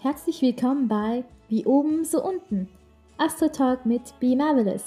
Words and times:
Herzlich 0.00 0.40
willkommen 0.42 0.86
bei 0.86 1.24
Wie 1.48 1.66
oben, 1.66 2.04
so 2.04 2.22
unten. 2.24 2.68
Astro 3.16 3.48
Talk 3.48 3.84
mit 3.84 4.14
Be 4.20 4.36
Marvelous. 4.36 4.84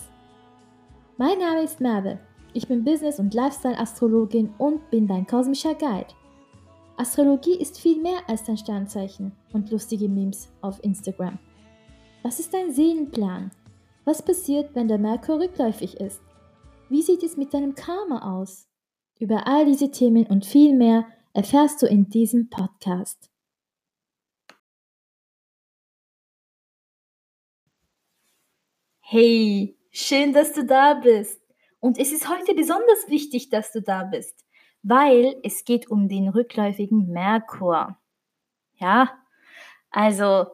Mein 1.17 1.37
Name 1.37 1.63
ist 1.63 1.81
Merve. 1.81 2.17
Ich 2.53 2.65
bin 2.65 2.85
Business- 2.85 3.19
und 3.19 3.33
Lifestyle-Astrologin 3.33 4.53
und 4.57 4.89
bin 4.89 5.07
dein 5.07 5.27
kosmischer 5.27 5.75
Guide. 5.75 6.07
Astrologie 6.95 7.57
ist 7.57 7.77
viel 7.77 8.01
mehr 8.01 8.19
als 8.27 8.45
dein 8.45 8.55
Sternzeichen 8.55 9.33
und 9.51 9.69
lustige 9.69 10.07
Memes 10.07 10.47
auf 10.61 10.81
Instagram. 10.81 11.39
Was 12.23 12.39
ist 12.39 12.53
dein 12.53 12.71
Seelenplan? 12.71 13.51
Was 14.05 14.21
passiert, 14.21 14.73
wenn 14.75 14.87
der 14.87 14.97
Merkur 14.97 15.41
rückläufig 15.41 15.99
ist? 15.99 16.21
Wie 16.87 17.01
sieht 17.01 17.23
es 17.23 17.35
mit 17.35 17.53
deinem 17.53 17.75
Karma 17.75 18.39
aus? 18.39 18.69
Über 19.19 19.45
all 19.45 19.65
diese 19.65 19.91
Themen 19.91 20.25
und 20.27 20.45
viel 20.45 20.73
mehr 20.73 21.05
erfährst 21.33 21.81
du 21.81 21.85
in 21.85 22.07
diesem 22.07 22.49
Podcast. 22.49 23.30
Hey, 29.13 29.75
schön, 29.91 30.31
dass 30.31 30.53
du 30.53 30.63
da 30.63 30.93
bist. 30.93 31.41
Und 31.81 31.97
es 31.97 32.13
ist 32.13 32.29
heute 32.29 32.53
besonders 32.55 33.09
wichtig, 33.09 33.49
dass 33.49 33.73
du 33.73 33.81
da 33.81 34.05
bist, 34.05 34.45
weil 34.83 35.35
es 35.43 35.65
geht 35.65 35.91
um 35.91 36.07
den 36.07 36.29
rückläufigen 36.29 37.11
Merkur. 37.11 37.97
Ja, 38.77 39.11
also 39.89 40.45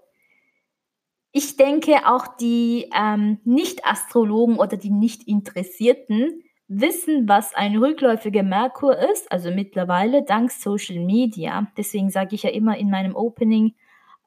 ich 1.32 1.56
denke, 1.56 2.08
auch 2.08 2.26
die 2.38 2.90
ähm, 2.96 3.40
Nicht-Astrologen 3.44 4.58
oder 4.58 4.76
die 4.76 4.90
Nicht-Interessierten 4.90 6.42
wissen, 6.68 7.30
was 7.30 7.54
ein 7.54 7.78
rückläufiger 7.78 8.42
Merkur 8.42 8.98
ist, 8.98 9.32
also 9.32 9.52
mittlerweile 9.52 10.24
dank 10.24 10.50
Social 10.50 10.98
Media. 10.98 11.68
Deswegen 11.78 12.10
sage 12.10 12.34
ich 12.34 12.42
ja 12.42 12.50
immer 12.50 12.76
in 12.76 12.90
meinem 12.90 13.16
Opening, 13.16 13.76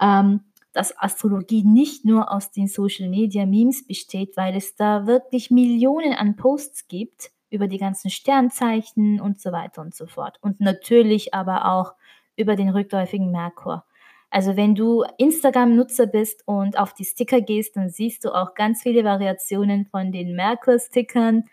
ähm, 0.01 0.45
dass 0.73 0.97
Astrologie 0.97 1.65
nicht 1.65 2.05
nur 2.05 2.31
aus 2.33 2.51
den 2.51 2.69
Social 2.69 3.09
Media 3.09 3.47
Memes 3.47 3.87
besteht, 3.87 4.37
weil 4.37 4.57
es 4.57 4.77
da 4.77 5.07
wirklich 5.07 5.51
Millionen 5.51 6.15
an 6.15 6.37
Posts 6.37 6.89
gibt 6.89 7.31
über 7.51 7.67
die 7.67 7.79
ganzen 7.79 8.11
Sternzeichen 8.11 9.21
und 9.21 9.41
so 9.41 9.53
weiter 9.53 9.83
und 9.83 9.95
so 9.95 10.07
fort. 10.07 10.39
Und 10.41 10.61
natürlich 10.61 11.35
aber 11.35 11.67
auch 11.67 11.95
über 12.37 12.57
den 12.57 12.69
rückläufigen 12.69 13.31
Merkur. 13.31 13.85
Also 14.31 14.57
wenn 14.57 14.77
du 14.77 15.05
Instagram-Nutzer 15.19 16.07
bist 16.07 16.47
und 16.47 16.79
auf 16.79 16.95
die 16.95 17.05
Sticker 17.05 17.41
gehst, 17.41 17.77
dann 17.77 17.91
siehst 17.91 18.25
du 18.25 18.33
auch 18.33 18.55
ganz 18.55 18.83
viele 18.83 19.03
Variationen 19.03 19.87
von 19.87 20.13
den 20.13 20.37
Merkur-Stickern. 20.37 21.45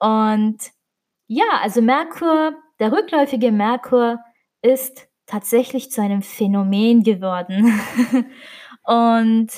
Und 0.00 0.58
ja, 1.28 1.60
also 1.62 1.80
Merkur, 1.80 2.54
der 2.80 2.90
rückläufige 2.90 3.52
Merkur 3.52 4.18
ist 4.62 5.06
tatsächlich 5.26 5.92
zu 5.92 6.02
einem 6.02 6.22
Phänomen 6.22 7.04
geworden. 7.04 7.80
Und 8.84 9.48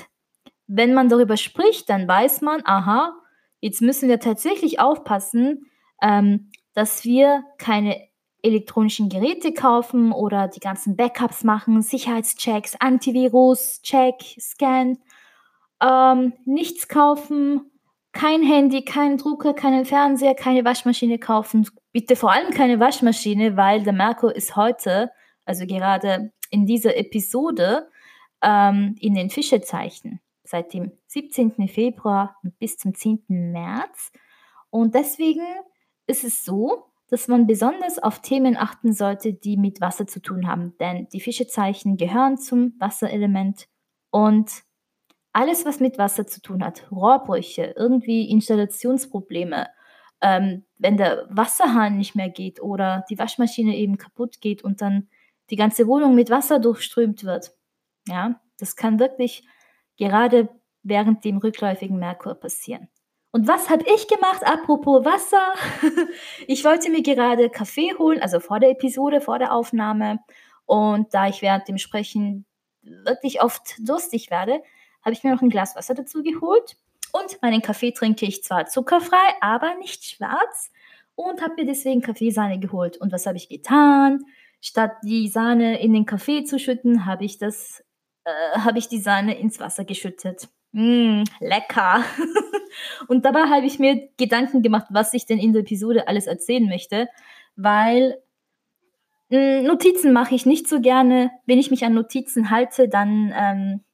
wenn 0.66 0.94
man 0.94 1.08
darüber 1.08 1.36
spricht, 1.36 1.88
dann 1.90 2.08
weiß 2.08 2.40
man, 2.40 2.62
aha, 2.64 3.12
jetzt 3.60 3.82
müssen 3.82 4.08
wir 4.08 4.20
tatsächlich 4.20 4.80
aufpassen, 4.80 5.66
ähm, 6.02 6.50
dass 6.74 7.04
wir 7.04 7.44
keine 7.58 8.06
elektronischen 8.42 9.08
Geräte 9.08 9.52
kaufen 9.52 10.12
oder 10.12 10.48
die 10.48 10.60
ganzen 10.60 10.96
Backups 10.96 11.42
machen, 11.42 11.82
Sicherheitschecks, 11.82 12.76
Antivirus, 12.78 13.82
Check, 13.82 14.16
Scan, 14.38 14.98
ähm, 15.82 16.32
nichts 16.44 16.88
kaufen, 16.88 17.72
kein 18.12 18.42
Handy, 18.42 18.84
kein 18.84 19.18
Drucker, 19.18 19.52
keinen 19.52 19.84
Fernseher, 19.84 20.34
keine 20.34 20.64
Waschmaschine 20.64 21.18
kaufen. 21.18 21.68
Bitte 21.92 22.16
vor 22.16 22.32
allem 22.32 22.50
keine 22.50 22.80
Waschmaschine, 22.80 23.56
weil 23.56 23.82
der 23.82 23.92
Merkur 23.92 24.34
ist 24.34 24.56
heute, 24.56 25.10
also 25.44 25.66
gerade 25.66 26.32
in 26.50 26.66
dieser 26.66 26.96
Episode, 26.96 27.88
ähm, 28.42 28.96
in 29.00 29.14
den 29.14 29.30
Fischezeichen 29.30 30.20
seit 30.44 30.72
dem 30.72 30.92
17. 31.08 31.68
Februar 31.68 32.36
bis 32.58 32.76
zum 32.76 32.94
10. 32.94 33.24
März. 33.28 34.12
Und 34.70 34.94
deswegen 34.94 35.44
ist 36.06 36.24
es 36.24 36.44
so, 36.44 36.84
dass 37.08 37.28
man 37.28 37.46
besonders 37.46 37.98
auf 37.98 38.20
Themen 38.20 38.56
achten 38.56 38.92
sollte, 38.92 39.32
die 39.32 39.56
mit 39.56 39.80
Wasser 39.80 40.06
zu 40.06 40.20
tun 40.20 40.48
haben. 40.48 40.76
Denn 40.78 41.08
die 41.12 41.20
Fischezeichen 41.20 41.96
gehören 41.96 42.36
zum 42.36 42.74
Wasserelement 42.78 43.68
und 44.10 44.64
alles, 45.32 45.64
was 45.66 45.80
mit 45.80 45.98
Wasser 45.98 46.26
zu 46.26 46.40
tun 46.40 46.64
hat, 46.64 46.90
Rohrbrüche, 46.90 47.74
irgendwie 47.76 48.30
Installationsprobleme, 48.30 49.68
ähm, 50.22 50.64
wenn 50.78 50.96
der 50.96 51.26
Wasserhahn 51.28 51.98
nicht 51.98 52.14
mehr 52.14 52.30
geht 52.30 52.60
oder 52.62 53.04
die 53.10 53.18
Waschmaschine 53.18 53.76
eben 53.76 53.98
kaputt 53.98 54.40
geht 54.40 54.64
und 54.64 54.80
dann 54.80 55.08
die 55.50 55.56
ganze 55.56 55.86
Wohnung 55.86 56.14
mit 56.14 56.30
Wasser 56.30 56.58
durchströmt 56.58 57.22
wird, 57.24 57.52
ja, 58.08 58.40
das 58.58 58.76
kann 58.76 58.98
wirklich 58.98 59.46
gerade 59.96 60.48
während 60.82 61.24
dem 61.24 61.38
rückläufigen 61.38 61.98
Merkur 61.98 62.34
passieren. 62.34 62.88
Und 63.32 63.48
was 63.48 63.68
habe 63.68 63.84
ich 63.94 64.08
gemacht? 64.08 64.46
Apropos 64.46 65.04
Wasser. 65.04 65.52
ich 66.46 66.64
wollte 66.64 66.90
mir 66.90 67.02
gerade 67.02 67.50
Kaffee 67.50 67.92
holen, 67.98 68.22
also 68.22 68.40
vor 68.40 68.60
der 68.60 68.70
Episode, 68.70 69.20
vor 69.20 69.38
der 69.38 69.52
Aufnahme. 69.52 70.20
Und 70.64 71.12
da 71.12 71.28
ich 71.28 71.42
während 71.42 71.68
dem 71.68 71.76
Sprechen 71.76 72.46
wirklich 72.82 73.42
oft 73.42 73.76
durstig 73.80 74.30
werde, 74.30 74.62
habe 75.04 75.12
ich 75.12 75.22
mir 75.22 75.32
noch 75.32 75.42
ein 75.42 75.50
Glas 75.50 75.76
Wasser 75.76 75.94
dazu 75.94 76.22
geholt. 76.22 76.76
Und 77.12 77.40
meinen 77.42 77.62
Kaffee 77.62 77.92
trinke 77.92 78.26
ich 78.26 78.42
zwar 78.42 78.66
zuckerfrei, 78.66 79.34
aber 79.40 79.74
nicht 79.74 80.04
schwarz. 80.04 80.70
Und 81.14 81.42
habe 81.42 81.54
mir 81.56 81.66
deswegen 81.66 82.02
Kaffeesahne 82.02 82.58
geholt. 82.58 82.96
Und 82.96 83.12
was 83.12 83.26
habe 83.26 83.36
ich 83.36 83.48
getan? 83.48 84.24
Statt 84.60 84.92
die 85.02 85.28
Sahne 85.28 85.80
in 85.80 85.92
den 85.92 86.06
Kaffee 86.06 86.44
zu 86.44 86.58
schütten, 86.58 87.06
habe 87.06 87.24
ich 87.24 87.38
das 87.38 87.84
äh, 88.26 88.58
habe 88.58 88.78
ich 88.78 88.88
die 88.88 88.98
Sahne 88.98 89.38
ins 89.38 89.60
Wasser 89.60 89.84
geschüttet. 89.84 90.48
Mm, 90.72 91.22
lecker. 91.38 92.04
und 93.08 93.24
dabei 93.24 93.44
habe 93.48 93.66
ich 93.66 93.78
mir 93.78 94.08
Gedanken 94.16 94.62
gemacht, 94.62 94.88
was 94.90 95.14
ich 95.14 95.26
denn 95.26 95.38
in 95.38 95.52
der 95.52 95.62
Episode 95.62 96.08
alles 96.08 96.26
erzählen 96.26 96.68
möchte, 96.68 97.08
weil 97.54 98.20
mh, 99.30 99.38
mm, 99.38 99.64
Notizen 99.64 100.12
mache 100.12 100.34
ich 100.34 100.44
nicht 100.44 100.68
so 100.68 100.80
gerne. 100.80 101.30
Wenn 101.46 101.60
ich 101.60 101.70
mich 101.70 101.84
an 101.84 101.94
Notizen 101.94 102.50
halte, 102.50 102.88
dann 102.88 103.32
ähm, 103.34 103.84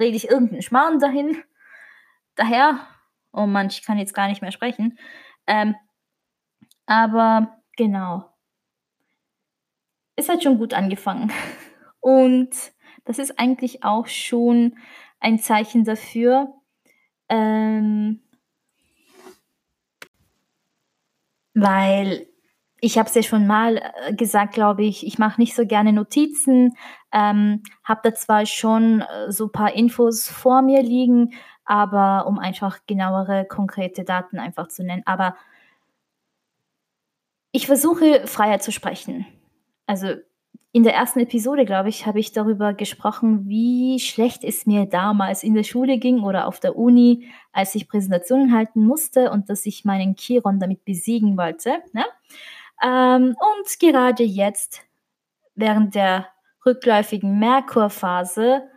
rede 0.00 0.16
ich 0.16 0.30
irgendeinen 0.30 0.62
Schmarrn 0.62 0.98
dahin. 0.98 1.42
Daher, 2.36 2.80
oh 3.34 3.46
Mann, 3.46 3.66
ich 3.68 3.84
kann 3.84 3.98
jetzt 3.98 4.14
gar 4.14 4.28
nicht 4.28 4.40
mehr 4.40 4.52
sprechen. 4.52 4.98
Ähm, 5.46 5.76
aber 6.86 7.60
genau. 7.76 8.32
Es 10.16 10.30
hat 10.30 10.42
schon 10.42 10.56
gut 10.58 10.72
angefangen. 10.72 11.30
Und 12.00 12.50
das 13.08 13.18
ist 13.18 13.38
eigentlich 13.38 13.84
auch 13.84 14.06
schon 14.06 14.76
ein 15.18 15.38
Zeichen 15.38 15.82
dafür, 15.82 16.52
ähm, 17.30 18.20
weil 21.54 22.26
ich 22.82 22.98
habe 22.98 23.08
es 23.08 23.14
ja 23.14 23.22
schon 23.22 23.46
mal 23.46 23.78
äh, 23.78 24.14
gesagt, 24.14 24.52
glaube 24.52 24.84
ich, 24.84 25.06
ich 25.06 25.18
mache 25.18 25.40
nicht 25.40 25.56
so 25.56 25.64
gerne 25.64 25.94
Notizen, 25.94 26.76
ähm, 27.10 27.62
habe 27.82 28.00
da 28.04 28.14
zwar 28.14 28.44
schon 28.44 29.00
äh, 29.00 29.32
so 29.32 29.46
ein 29.46 29.52
paar 29.52 29.72
Infos 29.72 30.28
vor 30.28 30.60
mir 30.60 30.82
liegen, 30.82 31.32
aber 31.64 32.26
um 32.26 32.38
einfach 32.38 32.80
genauere, 32.86 33.46
konkrete 33.46 34.04
Daten 34.04 34.38
einfach 34.38 34.68
zu 34.68 34.84
nennen. 34.84 35.02
Aber 35.06 35.34
ich 37.52 37.66
versuche 37.66 38.26
freier 38.26 38.60
zu 38.60 38.70
sprechen. 38.70 39.26
Also 39.86 40.16
in 40.72 40.82
der 40.82 40.94
ersten 40.94 41.20
Episode, 41.20 41.64
glaube 41.64 41.88
ich, 41.88 42.04
habe 42.04 42.20
ich 42.20 42.32
darüber 42.32 42.74
gesprochen, 42.74 43.48
wie 43.48 43.98
schlecht 44.00 44.44
es 44.44 44.66
mir 44.66 44.84
damals 44.86 45.42
in 45.42 45.54
der 45.54 45.62
Schule 45.62 45.98
ging 45.98 46.22
oder 46.22 46.46
auf 46.46 46.60
der 46.60 46.76
Uni, 46.76 47.28
als 47.52 47.74
ich 47.74 47.88
Präsentationen 47.88 48.52
halten 48.52 48.84
musste 48.84 49.30
und 49.30 49.48
dass 49.48 49.64
ich 49.64 49.84
meinen 49.84 50.14
Chiron 50.16 50.60
damit 50.60 50.84
besiegen 50.84 51.38
wollte. 51.38 51.78
Ne? 51.92 52.04
Ähm, 52.84 53.34
und 53.38 53.80
gerade 53.80 54.24
jetzt, 54.24 54.82
während 55.54 55.94
der 55.94 56.28
rückläufigen 56.66 57.38
Merkurphase, 57.38 58.68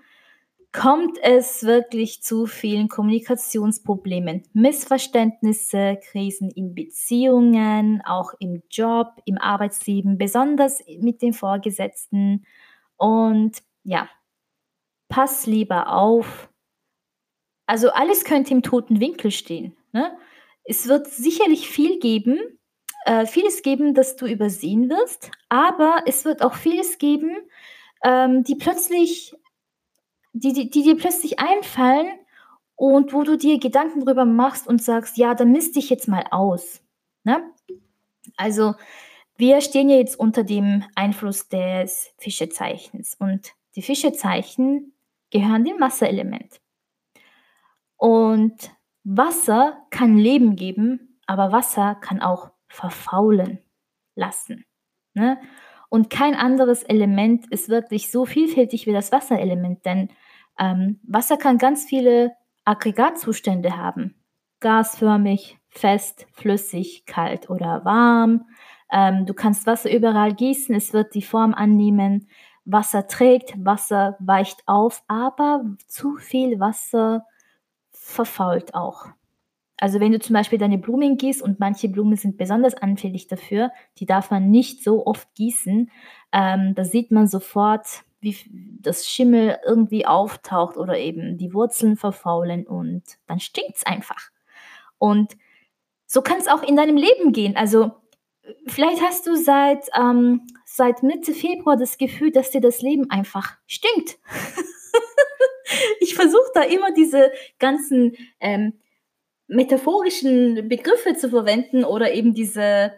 kommt 0.73 1.17
es 1.21 1.63
wirklich 1.63 2.23
zu 2.23 2.45
vielen 2.45 2.87
Kommunikationsproblemen, 2.87 4.43
Missverständnisse, 4.53 5.99
Krisen 6.01 6.49
in 6.49 6.73
Beziehungen, 6.73 8.01
auch 8.05 8.33
im 8.39 8.63
Job, 8.69 9.21
im 9.25 9.37
Arbeitsleben, 9.37 10.17
besonders 10.17 10.81
mit 10.99 11.21
den 11.21 11.33
Vorgesetzten. 11.33 12.45
Und 12.95 13.61
ja, 13.83 14.09
pass 15.09 15.45
lieber 15.45 15.93
auf. 15.93 16.49
Also 17.65 17.91
alles 17.91 18.23
könnte 18.23 18.53
im 18.53 18.63
toten 18.63 18.99
Winkel 18.99 19.31
stehen. 19.31 19.75
Ne? 19.91 20.17
Es 20.63 20.87
wird 20.87 21.07
sicherlich 21.07 21.67
viel 21.67 21.99
geben, 21.99 22.39
äh, 23.05 23.25
vieles 23.25 23.61
geben, 23.61 23.93
das 23.93 24.15
du 24.15 24.25
übersehen 24.25 24.89
wirst, 24.89 25.31
aber 25.49 26.03
es 26.05 26.23
wird 26.23 26.41
auch 26.43 26.53
vieles 26.53 26.97
geben, 26.97 27.35
ähm, 28.03 28.43
die 28.43 28.55
plötzlich 28.55 29.33
die, 30.33 30.53
die, 30.53 30.69
die 30.69 30.83
dir 30.83 30.97
plötzlich 30.97 31.39
einfallen 31.39 32.07
und 32.75 33.13
wo 33.13 33.23
du 33.23 33.37
dir 33.37 33.59
Gedanken 33.59 34.05
drüber 34.05 34.25
machst 34.25 34.67
und 34.67 34.81
sagst, 34.81 35.17
ja, 35.17 35.35
dann 35.35 35.51
misst 35.51 35.75
dich 35.75 35.89
jetzt 35.89 36.07
mal 36.07 36.25
aus. 36.31 36.81
Ne? 37.23 37.43
Also 38.37 38.75
wir 39.35 39.61
stehen 39.61 39.89
ja 39.89 39.97
jetzt 39.97 40.19
unter 40.19 40.43
dem 40.43 40.83
Einfluss 40.95 41.47
des 41.47 42.13
Fischezeichens 42.17 43.15
und 43.19 43.53
die 43.75 43.81
Fischezeichen 43.81 44.93
gehören 45.29 45.63
dem 45.63 45.79
Wasserelement. 45.79 46.59
Und 47.97 48.71
Wasser 49.03 49.85
kann 49.89 50.17
Leben 50.17 50.55
geben, 50.55 51.19
aber 51.25 51.51
Wasser 51.51 51.95
kann 51.95 52.21
auch 52.21 52.51
verfaulen 52.67 53.59
lassen. 54.15 54.65
Ne? 55.13 55.39
Und 55.91 56.09
kein 56.09 56.35
anderes 56.35 56.83
Element 56.83 57.51
ist 57.51 57.67
wirklich 57.67 58.11
so 58.11 58.25
vielfältig 58.25 58.87
wie 58.87 58.93
das 58.93 59.11
Wasserelement, 59.11 59.85
denn 59.85 60.07
ähm, 60.57 61.01
Wasser 61.03 61.35
kann 61.35 61.57
ganz 61.57 61.83
viele 61.83 62.31
Aggregatzustände 62.63 63.75
haben. 63.75 64.15
Gasförmig, 64.61 65.59
fest, 65.67 66.27
flüssig, 66.31 67.05
kalt 67.05 67.49
oder 67.49 67.83
warm. 67.83 68.45
Ähm, 68.89 69.25
du 69.25 69.33
kannst 69.33 69.67
Wasser 69.67 69.91
überall 69.91 70.33
gießen, 70.33 70.73
es 70.73 70.93
wird 70.93 71.13
die 71.13 71.21
Form 71.21 71.53
annehmen. 71.53 72.29
Wasser 72.63 73.07
trägt, 73.07 73.53
Wasser 73.57 74.15
weicht 74.19 74.63
auf, 74.67 75.03
aber 75.09 75.65
zu 75.87 76.15
viel 76.15 76.61
Wasser 76.61 77.25
verfault 77.91 78.75
auch. 78.75 79.07
Also 79.81 79.99
wenn 79.99 80.11
du 80.11 80.19
zum 80.19 80.35
Beispiel 80.35 80.59
deine 80.59 80.77
Blumen 80.77 81.17
gießt 81.17 81.41
und 81.41 81.59
manche 81.59 81.89
Blumen 81.89 82.15
sind 82.15 82.37
besonders 82.37 82.75
anfällig 82.75 83.27
dafür, 83.27 83.71
die 83.97 84.05
darf 84.05 84.29
man 84.29 84.51
nicht 84.51 84.83
so 84.83 85.07
oft 85.07 85.33
gießen, 85.33 85.89
ähm, 86.31 86.75
da 86.75 86.83
sieht 86.85 87.09
man 87.09 87.27
sofort, 87.27 87.87
wie 88.19 88.37
das 88.79 89.09
Schimmel 89.09 89.57
irgendwie 89.65 90.05
auftaucht 90.05 90.77
oder 90.77 90.99
eben 90.99 91.39
die 91.39 91.51
Wurzeln 91.55 91.97
verfaulen 91.97 92.67
und 92.67 93.01
dann 93.25 93.39
stinkt 93.39 93.77
es 93.77 93.83
einfach. 93.83 94.29
Und 94.99 95.35
so 96.05 96.21
kann 96.21 96.37
es 96.37 96.47
auch 96.47 96.61
in 96.61 96.75
deinem 96.75 96.97
Leben 96.97 97.33
gehen. 97.33 97.57
Also 97.57 97.91
vielleicht 98.67 99.01
hast 99.01 99.25
du 99.25 99.35
seit, 99.35 99.87
ähm, 99.99 100.45
seit 100.63 101.01
Mitte 101.01 101.33
Februar 101.33 101.75
das 101.75 101.97
Gefühl, 101.97 102.31
dass 102.31 102.51
dir 102.51 102.61
das 102.61 102.83
Leben 102.83 103.09
einfach 103.09 103.57
stinkt. 103.65 104.19
ich 106.01 106.13
versuche 106.13 106.51
da 106.53 106.61
immer 106.61 106.93
diese 106.93 107.31
ganzen 107.57 108.15
ähm, 108.39 108.73
metaphorischen 109.51 110.67
Begriffe 110.67 111.15
zu 111.15 111.29
verwenden 111.29 111.83
oder 111.83 112.11
eben 112.13 112.33
diese 112.33 112.93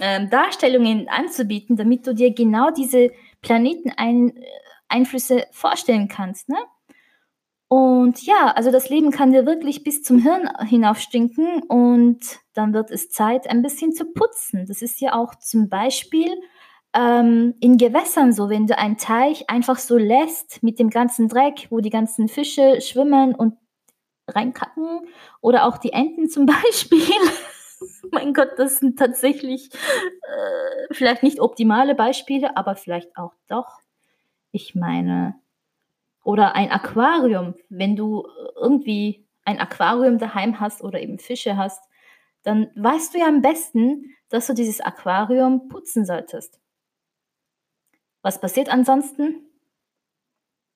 ähm, 0.00 0.30
Darstellungen 0.30 1.08
anzubieten, 1.08 1.76
damit 1.76 2.06
du 2.06 2.14
dir 2.14 2.32
genau 2.32 2.70
diese 2.70 3.10
Planeteneinflüsse 3.42 5.44
vorstellen 5.50 6.08
kannst. 6.08 6.48
Ne? 6.48 6.56
Und 7.68 8.24
ja, 8.24 8.52
also 8.54 8.70
das 8.70 8.88
Leben 8.88 9.10
kann 9.10 9.32
dir 9.32 9.44
wirklich 9.46 9.82
bis 9.82 10.04
zum 10.04 10.18
Hirn 10.18 10.48
hinauf 10.66 11.00
stinken 11.00 11.64
und 11.64 12.20
dann 12.54 12.72
wird 12.72 12.92
es 12.92 13.10
Zeit, 13.10 13.50
ein 13.50 13.62
bisschen 13.62 13.92
zu 13.92 14.04
putzen. 14.12 14.66
Das 14.66 14.82
ist 14.82 15.00
ja 15.00 15.14
auch 15.14 15.34
zum 15.34 15.68
Beispiel 15.68 16.32
ähm, 16.94 17.54
in 17.60 17.76
Gewässern 17.76 18.32
so, 18.32 18.48
wenn 18.48 18.68
du 18.68 18.78
einen 18.78 18.98
Teich 18.98 19.50
einfach 19.50 19.78
so 19.78 19.96
lässt 19.96 20.62
mit 20.62 20.78
dem 20.78 20.90
ganzen 20.90 21.28
Dreck, 21.28 21.66
wo 21.70 21.80
die 21.80 21.90
ganzen 21.90 22.28
Fische 22.28 22.80
schwimmen 22.80 23.34
und 23.34 23.54
reinkacken 24.28 25.08
oder 25.40 25.66
auch 25.66 25.78
die 25.78 25.92
Enten 25.92 26.28
zum 26.28 26.46
Beispiel. 26.46 27.14
mein 28.10 28.34
Gott, 28.34 28.52
das 28.56 28.78
sind 28.78 28.98
tatsächlich 28.98 29.70
äh, 29.72 30.94
vielleicht 30.94 31.22
nicht 31.22 31.40
optimale 31.40 31.94
Beispiele, 31.94 32.56
aber 32.56 32.76
vielleicht 32.76 33.16
auch 33.16 33.34
doch. 33.48 33.80
Ich 34.52 34.74
meine, 34.74 35.34
oder 36.24 36.54
ein 36.56 36.70
Aquarium, 36.70 37.54
wenn 37.68 37.94
du 37.94 38.26
irgendwie 38.56 39.26
ein 39.44 39.60
Aquarium 39.60 40.18
daheim 40.18 40.58
hast 40.58 40.82
oder 40.82 41.00
eben 41.00 41.18
Fische 41.18 41.56
hast, 41.56 41.82
dann 42.42 42.70
weißt 42.74 43.14
du 43.14 43.18
ja 43.18 43.26
am 43.26 43.42
besten, 43.42 44.14
dass 44.28 44.46
du 44.46 44.54
dieses 44.54 44.80
Aquarium 44.80 45.68
putzen 45.68 46.04
solltest. 46.04 46.60
Was 48.22 48.40
passiert 48.40 48.68
ansonsten? 48.68 49.46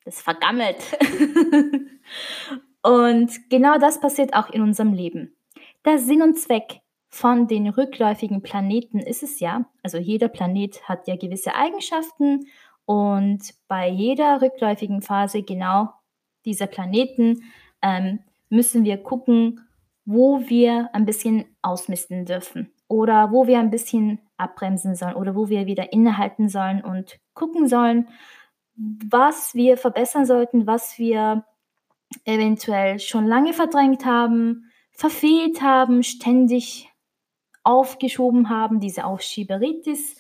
Das 0.04 0.20
vergammelt. 0.22 0.78
Und 2.82 3.50
genau 3.50 3.78
das 3.78 4.00
passiert 4.00 4.34
auch 4.34 4.50
in 4.50 4.62
unserem 4.62 4.92
Leben. 4.92 5.36
Der 5.84 5.98
Sinn 5.98 6.22
und 6.22 6.38
Zweck 6.38 6.80
von 7.08 7.48
den 7.48 7.68
rückläufigen 7.68 8.42
Planeten 8.42 9.00
ist 9.00 9.22
es 9.22 9.40
ja, 9.40 9.66
also 9.82 9.98
jeder 9.98 10.28
Planet 10.28 10.88
hat 10.88 11.08
ja 11.08 11.16
gewisse 11.16 11.54
Eigenschaften 11.54 12.46
und 12.84 13.54
bei 13.68 13.88
jeder 13.88 14.40
rückläufigen 14.40 15.02
Phase 15.02 15.42
genau 15.42 15.90
dieser 16.44 16.66
Planeten 16.66 17.42
ähm, 17.82 18.20
müssen 18.48 18.84
wir 18.84 18.98
gucken, 18.98 19.60
wo 20.04 20.40
wir 20.48 20.88
ein 20.92 21.04
bisschen 21.04 21.44
ausmisten 21.62 22.24
dürfen 22.24 22.72
oder 22.88 23.32
wo 23.32 23.46
wir 23.46 23.58
ein 23.58 23.70
bisschen 23.70 24.20
abbremsen 24.36 24.94
sollen 24.94 25.14
oder 25.14 25.34
wo 25.34 25.48
wir 25.48 25.66
wieder 25.66 25.92
innehalten 25.92 26.48
sollen 26.48 26.82
und 26.82 27.18
gucken 27.34 27.68
sollen, 27.68 28.08
was 28.74 29.54
wir 29.54 29.76
verbessern 29.76 30.26
sollten, 30.26 30.66
was 30.66 30.98
wir 30.98 31.44
eventuell 32.24 32.98
schon 32.98 33.26
lange 33.26 33.52
verdrängt 33.52 34.04
haben, 34.04 34.70
verfehlt 34.90 35.62
haben, 35.62 36.02
ständig 36.02 36.90
aufgeschoben 37.62 38.48
haben, 38.48 38.80
diese 38.80 39.04
Aufschieberitis. 39.04 40.16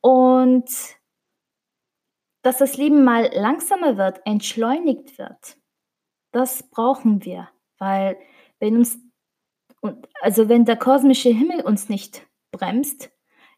Und 0.00 0.68
dass 2.42 2.58
das 2.58 2.76
Leben 2.76 3.04
mal 3.04 3.30
langsamer 3.34 3.96
wird, 3.96 4.20
entschleunigt 4.24 5.18
wird, 5.18 5.56
das 6.30 6.62
brauchen 6.70 7.24
wir, 7.24 7.48
weil 7.78 8.18
wenn 8.58 8.76
uns, 8.76 8.98
also 10.20 10.48
wenn 10.48 10.64
der 10.64 10.76
kosmische 10.76 11.30
Himmel 11.30 11.62
uns 11.62 11.88
nicht 11.88 12.26
bremst, 12.50 13.10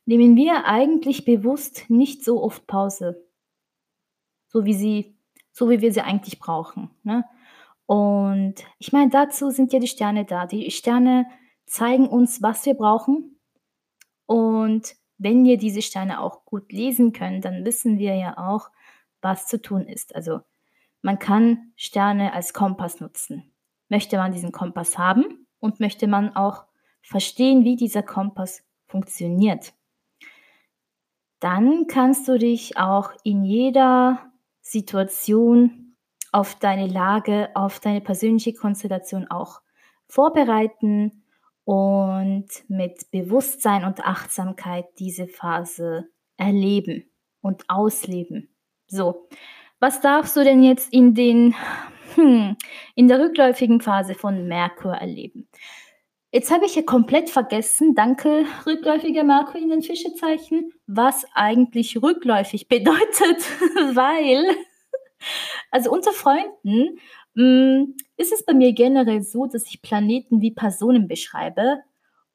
nehmen 0.06 0.36
wir 0.36 0.64
eigentlich 0.66 1.24
bewusst 1.24 1.88
nicht 1.88 2.24
so 2.24 2.42
oft 2.42 2.66
Pause, 2.66 3.26
so 4.48 4.64
wie 4.64 4.74
sie, 4.74 5.16
so 5.52 5.68
wie 5.70 5.80
wir 5.80 5.92
sie 5.92 6.00
eigentlich 6.00 6.38
brauchen. 6.38 6.90
Ne? 7.02 7.24
Und 7.90 8.54
ich 8.78 8.92
meine, 8.92 9.10
dazu 9.10 9.50
sind 9.50 9.72
ja 9.72 9.80
die 9.80 9.88
Sterne 9.88 10.24
da. 10.24 10.46
Die 10.46 10.70
Sterne 10.70 11.26
zeigen 11.66 12.06
uns, 12.06 12.40
was 12.40 12.64
wir 12.64 12.74
brauchen. 12.74 13.40
Und 14.26 14.94
wenn 15.18 15.42
wir 15.42 15.58
diese 15.58 15.82
Sterne 15.82 16.20
auch 16.20 16.44
gut 16.44 16.70
lesen 16.70 17.12
können, 17.12 17.40
dann 17.40 17.64
wissen 17.64 17.98
wir 17.98 18.14
ja 18.14 18.38
auch, 18.38 18.70
was 19.22 19.48
zu 19.48 19.60
tun 19.60 19.88
ist. 19.88 20.14
Also 20.14 20.38
man 21.02 21.18
kann 21.18 21.72
Sterne 21.74 22.32
als 22.32 22.54
Kompass 22.54 23.00
nutzen. 23.00 23.52
Möchte 23.88 24.18
man 24.18 24.30
diesen 24.30 24.52
Kompass 24.52 24.96
haben 24.96 25.48
und 25.58 25.80
möchte 25.80 26.06
man 26.06 26.36
auch 26.36 26.66
verstehen, 27.02 27.64
wie 27.64 27.74
dieser 27.74 28.04
Kompass 28.04 28.62
funktioniert, 28.86 29.72
dann 31.40 31.88
kannst 31.88 32.28
du 32.28 32.38
dich 32.38 32.76
auch 32.76 33.10
in 33.24 33.44
jeder 33.44 34.30
Situation 34.60 35.79
auf 36.32 36.56
deine 36.56 36.86
Lage, 36.86 37.50
auf 37.54 37.80
deine 37.80 38.00
persönliche 38.00 38.54
Konstellation 38.54 39.30
auch 39.30 39.60
vorbereiten 40.08 41.24
und 41.64 42.48
mit 42.68 43.10
Bewusstsein 43.10 43.84
und 43.84 44.04
Achtsamkeit 44.04 44.86
diese 44.98 45.26
Phase 45.28 46.08
erleben 46.36 47.10
und 47.40 47.64
ausleben. 47.68 48.48
So, 48.86 49.28
was 49.78 50.00
darfst 50.00 50.36
du 50.36 50.44
denn 50.44 50.62
jetzt 50.62 50.92
in 50.92 51.14
den 51.14 51.54
hm, 52.14 52.56
in 52.94 53.08
der 53.08 53.20
rückläufigen 53.20 53.80
Phase 53.80 54.14
von 54.14 54.48
Merkur 54.48 54.94
erleben? 54.94 55.48
Jetzt 56.32 56.52
habe 56.52 56.64
ich 56.64 56.76
ja 56.76 56.82
komplett 56.82 57.28
vergessen, 57.28 57.94
danke 57.94 58.44
rückläufiger 58.64 59.24
Merkur 59.24 59.60
in 59.60 59.68
den 59.68 59.82
Fischezeichen, 59.82 60.72
was 60.86 61.24
eigentlich 61.34 62.00
rückläufig 62.00 62.68
bedeutet, 62.68 63.38
weil 63.94 64.54
also 65.70 65.90
unter 65.90 66.12
Freunden 66.12 66.98
hm, 67.34 67.96
ist 68.16 68.32
es 68.32 68.44
bei 68.44 68.54
mir 68.54 68.72
generell 68.72 69.22
so, 69.22 69.46
dass 69.46 69.66
ich 69.66 69.82
Planeten 69.82 70.40
wie 70.40 70.50
Personen 70.50 71.08
beschreibe. 71.08 71.78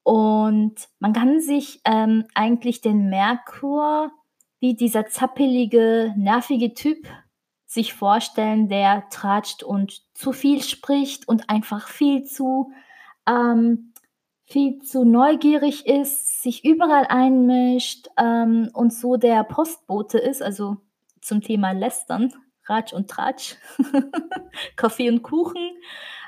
Und 0.02 0.74
man 1.00 1.12
kann 1.12 1.40
sich 1.40 1.80
ähm, 1.84 2.24
eigentlich 2.34 2.80
den 2.80 3.08
Merkur 3.08 4.12
wie 4.60 4.74
dieser 4.74 5.06
zappelige, 5.06 6.14
nervige 6.16 6.74
Typ 6.74 7.06
sich 7.66 7.92
vorstellen, 7.92 8.68
der 8.68 9.08
tratscht 9.10 9.62
und 9.62 10.02
zu 10.14 10.32
viel 10.32 10.62
spricht 10.62 11.28
und 11.28 11.50
einfach 11.50 11.88
viel 11.88 12.24
zu, 12.24 12.72
ähm, 13.28 13.92
viel 14.44 14.78
zu 14.78 15.04
neugierig 15.04 15.86
ist, 15.86 16.42
sich 16.42 16.64
überall 16.64 17.06
einmischt 17.08 18.08
ähm, 18.16 18.70
und 18.72 18.94
so 18.94 19.16
der 19.16 19.42
Postbote 19.44 20.18
ist, 20.18 20.42
also 20.42 20.76
zum 21.20 21.42
Thema 21.42 21.72
Lästern. 21.72 22.32
Ratsch 22.68 22.92
und 22.92 23.08
Tratsch, 23.08 23.56
Kaffee 24.76 25.08
und 25.08 25.22
Kuchen. 25.22 25.78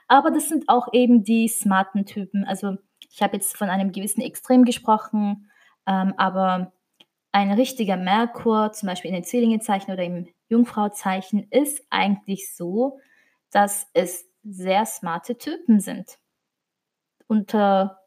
Aber 0.09 0.31
das 0.31 0.49
sind 0.49 0.69
auch 0.69 0.89
eben 0.93 1.23
die 1.23 1.49
smarten 1.49 2.07
Typen. 2.07 2.45
Also 2.45 2.77
ich 3.11 3.23
habe 3.23 3.37
jetzt 3.37 3.57
von 3.57 3.69
einem 3.69 3.93
gewissen 3.93 4.23
Extrem 4.23 4.65
gesprochen, 4.65 5.51
ähm, 5.87 6.15
aber 6.17 6.73
ein 7.33 7.53
richtiger 7.53 7.97
Merkur, 7.97 8.73
zum 8.73 8.89
Beispiel 8.89 9.11
in 9.11 9.17
den 9.17 9.25
Zwillingezeichen 9.25 9.93
oder 9.93 10.05
im 10.05 10.29
Jungfrauzeichen, 10.49 11.47
ist 11.51 11.85
eigentlich 11.91 12.55
so, 12.55 12.99
dass 13.51 13.89
es 13.93 14.27
sehr 14.43 14.87
smarte 14.87 15.37
Typen 15.37 15.81
sind. 15.81 16.19
Unter 17.27 18.01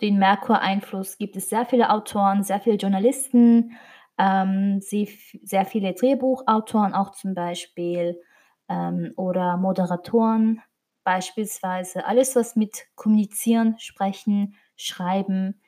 den 0.00 0.18
Merkur-Einfluss 0.18 1.18
gibt 1.18 1.36
es 1.36 1.48
sehr 1.48 1.66
viele 1.66 1.90
Autoren, 1.90 2.44
sehr 2.44 2.60
viele 2.60 2.76
Journalisten, 2.76 3.72
ähm, 4.18 4.80
sie 4.80 5.08
sehr 5.42 5.64
viele 5.64 5.94
Drehbuchautoren 5.94 6.94
auch 6.94 7.12
zum 7.12 7.34
Beispiel 7.34 8.20
ähm, 8.68 9.12
oder 9.16 9.56
Moderatoren 9.56 10.60
beispielsweise. 11.04 12.06
Alles, 12.06 12.36
was 12.36 12.56
mit 12.56 12.86
Kommunizieren, 12.94 13.78
Sprechen, 13.78 14.54
Schreiben, 14.76 15.60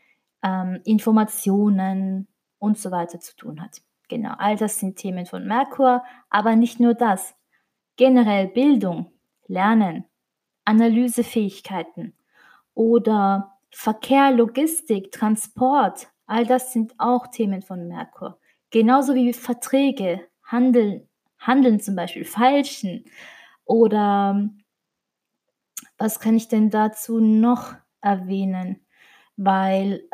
ähm, 0.43 0.81
Informationen 0.85 2.29
und 2.59 2.79
so 2.79 2.91
weiter 2.91 3.21
zu 3.21 3.37
tun 3.37 3.61
hat. 3.61 3.83
Genau, 4.09 4.35
all 4.39 4.57
das 4.57 4.79
sind 4.79 4.97
Themen 4.97 5.27
von 5.27 5.47
Merkur, 5.47 6.05
aber 6.31 6.57
nicht 6.57 6.79
nur 6.79 6.95
das. 6.95 7.35
Generell 7.97 8.49
Bildung, 8.49 9.11
Lernen, 9.47 10.05
Analysefähigkeiten 10.65 12.15
oder 12.75 13.59
Verkehr, 13.71 14.31
Logistik, 14.31 15.11
Transport, 15.11 16.09
all 16.27 16.47
das 16.47 16.73
sind 16.73 16.95
auch 16.99 17.27
Themen 17.29 17.63
von 17.63 17.89
Merkur. 17.89 18.39
Genauso 18.71 19.15
wie 19.15 19.33
Verträge, 19.33 20.27
Handeln, 20.45 21.09
Handeln 21.39 21.81
zum 21.81 21.97
Beispiel, 21.97 22.25
Falschen 22.25 23.05
oder 23.65 24.51
was 25.99 26.21
kann 26.21 26.37
ich 26.37 26.49
denn 26.49 26.71
dazu 26.71 27.21
noch 27.21 27.75
erwähnen? 28.01 28.81
Weil, 29.37 30.09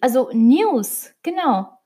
also 0.00 0.30
News, 0.32 1.14
genau. 1.22 1.78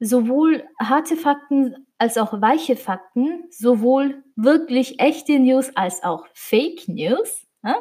Sowohl 0.00 0.68
harte 0.78 1.16
Fakten 1.16 1.86
als 1.98 2.18
auch 2.18 2.40
weiche 2.40 2.76
Fakten, 2.76 3.44
sowohl 3.50 4.22
wirklich 4.36 5.00
echte 5.00 5.38
News 5.38 5.74
als 5.76 6.02
auch 6.02 6.26
Fake 6.34 6.88
News. 6.88 7.46
Ja? 7.62 7.76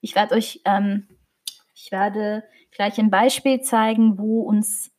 Ich 0.00 0.14
werde 0.14 0.36
euch, 0.36 0.62
ähm, 0.64 1.08
ich 1.74 1.90
werde 1.92 2.44
gleich 2.78 2.98
ein 2.98 3.10
Beispiel 3.10 3.60
zeigen, 3.60 4.18
wo 4.18 4.42
uns 4.42 4.92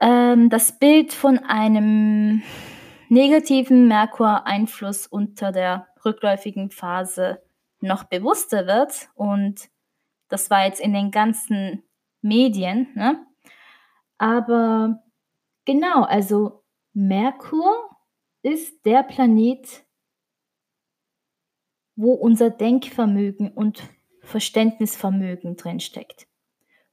ähm, 0.00 0.48
das 0.48 0.78
Bild 0.78 1.12
von 1.12 1.38
einem 1.38 2.42
negativen 3.10 3.88
Merkur-Einfluss 3.88 5.06
unter 5.06 5.52
der 5.52 5.86
rückläufigen 6.04 6.70
Phase 6.70 7.42
noch 7.80 8.04
bewusster 8.04 8.66
wird. 8.66 9.10
Und 9.14 9.68
das 10.28 10.48
war 10.48 10.64
jetzt 10.64 10.80
in 10.80 10.94
den 10.94 11.10
ganzen 11.10 11.82
Medien. 12.22 12.88
Ne? 12.94 13.26
Aber 14.16 15.02
genau, 15.66 16.04
also 16.04 16.64
Merkur 16.94 17.90
ist 18.42 18.86
der 18.86 19.02
Planet, 19.02 19.84
wo 21.96 22.14
unser 22.14 22.48
Denkvermögen 22.48 23.52
und 23.52 23.82
Verständnisvermögen 24.28 25.56
drinsteckt. 25.56 26.26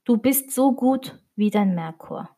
Du 0.06 0.18
bist 0.18 0.51
so 0.51 0.74
gut 0.74 1.20
wie 1.36 1.50
dein 1.50 1.75
Merkur. 1.75 2.30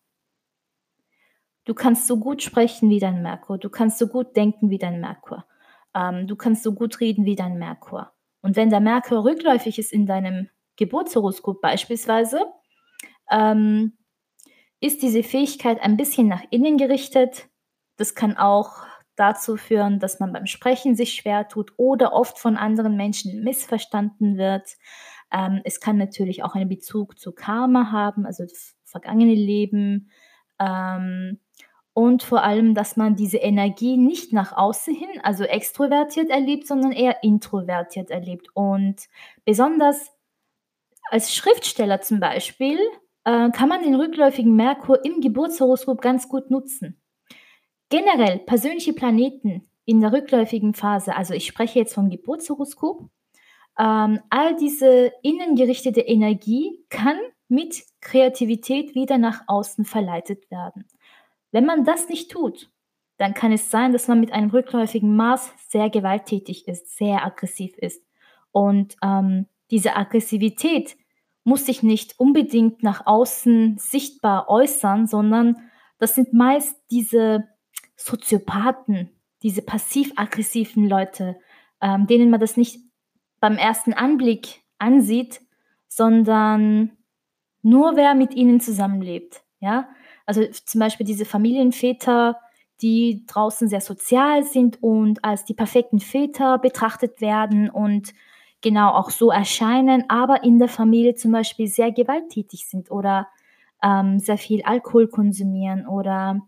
Du 1.65 1.75
kannst 1.75 2.07
so 2.07 2.17
gut 2.17 2.41
sprechen 2.41 2.89
wie 2.89 2.99
dein 2.99 3.21
Merkur. 3.21 3.59
Du 3.59 3.69
kannst 3.69 3.99
so 3.99 4.07
gut 4.07 4.35
denken 4.35 4.71
wie 4.71 4.79
dein 4.79 4.99
Merkur. 4.99 5.45
Ähm, 5.93 6.25
du 6.25 6.35
kannst 6.35 6.63
so 6.63 6.73
gut 6.73 6.99
reden 6.99 7.25
wie 7.25 7.35
dein 7.35 7.59
Merkur. 7.59 8.11
Und 8.41 8.55
wenn 8.55 8.71
der 8.71 8.79
Merkur 8.79 9.23
rückläufig 9.23 9.77
ist 9.77 9.93
in 9.93 10.07
deinem 10.07 10.49
Geburtshoroskop 10.77 11.61
beispielsweise, 11.61 12.45
ähm, 13.29 13.97
ist 14.79 15.03
diese 15.03 15.21
Fähigkeit 15.21 15.79
ein 15.79 15.97
bisschen 15.97 16.27
nach 16.27 16.43
innen 16.49 16.77
gerichtet. 16.77 17.49
Das 17.97 18.15
kann 18.15 18.35
auch 18.35 18.86
dazu 19.17 19.57
führen, 19.57 19.99
dass 19.99 20.19
man 20.19 20.31
beim 20.31 20.45
Sprechen 20.45 20.95
sich 20.95 21.13
schwer 21.13 21.49
tut 21.49 21.73
oder 21.75 22.13
oft 22.13 22.39
von 22.39 22.55
anderen 22.55 22.95
Menschen 22.95 23.43
missverstanden 23.43 24.37
wird. 24.37 24.77
Ähm, 25.33 25.61
es 25.65 25.81
kann 25.81 25.97
natürlich 25.97 26.43
auch 26.43 26.55
einen 26.55 26.69
Bezug 26.69 27.19
zu 27.19 27.33
Karma 27.33 27.91
haben, 27.91 28.25
also 28.25 28.43
das 28.43 28.75
vergangene 28.85 29.33
Leben. 29.33 30.09
Ähm, 30.59 31.39
und 31.93 32.21
vor 32.21 32.43
allem, 32.43 32.75
dass 32.75 32.95
man 32.95 33.15
diese 33.15 33.37
Energie 33.37 33.97
nicht 33.97 34.31
nach 34.31 34.53
außen 34.55 34.93
hin, 34.93 35.09
also 35.23 35.43
extrovertiert 35.43 36.29
erlebt, 36.29 36.67
sondern 36.67 36.91
eher 36.91 37.23
introvertiert 37.23 38.11
erlebt. 38.11 38.49
Und 38.53 39.07
besonders 39.45 40.11
als 41.09 41.33
Schriftsteller 41.33 42.01
zum 42.01 42.19
Beispiel 42.19 42.77
äh, 43.23 43.49
kann 43.49 43.67
man 43.67 43.81
den 43.81 43.95
rückläufigen 43.95 44.55
Merkur 44.55 45.03
im 45.03 45.21
Geburtshoroskop 45.21 46.01
ganz 46.01 46.29
gut 46.29 46.51
nutzen. 46.51 47.01
Generell 47.89 48.39
persönliche 48.39 48.93
Planeten 48.93 49.69
in 49.85 50.01
der 50.01 50.11
rückläufigen 50.11 50.73
Phase, 50.73 51.15
also 51.15 51.33
ich 51.33 51.47
spreche 51.47 51.79
jetzt 51.79 51.93
vom 51.93 52.09
Geburtshoroskop, 52.09 53.09
ähm, 53.79 54.19
all 54.29 54.55
diese 54.55 55.13
innengerichtete 55.23 56.01
Energie 56.01 56.83
kann 56.89 57.17
mit 57.47 57.83
Kreativität 58.01 58.95
wieder 58.95 59.17
nach 59.17 59.43
außen 59.47 59.85
verleitet 59.85 60.51
werden. 60.51 60.85
Wenn 61.51 61.65
man 61.65 61.85
das 61.85 62.09
nicht 62.09 62.31
tut, 62.31 62.69
dann 63.17 63.33
kann 63.33 63.51
es 63.51 63.71
sein, 63.71 63.93
dass 63.93 64.07
man 64.07 64.19
mit 64.19 64.31
einem 64.33 64.49
rückläufigen 64.49 65.15
Mars 65.15 65.51
sehr 65.69 65.89
gewalttätig 65.89 66.67
ist, 66.67 66.97
sehr 66.97 67.25
aggressiv 67.25 67.77
ist. 67.77 68.03
Und 68.51 68.95
ähm, 69.03 69.47
diese 69.71 69.95
Aggressivität 69.95 70.97
muss 71.43 71.65
sich 71.65 71.83
nicht 71.83 72.19
unbedingt 72.19 72.83
nach 72.83 73.05
außen 73.05 73.77
sichtbar 73.77 74.49
äußern, 74.49 75.07
sondern 75.07 75.69
das 75.97 76.15
sind 76.15 76.33
meist 76.33 76.75
diese 76.91 77.47
Soziopathen, 77.97 79.09
diese 79.43 79.61
passiv-aggressiven 79.61 80.87
Leute, 80.87 81.37
ähm, 81.81 82.07
denen 82.07 82.29
man 82.29 82.39
das 82.39 82.55
nicht 82.55 82.79
beim 83.39 83.57
ersten 83.57 83.93
Anblick 83.93 84.61
ansieht, 84.77 85.41
sondern 85.87 86.91
nur 87.61 87.95
wer 87.95 88.15
mit 88.15 88.33
ihnen 88.33 88.61
zusammenlebt. 88.61 89.41
Ja, 89.59 89.89
also 90.25 90.45
zum 90.45 90.79
Beispiel 90.79 91.05
diese 91.05 91.25
Familienväter, 91.25 92.39
die 92.81 93.25
draußen 93.25 93.67
sehr 93.67 93.81
sozial 93.81 94.43
sind 94.43 94.81
und 94.83 95.23
als 95.23 95.45
die 95.45 95.55
perfekten 95.55 95.99
Väter 95.99 96.59
betrachtet 96.59 97.21
werden 97.21 97.69
und 97.69 98.13
genau 98.61 98.91
auch 98.91 99.09
so 99.09 99.31
erscheinen, 99.31 100.05
aber 100.09 100.43
in 100.43 100.59
der 100.59 100.67
Familie 100.67 101.15
zum 101.15 101.31
Beispiel 101.31 101.67
sehr 101.67 101.91
gewalttätig 101.91 102.67
sind 102.67 102.91
oder 102.91 103.27
ähm, 103.83 104.19
sehr 104.19 104.37
viel 104.37 104.63
Alkohol 104.63 105.07
konsumieren 105.07 105.87
oder 105.87 106.41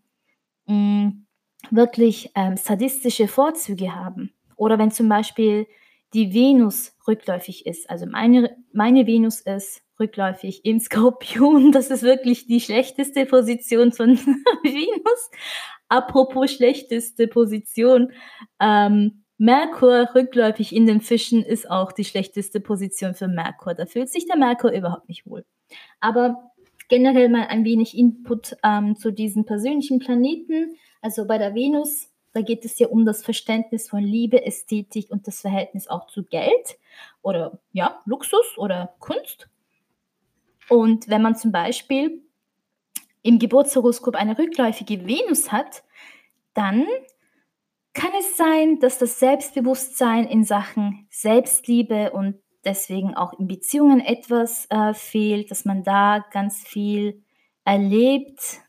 mh, 0.67 0.75
mm, 0.75 1.25
wirklich 1.71 2.31
ähm, 2.35 2.57
sadistische 2.57 3.27
Vorzüge 3.27 3.95
haben. 3.95 4.31
Oder 4.55 4.77
wenn 4.79 4.91
zum 4.91 5.09
Beispiel 5.09 5.67
die 6.13 6.33
Venus 6.33 6.95
rückläufig 7.07 7.65
ist. 7.65 7.89
Also 7.89 8.05
meine, 8.05 8.55
meine 8.73 9.05
Venus 9.05 9.41
ist 9.41 9.81
rückläufig 9.99 10.65
im 10.65 10.79
Skorpion. 10.79 11.71
Das 11.71 11.91
ist 11.91 12.03
wirklich 12.03 12.47
die 12.47 12.61
schlechteste 12.61 13.25
Position 13.25 13.91
von 13.91 14.17
Venus. 14.63 15.31
Apropos 15.87 16.51
schlechteste 16.51 17.27
Position. 17.27 18.11
Ähm, 18.59 19.23
Merkur 19.37 20.09
rückläufig 20.15 20.75
in 20.75 20.85
den 20.85 20.99
Fischen 20.99 21.43
ist 21.43 21.69
auch 21.69 21.93
die 21.93 22.03
schlechteste 22.03 22.59
Position 22.59 23.13
für 23.13 23.29
Merkur. 23.29 23.73
Da 23.73 23.85
fühlt 23.85 24.09
sich 24.09 24.27
der 24.27 24.35
Merkur 24.35 24.71
überhaupt 24.71 25.07
nicht 25.07 25.25
wohl. 25.25 25.45
Aber 26.01 26.51
generell 26.89 27.29
mal 27.29 27.47
ein 27.47 27.63
wenig 27.63 27.97
Input 27.97 28.57
ähm, 28.63 28.97
zu 28.97 29.11
diesen 29.11 29.45
persönlichen 29.45 29.99
Planeten. 29.99 30.75
Also 31.01 31.25
bei 31.25 31.37
der 31.37 31.55
Venus, 31.55 32.09
da 32.33 32.41
geht 32.41 32.65
es 32.65 32.77
ja 32.79 32.87
um 32.87 33.05
das 33.05 33.23
Verständnis 33.23 33.89
von 33.89 34.03
Liebe, 34.03 34.45
Ästhetik 34.45 35.09
und 35.11 35.27
das 35.27 35.41
Verhältnis 35.41 35.87
auch 35.87 36.07
zu 36.07 36.23
Geld 36.23 36.77
oder 37.21 37.59
ja, 37.71 38.01
Luxus 38.05 38.57
oder 38.57 38.95
Kunst. 38.99 39.49
Und 40.69 41.09
wenn 41.09 41.21
man 41.21 41.35
zum 41.35 41.51
Beispiel 41.51 42.21
im 43.23 43.39
Geburtshoroskop 43.39 44.15
eine 44.15 44.37
rückläufige 44.37 45.05
Venus 45.07 45.51
hat, 45.51 45.83
dann 46.53 46.85
kann 47.93 48.11
es 48.19 48.37
sein, 48.37 48.79
dass 48.79 48.97
das 48.97 49.19
Selbstbewusstsein 49.19 50.25
in 50.25 50.43
Sachen 50.43 51.07
Selbstliebe 51.09 52.11
und 52.11 52.35
deswegen 52.63 53.15
auch 53.15 53.33
in 53.39 53.47
Beziehungen 53.47 53.99
etwas 53.99 54.67
äh, 54.69 54.93
fehlt, 54.93 55.49
dass 55.51 55.65
man 55.65 55.83
da 55.83 56.23
ganz 56.31 56.61
viel 56.65 57.23
erlebt, 57.65 58.61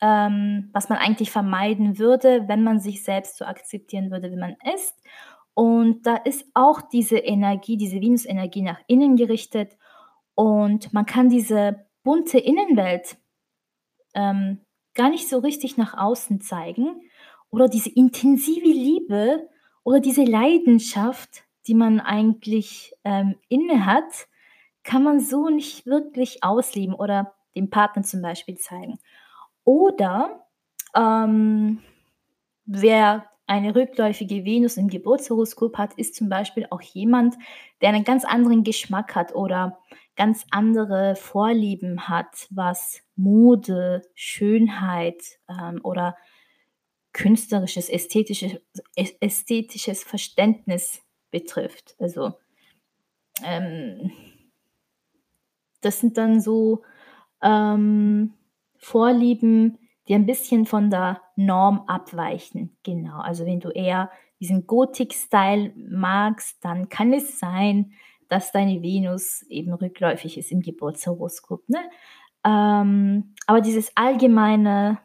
ähm, 0.00 0.70
was 0.72 0.88
man 0.88 0.98
eigentlich 0.98 1.30
vermeiden 1.30 1.98
würde, 1.98 2.44
wenn 2.46 2.62
man 2.62 2.80
sich 2.80 3.04
selbst 3.04 3.36
so 3.36 3.44
akzeptieren 3.44 4.10
würde, 4.10 4.30
wie 4.30 4.36
man 4.36 4.56
ist. 4.74 4.94
Und 5.54 6.06
da 6.06 6.16
ist 6.16 6.46
auch 6.54 6.80
diese 6.82 7.18
Energie, 7.18 7.76
diese 7.76 8.00
Venus-Energie 8.00 8.62
nach 8.62 8.80
innen 8.86 9.16
gerichtet 9.16 9.76
und 10.34 10.92
man 10.92 11.04
kann 11.04 11.28
diese 11.28 11.84
bunte 12.04 12.38
Innenwelt 12.38 13.16
ähm, 14.14 14.60
gar 14.94 15.10
nicht 15.10 15.28
so 15.28 15.38
richtig 15.38 15.76
nach 15.76 15.98
außen 15.98 16.40
zeigen 16.40 17.00
oder 17.50 17.68
diese 17.68 17.90
intensive 17.90 18.68
Liebe 18.68 19.48
oder 19.82 19.98
diese 19.98 20.22
Leidenschaft, 20.22 21.42
die 21.66 21.74
man 21.74 21.98
eigentlich 21.98 22.94
ähm, 23.02 23.34
inne 23.48 23.84
hat, 23.84 24.28
kann 24.84 25.02
man 25.02 25.18
so 25.18 25.48
nicht 25.48 25.86
wirklich 25.86 26.44
ausleben 26.44 26.94
oder 26.94 27.34
dem 27.56 27.68
Partner 27.68 28.04
zum 28.04 28.22
Beispiel 28.22 28.58
zeigen. 28.58 28.98
Oder 29.68 30.46
ähm, 30.96 31.80
wer 32.64 33.26
eine 33.46 33.74
rückläufige 33.74 34.46
Venus 34.46 34.78
im 34.78 34.88
Geburtshoroskop 34.88 35.76
hat, 35.76 35.92
ist 35.98 36.14
zum 36.14 36.30
Beispiel 36.30 36.66
auch 36.70 36.80
jemand, 36.80 37.34
der 37.82 37.90
einen 37.90 38.04
ganz 38.04 38.24
anderen 38.24 38.64
Geschmack 38.64 39.14
hat 39.14 39.34
oder 39.34 39.78
ganz 40.16 40.46
andere 40.52 41.16
Vorlieben 41.16 42.08
hat, 42.08 42.46
was 42.48 43.02
Mode, 43.14 44.00
Schönheit 44.14 45.22
ähm, 45.50 45.80
oder 45.82 46.16
künstlerisches, 47.12 47.90
ästhetisches, 47.90 48.58
ästhetisches 48.96 50.02
Verständnis 50.02 51.02
betrifft. 51.30 51.94
Also 51.98 52.32
ähm, 53.44 54.12
das 55.82 56.00
sind 56.00 56.16
dann 56.16 56.40
so 56.40 56.84
ähm, 57.42 58.32
Vorlieben, 58.78 59.78
die 60.06 60.14
ein 60.14 60.26
bisschen 60.26 60.64
von 60.64 60.90
der 60.90 61.20
Norm 61.36 61.84
abweichen. 61.86 62.76
Genau, 62.82 63.20
also 63.20 63.44
wenn 63.44 63.60
du 63.60 63.68
eher 63.70 64.10
diesen 64.40 64.66
Gothic-Style 64.66 65.72
magst, 65.76 66.64
dann 66.64 66.88
kann 66.88 67.12
es 67.12 67.38
sein, 67.38 67.92
dass 68.28 68.52
deine 68.52 68.82
Venus 68.82 69.42
eben 69.42 69.72
rückläufig 69.72 70.38
ist 70.38 70.52
im 70.52 70.60
Geburtshoroskop. 70.60 71.68
Ne? 71.68 71.78
Ähm, 72.44 73.34
aber 73.46 73.60
dieses 73.60 73.96
allgemeine 73.96 74.98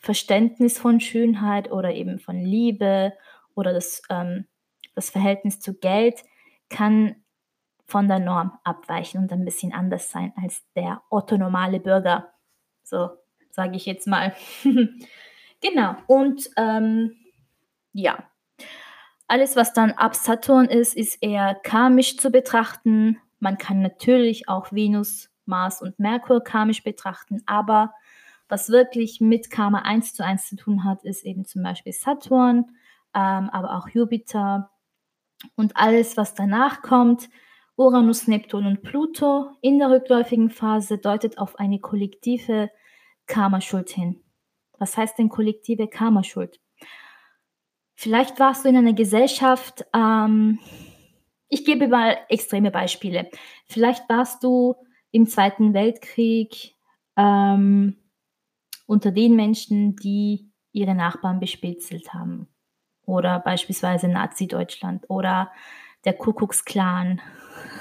Verständnis 0.00 0.78
von 0.78 1.00
Schönheit 1.00 1.70
oder 1.70 1.94
eben 1.94 2.18
von 2.18 2.38
Liebe 2.38 3.12
oder 3.54 3.72
das, 3.72 4.02
ähm, 4.08 4.46
das 4.94 5.10
Verhältnis 5.10 5.60
zu 5.60 5.74
Geld 5.74 6.22
kann 6.68 7.16
von 7.86 8.08
der 8.08 8.20
Norm 8.20 8.52
abweichen 8.62 9.20
und 9.20 9.32
ein 9.32 9.44
bisschen 9.44 9.72
anders 9.72 10.10
sein 10.10 10.32
als 10.40 10.64
der 10.74 11.02
otto-normale 11.10 11.80
Bürger. 11.80 12.32
So 12.90 13.10
sage 13.50 13.76
ich 13.76 13.86
jetzt 13.86 14.06
mal. 14.06 14.34
genau. 15.60 15.96
Und 16.06 16.50
ähm, 16.56 17.16
ja, 17.92 18.24
alles, 19.28 19.56
was 19.56 19.72
dann 19.72 19.92
ab 19.92 20.16
Saturn 20.16 20.66
ist, 20.66 20.96
ist 20.96 21.22
eher 21.22 21.54
karmisch 21.54 22.16
zu 22.16 22.30
betrachten. 22.30 23.18
Man 23.38 23.58
kann 23.58 23.80
natürlich 23.80 24.48
auch 24.48 24.72
Venus, 24.72 25.30
Mars 25.46 25.82
und 25.82 25.98
Merkur 25.98 26.42
karmisch 26.42 26.82
betrachten, 26.82 27.42
aber 27.46 27.94
was 28.48 28.68
wirklich 28.68 29.20
mit 29.20 29.50
Karma 29.50 29.82
1 29.82 30.14
zu 30.14 30.24
1 30.24 30.48
zu 30.48 30.56
tun 30.56 30.84
hat, 30.84 31.04
ist 31.04 31.24
eben 31.24 31.44
zum 31.44 31.62
Beispiel 31.62 31.92
Saturn, 31.92 32.66
ähm, 33.14 33.48
aber 33.50 33.76
auch 33.76 33.88
Jupiter 33.88 34.70
und 35.56 35.76
alles, 35.76 36.16
was 36.16 36.34
danach 36.34 36.82
kommt, 36.82 37.30
Uranus, 37.76 38.26
Neptun 38.26 38.66
und 38.66 38.82
Pluto 38.82 39.52
in 39.60 39.78
der 39.78 39.90
rückläufigen 39.90 40.50
Phase 40.50 40.98
deutet 40.98 41.38
auf 41.38 41.58
eine 41.58 41.78
kollektive 41.78 42.70
Karma-Schuld 43.30 43.90
hin. 43.90 44.20
Was 44.78 44.96
heißt 44.96 45.18
denn 45.18 45.28
kollektive 45.28 45.88
Karma-Schuld? 45.88 46.60
Vielleicht 47.94 48.40
warst 48.40 48.64
du 48.64 48.68
in 48.68 48.76
einer 48.76 48.92
Gesellschaft, 48.92 49.84
ähm, 49.94 50.58
ich 51.48 51.64
gebe 51.64 51.88
mal 51.88 52.18
extreme 52.28 52.70
Beispiele. 52.70 53.30
Vielleicht 53.66 54.08
warst 54.08 54.42
du 54.42 54.74
im 55.12 55.26
Zweiten 55.26 55.74
Weltkrieg 55.74 56.74
ähm, 57.16 57.96
unter 58.86 59.10
den 59.12 59.36
Menschen, 59.36 59.96
die 59.96 60.50
ihre 60.72 60.94
Nachbarn 60.94 61.40
bespitzelt 61.40 62.14
haben. 62.14 62.48
Oder 63.04 63.40
beispielsweise 63.40 64.08
Nazi-Deutschland 64.08 65.08
oder 65.08 65.50
der 66.04 66.14
Kuckucksklan 66.14 67.20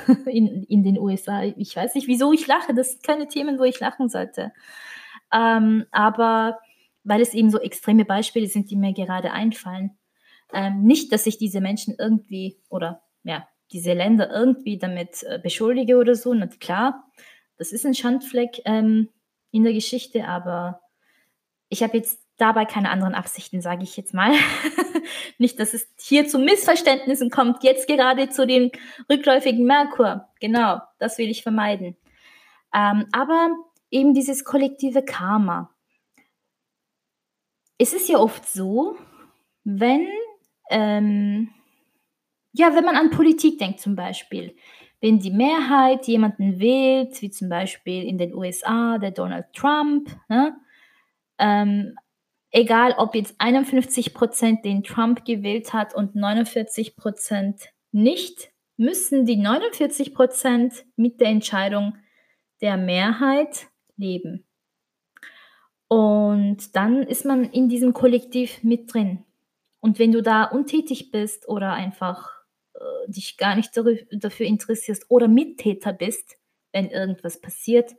in, 0.26 0.64
in 0.64 0.84
den 0.84 1.00
USA. 1.00 1.44
Ich 1.44 1.76
weiß 1.76 1.96
nicht, 1.96 2.08
wieso 2.08 2.34
ich 2.34 2.48
lache. 2.48 2.74
Das 2.74 2.92
sind 2.92 3.04
keine 3.04 3.28
Themen, 3.28 3.60
wo 3.60 3.64
ich 3.64 3.80
lachen 3.80 4.10
sollte. 4.10 4.52
Ähm, 5.32 5.86
aber 5.92 6.60
weil 7.04 7.22
es 7.22 7.34
eben 7.34 7.50
so 7.50 7.60
extreme 7.60 8.06
Beispiele 8.06 8.48
sind, 8.48 8.70
die 8.70 8.76
mir 8.76 8.94
gerade 8.94 9.32
einfallen. 9.32 9.98
Ähm, 10.54 10.84
nicht, 10.84 11.12
dass 11.12 11.26
ich 11.26 11.38
diese 11.38 11.62
Menschen 11.62 11.96
irgendwie 11.98 12.58
oder 12.70 13.02
ja, 13.24 13.48
diese 13.72 13.94
Länder 13.94 14.30
irgendwie 14.32 14.78
damit 14.78 15.24
äh, 15.24 15.40
beschuldige 15.42 15.98
oder 15.98 16.16
so. 16.16 16.34
Na 16.34 16.48
klar, 16.48 17.04
das 17.58 17.72
ist 17.72 17.86
ein 17.86 17.94
Schandfleck 17.94 18.62
ähm, 18.66 19.10
in 19.52 19.64
der 19.64 19.74
Geschichte, 19.74 20.26
aber 20.28 20.82
ich 21.70 21.84
habe 21.84 21.98
jetzt 21.98 22.20
dabei 22.38 22.66
keine 22.66 22.90
anderen 22.90 23.14
Absichten, 23.14 23.62
sage 23.62 23.84
ich 23.84 23.96
jetzt 23.98 24.14
mal. 24.14 24.32
Nicht, 25.38 25.60
dass 25.60 25.74
es 25.74 25.88
hier 26.00 26.28
zu 26.28 26.40
Missverständnissen 26.40 27.30
kommt, 27.30 27.64
jetzt 27.64 27.88
gerade 27.88 28.30
zu 28.30 28.48
dem 28.48 28.72
rückläufigen 29.10 29.66
Merkur. 29.66 30.28
Genau, 30.40 30.80
das 30.98 31.18
will 31.18 31.30
ich 31.30 31.44
vermeiden. 31.44 31.98
Ähm, 32.74 33.06
aber 33.12 33.50
eben 33.92 34.14
dieses 34.14 34.44
kollektive 34.44 35.04
Karma. 35.04 35.74
Es 37.78 37.94
ist 37.94 38.10
ja 38.10 38.18
oft 38.18 38.48
so, 38.48 38.98
wenn, 39.64 40.08
ähm, 40.70 41.50
ja, 42.54 42.76
wenn 42.76 42.86
man 42.86 42.96
an 42.96 43.10
Politik 43.10 43.58
denkt 43.58 43.80
zum 43.80 43.96
Beispiel, 43.96 44.56
wenn 45.02 45.20
die 45.20 45.32
Mehrheit 45.32 46.08
jemanden 46.08 46.60
wählt, 46.60 47.22
wie 47.22 47.32
zum 47.32 47.50
Beispiel 47.50 48.04
in 48.04 48.18
den 48.18 48.34
USA 48.34 48.98
der 48.98 49.12
Donald 49.12 49.46
Trump, 49.54 50.10
ne, 50.28 50.58
ähm, 51.38 51.96
egal 52.52 52.96
ob 52.98 53.16
jetzt 53.16 53.36
51 53.38 54.14
Prozent 54.14 54.66
den 54.66 54.84
Trump 54.84 55.24
gewählt 55.24 55.74
hat 55.74 55.96
und 55.96 56.16
49 56.16 56.98
Prozent 56.98 57.70
nicht, 57.92 58.52
müssen 58.76 59.26
die 59.26 59.38
49 59.38 60.14
Prozent 60.14 60.86
mit 60.96 61.22
der 61.22 61.30
Entscheidung 61.30 61.98
der 62.62 62.78
Mehrheit 62.78 63.69
leben. 64.00 64.46
Und 65.88 66.76
dann 66.76 67.04
ist 67.04 67.26
man 67.26 67.46
in 67.46 67.68
diesem 67.68 67.94
Kollektiv 67.94 68.64
mit 68.64 68.94
drin. 68.94 69.26
Und 69.80 69.98
wenn 69.98 70.12
du 70.12 70.22
da 70.22 70.44
untätig 70.44 71.12
bist 71.12 71.48
oder 71.48 71.74
einfach 71.74 72.30
äh, 72.76 73.12
dich 73.12 73.38
gar 73.38 73.56
nicht 73.56 73.72
dafür 73.76 74.46
interessierst 74.46 75.06
oder 75.10 75.28
Mittäter 75.28 75.94
bist, 75.94 76.38
wenn 76.72 76.90
irgendwas 76.90 77.42
passiert, 77.42 77.96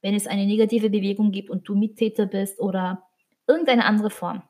wenn 0.00 0.14
es 0.14 0.26
eine 0.26 0.46
negative 0.46 0.88
Bewegung 0.88 1.32
gibt 1.32 1.50
und 1.50 1.68
du 1.68 1.74
Mittäter 1.74 2.26
bist 2.26 2.60
oder 2.60 3.02
irgendeine 3.46 3.84
andere 3.84 4.10
Form. 4.10 4.42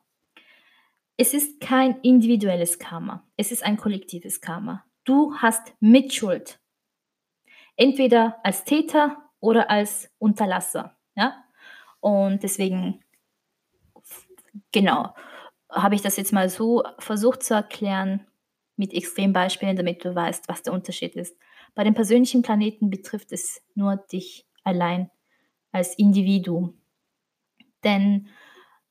Es 1.17 1.33
ist 1.33 1.59
kein 1.59 1.99
individuelles 2.01 2.79
Karma, 2.79 3.27
es 3.37 3.51
ist 3.51 3.63
ein 3.63 3.77
kollektives 3.77 4.39
Karma. 4.39 4.85
Du 5.03 5.35
hast 5.37 5.73
Mitschuld. 5.79 6.59
Entweder 7.75 8.39
als 8.43 8.63
Täter 8.65 9.17
oder 9.39 9.69
als 9.69 10.09
Unterlasser. 10.19 10.95
Ja? 11.15 11.43
Und 11.99 12.43
deswegen, 12.43 13.03
genau, 14.71 15.13
habe 15.69 15.95
ich 15.95 16.01
das 16.01 16.17
jetzt 16.17 16.33
mal 16.33 16.49
so 16.49 16.83
versucht 16.99 17.43
zu 17.43 17.53
erklären 17.53 18.25
mit 18.75 18.93
Extrembeispielen, 18.93 19.75
damit 19.75 20.05
du 20.05 20.13
weißt, 20.13 20.47
was 20.47 20.63
der 20.63 20.73
Unterschied 20.73 21.15
ist. 21.15 21.35
Bei 21.75 21.83
den 21.83 21.93
persönlichen 21.93 22.41
Planeten 22.41 22.89
betrifft 22.89 23.31
es 23.31 23.61
nur 23.75 23.97
dich 23.97 24.47
allein 24.63 25.09
als 25.71 25.97
Individuum. 25.97 26.79
Denn 27.83 28.27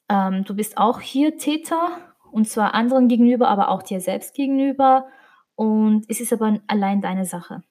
ähm, 0.09 0.45
du 0.45 0.55
bist 0.55 0.77
auch 0.79 1.01
hier 1.01 1.37
Täter 1.39 2.15
und 2.31 2.49
zwar 2.49 2.75
anderen 2.75 3.09
gegenüber, 3.09 3.49
aber 3.49 3.71
auch 3.71 3.83
dir 3.83 4.01
selbst 4.01 4.35
gegenüber. 4.35 5.09
Und 5.55 6.05
es 6.09 6.21
ist 6.21 6.33
aber 6.33 6.61
allein 6.67 7.01
deine 7.01 7.25
Sache. 7.25 7.63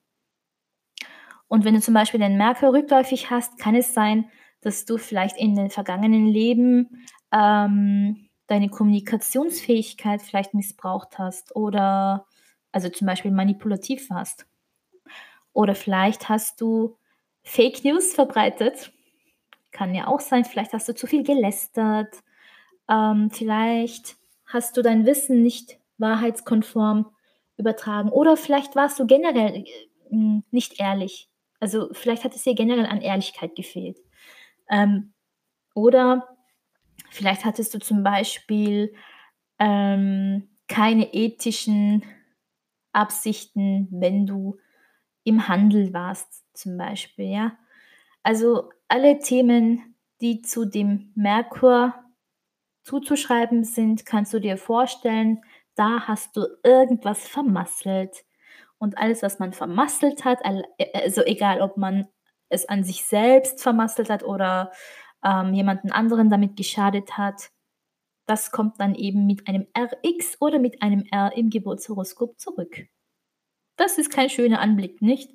Und 1.47 1.65
wenn 1.65 1.75
du 1.75 1.81
zum 1.81 1.93
Beispiel 1.93 2.19
den 2.19 2.37
Merkur 2.37 2.73
rückläufig 2.73 3.29
hast, 3.29 3.57
kann 3.59 3.75
es 3.75 3.93
sein, 3.93 4.29
dass 4.61 4.85
du 4.85 4.97
vielleicht 4.97 5.37
in 5.37 5.55
den 5.55 5.69
vergangenen 5.69 6.25
Leben 6.25 7.05
ähm, 7.31 8.29
deine 8.47 8.69
Kommunikationsfähigkeit 8.69 10.21
vielleicht 10.21 10.53
missbraucht 10.53 11.19
hast 11.19 11.55
oder 11.55 12.25
also 12.71 12.89
zum 12.89 13.07
Beispiel 13.07 13.31
manipulativ 13.31 14.09
warst. 14.09 14.45
Oder 15.53 15.75
vielleicht 15.75 16.29
hast 16.29 16.61
du 16.61 16.97
Fake 17.43 17.83
News 17.83 18.13
verbreitet. 18.13 18.91
Kann 19.71 19.93
ja 19.93 20.07
auch 20.07 20.19
sein, 20.19 20.45
vielleicht 20.45 20.73
hast 20.73 20.89
du 20.89 20.95
zu 20.95 21.05
viel 21.07 21.23
gelästert 21.23 22.23
ähm, 22.89 23.29
vielleicht 23.31 24.17
hast 24.45 24.77
du 24.77 24.81
dein 24.81 25.05
Wissen 25.05 25.41
nicht 25.41 25.79
wahrheitskonform 25.97 27.11
übertragen 27.57 28.09
oder 28.09 28.37
vielleicht 28.37 28.75
warst 28.75 28.99
du 28.99 29.07
generell 29.07 29.65
äh, 30.11 30.41
nicht 30.51 30.79
ehrlich. 30.79 31.29
Also 31.65 31.89
vielleicht 31.93 32.23
hat 32.23 32.35
es 32.35 32.43
dir 32.43 32.53
generell 32.53 32.85
an 32.85 33.01
Ehrlichkeit 33.01 33.55
gefehlt. 33.55 33.97
Ähm, 34.69 35.13
oder 35.73 36.37
vielleicht 37.09 37.43
hattest 37.43 37.73
du 37.73 37.79
zum 37.79 38.03
Beispiel 38.03 38.93
ähm, 39.57 40.47
keine 40.67 41.11
ethischen 41.11 42.03
Absichten, 42.93 43.87
wenn 43.89 44.27
du 44.27 44.59
im 45.23 45.47
Handel 45.47 45.91
warst, 45.91 46.43
zum 46.53 46.77
Beispiel, 46.77 47.31
ja. 47.31 47.57
Also 48.21 48.69
alle 48.87 49.17
Themen, 49.17 49.95
die 50.21 50.43
zu 50.43 50.65
dem 50.65 51.13
Merkur 51.15 51.95
zuzuschreiben 52.83 53.63
sind, 53.63 54.05
kannst 54.05 54.35
du 54.35 54.39
dir 54.39 54.57
vorstellen, 54.57 55.41
da 55.73 56.01
hast 56.01 56.37
du 56.37 56.45
irgendwas 56.63 57.27
vermasselt. 57.27 58.23
Und 58.77 58.97
alles, 58.97 59.23
was 59.23 59.39
man 59.39 59.53
vermasselt 59.53 60.25
hat, 60.25 60.39
also 60.93 61.21
egal, 61.23 61.61
ob 61.61 61.77
man 61.77 62.07
es 62.49 62.67
an 62.67 62.83
sich 62.83 63.05
selbst 63.05 63.61
vermasselt 63.61 64.09
hat 64.09 64.23
oder 64.23 64.71
ähm, 65.23 65.53
jemanden 65.53 65.91
anderen 65.91 66.29
damit 66.29 66.55
geschadet 66.55 67.17
hat, 67.17 67.49
das 68.27 68.51
kommt 68.51 68.79
dann 68.79 68.95
eben 68.95 69.25
mit 69.25 69.47
einem 69.47 69.67
RX 69.77 70.41
oder 70.41 70.59
mit 70.59 70.81
einem 70.81 71.05
R 71.11 71.31
im 71.35 71.49
Geburtshoroskop 71.49 72.39
zurück. 72.39 72.87
Das 73.77 73.97
ist 73.97 74.11
kein 74.11 74.29
schöner 74.29 74.59
Anblick, 74.59 75.01
nicht? 75.01 75.31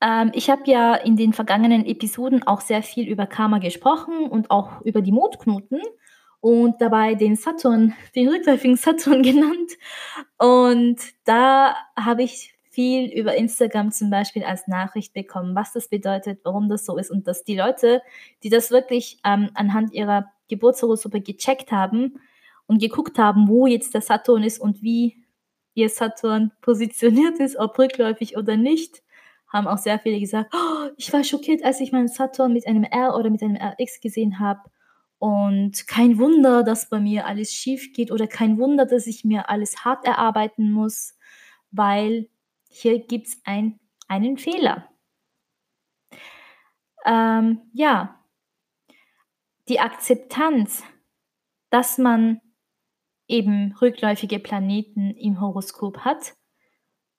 Ähm, 0.00 0.30
ich 0.34 0.50
habe 0.50 0.62
ja 0.66 0.94
in 0.94 1.16
den 1.16 1.32
vergangenen 1.32 1.86
Episoden 1.86 2.46
auch 2.46 2.60
sehr 2.60 2.82
viel 2.82 3.08
über 3.08 3.26
Karma 3.26 3.58
gesprochen 3.58 4.28
und 4.28 4.50
auch 4.50 4.80
über 4.82 5.02
die 5.02 5.12
Mondknoten 5.12 5.80
und 6.40 6.80
dabei 6.80 7.14
den 7.14 7.36
Saturn, 7.36 7.94
den 8.14 8.28
rückläufigen 8.28 8.76
Saturn 8.76 9.22
genannt. 9.24 9.72
Und 10.38 11.00
da 11.24 11.74
habe 11.96 12.22
ich 12.22 12.54
viel 12.70 13.10
über 13.10 13.34
Instagram 13.34 13.90
zum 13.90 14.08
Beispiel 14.08 14.44
als 14.44 14.68
Nachricht 14.68 15.12
bekommen, 15.12 15.56
was 15.56 15.72
das 15.72 15.88
bedeutet, 15.88 16.40
warum 16.44 16.68
das 16.68 16.84
so 16.84 16.96
ist 16.96 17.10
und 17.10 17.26
dass 17.26 17.42
die 17.42 17.56
Leute, 17.56 18.02
die 18.44 18.50
das 18.50 18.70
wirklich 18.70 19.18
ähm, 19.24 19.50
anhand 19.54 19.92
ihrer 19.92 20.30
Geburtshoroskope 20.48 21.20
gecheckt 21.20 21.72
haben 21.72 22.20
und 22.66 22.80
geguckt 22.80 23.18
haben, 23.18 23.48
wo 23.48 23.66
jetzt 23.66 23.94
der 23.94 24.00
Saturn 24.00 24.44
ist 24.44 24.60
und 24.60 24.82
wie 24.82 25.16
ihr 25.74 25.88
Saturn 25.88 26.52
positioniert 26.60 27.40
ist, 27.40 27.56
ob 27.56 27.78
rückläufig 27.78 28.36
oder 28.36 28.56
nicht, 28.56 29.02
haben 29.48 29.66
auch 29.66 29.78
sehr 29.78 29.98
viele 29.98 30.20
gesagt, 30.20 30.54
oh, 30.54 30.90
ich 30.96 31.12
war 31.12 31.24
schockiert, 31.24 31.64
als 31.64 31.80
ich 31.80 31.90
meinen 31.90 32.08
Saturn 32.08 32.52
mit 32.52 32.66
einem 32.66 32.84
R 32.84 33.16
oder 33.16 33.30
mit 33.30 33.42
einem 33.42 33.56
RX 33.56 34.00
gesehen 34.00 34.38
habe. 34.38 34.60
Und 35.18 35.88
kein 35.88 36.18
Wunder, 36.18 36.62
dass 36.62 36.88
bei 36.88 37.00
mir 37.00 37.26
alles 37.26 37.52
schief 37.52 37.92
geht 37.92 38.12
oder 38.12 38.28
kein 38.28 38.58
Wunder, 38.58 38.86
dass 38.86 39.06
ich 39.06 39.24
mir 39.24 39.50
alles 39.50 39.84
hart 39.84 40.06
erarbeiten 40.06 40.70
muss, 40.70 41.16
weil 41.70 42.28
hier 42.68 43.00
gibt 43.00 43.26
es 43.26 43.40
ein, 43.44 43.80
einen 44.06 44.38
Fehler. 44.38 44.88
Ähm, 47.04 47.62
ja, 47.72 48.24
die 49.68 49.80
Akzeptanz, 49.80 50.84
dass 51.70 51.98
man 51.98 52.40
eben 53.26 53.76
rückläufige 53.80 54.38
Planeten 54.38 55.10
im 55.10 55.40
Horoskop 55.40 55.98
hat, 55.98 56.34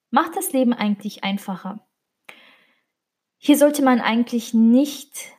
macht 0.10 0.36
das 0.36 0.54
Leben 0.54 0.74
eigentlich 0.74 1.24
einfacher. 1.24 1.86
Hier 3.38 3.58
sollte 3.58 3.84
man 3.84 4.02
eigentlich 4.02 4.54
nicht 4.54 5.32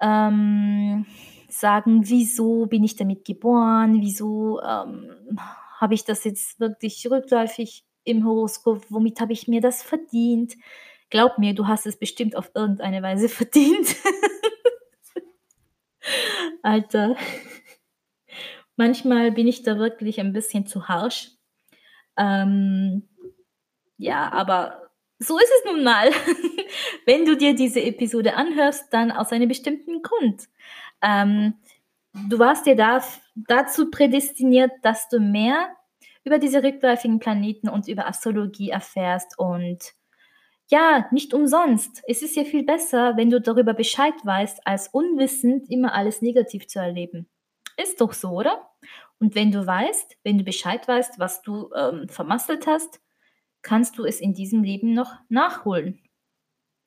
ähm, 0.00 1.06
sagen, 1.52 2.08
wieso 2.08 2.66
bin 2.66 2.84
ich 2.84 2.96
damit 2.96 3.24
geboren, 3.24 4.00
wieso 4.00 4.60
ähm, 4.62 5.38
habe 5.78 5.94
ich 5.94 6.04
das 6.04 6.24
jetzt 6.24 6.60
wirklich 6.60 7.06
rückläufig 7.10 7.84
im 8.04 8.26
Horoskop, 8.26 8.84
womit 8.88 9.20
habe 9.20 9.32
ich 9.32 9.48
mir 9.48 9.60
das 9.60 9.82
verdient? 9.82 10.54
Glaub 11.10 11.38
mir, 11.38 11.54
du 11.54 11.66
hast 11.66 11.86
es 11.86 11.98
bestimmt 11.98 12.36
auf 12.36 12.50
irgendeine 12.54 13.02
Weise 13.02 13.28
verdient. 13.28 13.96
Alter. 16.62 17.16
Manchmal 18.76 19.32
bin 19.32 19.46
ich 19.46 19.62
da 19.62 19.78
wirklich 19.78 20.20
ein 20.20 20.32
bisschen 20.32 20.66
zu 20.66 20.88
harsch. 20.88 21.30
Ähm, 22.16 23.08
ja, 23.98 24.32
aber 24.32 24.90
so 25.18 25.38
ist 25.38 25.50
es 25.58 25.70
nun 25.70 25.84
mal. 25.84 26.10
Wenn 27.06 27.24
du 27.24 27.36
dir 27.36 27.54
diese 27.54 27.82
Episode 27.82 28.34
anhörst, 28.34 28.92
dann 28.92 29.12
aus 29.12 29.32
einem 29.32 29.48
bestimmten 29.48 30.02
Grund. 30.02 30.48
Ähm, 31.02 31.54
du 32.28 32.38
warst 32.38 32.66
dir 32.66 32.76
da, 32.76 33.02
dazu 33.34 33.90
prädestiniert, 33.90 34.72
dass 34.82 35.08
du 35.08 35.20
mehr 35.20 35.70
über 36.24 36.38
diese 36.38 36.62
rückläufigen 36.62 37.18
Planeten 37.18 37.68
und 37.68 37.88
über 37.88 38.06
Astrologie 38.06 38.70
erfährst 38.70 39.38
und 39.38 39.94
ja, 40.70 41.06
nicht 41.10 41.34
umsonst. 41.34 42.02
Es 42.06 42.22
ist 42.22 42.36
ja 42.36 42.44
viel 42.44 42.64
besser, 42.64 43.16
wenn 43.16 43.30
du 43.30 43.40
darüber 43.40 43.74
Bescheid 43.74 44.14
weißt, 44.24 44.66
als 44.66 44.88
unwissend 44.88 45.68
immer 45.70 45.92
alles 45.92 46.22
negativ 46.22 46.66
zu 46.66 46.78
erleben. 46.78 47.28
Ist 47.76 48.00
doch 48.00 48.12
so, 48.12 48.30
oder? 48.30 48.70
Und 49.18 49.34
wenn 49.34 49.52
du 49.52 49.66
weißt, 49.66 50.16
wenn 50.24 50.38
du 50.38 50.44
Bescheid 50.44 50.86
weißt, 50.88 51.18
was 51.18 51.42
du 51.42 51.70
ähm, 51.74 52.08
vermasselt 52.08 52.66
hast, 52.66 53.00
kannst 53.62 53.98
du 53.98 54.04
es 54.04 54.20
in 54.20 54.34
diesem 54.34 54.62
Leben 54.62 54.94
noch 54.94 55.14
nachholen. 55.28 56.00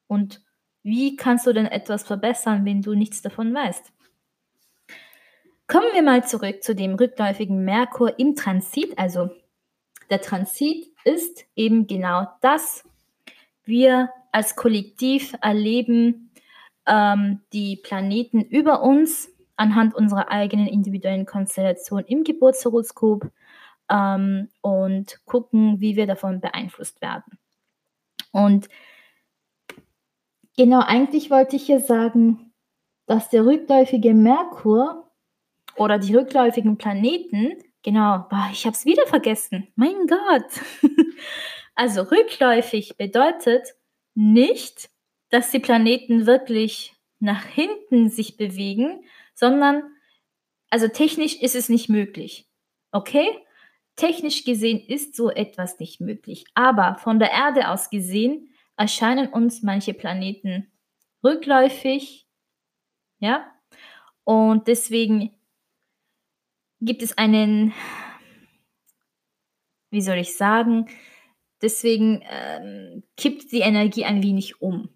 Und 0.07 0.43
wie 0.83 1.15
kannst 1.15 1.47
du 1.47 1.53
denn 1.53 1.65
etwas 1.65 2.03
verbessern, 2.03 2.65
wenn 2.65 2.81
du 2.81 2.93
nichts 2.93 3.21
davon 3.21 3.53
weißt? 3.53 3.93
Kommen 5.67 5.87
wir 5.93 6.03
mal 6.03 6.23
zurück 6.25 6.63
zu 6.63 6.75
dem 6.75 6.93
rückläufigen 6.93 7.65
Merkur 7.65 8.19
im 8.19 8.35
Transit. 8.35 8.97
Also 8.99 9.31
der 10.11 10.21
Transit 10.21 10.87
ist 11.03 11.45
eben 11.55 11.87
genau 11.87 12.27
das. 12.41 12.83
Wir 13.63 14.09
als 14.31 14.55
Kollektiv 14.55 15.35
erleben 15.41 16.29
ähm, 16.85 17.41
die 17.51 17.77
Planeten 17.77 18.41
über 18.41 18.83
uns 18.83 19.29
anhand 19.55 19.95
unserer 19.95 20.29
eigenen 20.29 20.67
individuellen 20.67 21.25
Konstellation 21.25 22.03
im 22.05 22.23
Geburtshoroskop 22.23 23.31
ähm, 23.89 24.49
und 24.61 25.19
gucken, 25.25 25.79
wie 25.79 25.95
wir 25.95 26.05
davon 26.05 26.41
beeinflusst 26.41 27.01
werden. 27.01 27.39
Und 28.31 28.67
genau, 30.57 30.81
eigentlich 30.81 31.31
wollte 31.31 31.55
ich 31.55 31.65
hier 31.65 31.79
sagen, 31.79 32.51
dass 33.07 33.29
der 33.29 33.45
rückläufige 33.45 34.13
Merkur 34.13 35.04
oder 35.77 35.99
die 35.99 36.15
rückläufigen 36.15 36.77
Planeten, 36.77 37.53
genau, 37.83 38.25
boah, 38.29 38.49
ich 38.51 38.65
habe 38.65 38.75
es 38.75 38.85
wieder 38.85 39.05
vergessen, 39.07 39.67
mein 39.75 40.07
Gott. 40.07 40.61
also 41.75 42.01
rückläufig 42.01 42.97
bedeutet 42.97 43.75
nicht, 44.13 44.89
dass 45.29 45.51
die 45.51 45.59
Planeten 45.59 46.25
wirklich 46.25 46.95
nach 47.19 47.43
hinten 47.45 48.09
sich 48.09 48.37
bewegen, 48.37 49.03
sondern, 49.33 49.83
also 50.69 50.87
technisch 50.87 51.35
ist 51.41 51.55
es 51.55 51.69
nicht 51.69 51.89
möglich. 51.89 52.47
Okay? 52.91 53.27
Technisch 53.95 54.43
gesehen 54.43 54.79
ist 54.79 55.15
so 55.15 55.29
etwas 55.29 55.79
nicht 55.79 56.01
möglich. 56.01 56.45
Aber 56.53 56.95
von 56.95 57.19
der 57.19 57.31
Erde 57.31 57.69
aus 57.69 57.89
gesehen 57.89 58.49
erscheinen 58.77 59.27
uns 59.27 59.63
manche 59.63 59.93
Planeten 59.93 60.71
rückläufig. 61.23 62.27
Ja? 63.19 63.51
Und 64.23 64.67
deswegen 64.67 65.35
gibt 66.81 67.01
es 67.01 67.17
einen, 67.17 67.73
wie 69.91 70.01
soll 70.01 70.17
ich 70.17 70.35
sagen, 70.35 70.87
deswegen 71.61 72.23
ähm, 72.29 73.03
kippt 73.17 73.51
die 73.51 73.61
Energie 73.61 74.05
ein 74.05 74.21
wenig 74.23 74.61
um. 74.61 74.89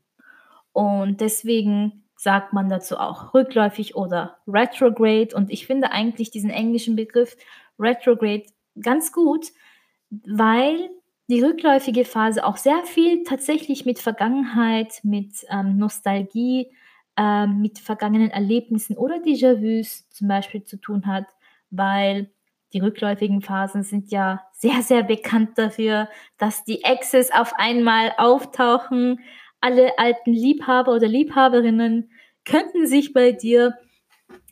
Und 0.71 1.21
deswegen 1.21 2.03
sagt 2.15 2.53
man 2.53 2.69
dazu 2.69 2.97
auch 2.97 3.33
rückläufig 3.33 3.95
oder 3.95 4.37
retrograde. 4.47 5.35
Und 5.35 5.49
ich 5.51 5.65
finde 5.65 5.91
eigentlich 5.91 6.31
diesen 6.31 6.49
englischen 6.49 6.95
Begriff 6.95 7.37
retrograde 7.79 8.43
ganz 8.81 9.11
gut, 9.11 9.47
weil 10.09 10.89
die 11.29 11.41
rückläufige 11.41 12.05
Phase 12.05 12.45
auch 12.45 12.57
sehr 12.57 12.83
viel 12.85 13.23
tatsächlich 13.23 13.85
mit 13.85 13.99
Vergangenheit, 13.99 14.99
mit 15.03 15.45
ähm, 15.49 15.77
Nostalgie, 15.77 16.71
ähm, 17.15 17.61
mit 17.61 17.79
vergangenen 17.79 18.31
Erlebnissen 18.31 18.97
oder 18.97 19.17
Déjà-vus 19.17 20.09
zum 20.09 20.27
Beispiel 20.27 20.63
zu 20.63 20.77
tun 20.77 21.05
hat, 21.05 21.27
weil 21.69 22.31
die 22.73 22.79
rückläufigen 22.79 23.41
Phasen 23.41 23.83
sind 23.83 24.11
ja 24.11 24.41
sehr, 24.53 24.81
sehr 24.81 25.03
bekannt 25.03 25.57
dafür, 25.57 26.07
dass 26.37 26.63
die 26.63 26.83
Exes 26.83 27.31
auf 27.31 27.53
einmal 27.57 28.13
auftauchen. 28.17 29.19
Alle 29.59 29.97
alten 29.97 30.31
Liebhaber 30.31 30.93
oder 30.93 31.07
Liebhaberinnen 31.07 32.11
könnten 32.45 32.85
sich 32.85 33.13
bei 33.13 33.31
dir 33.31 33.73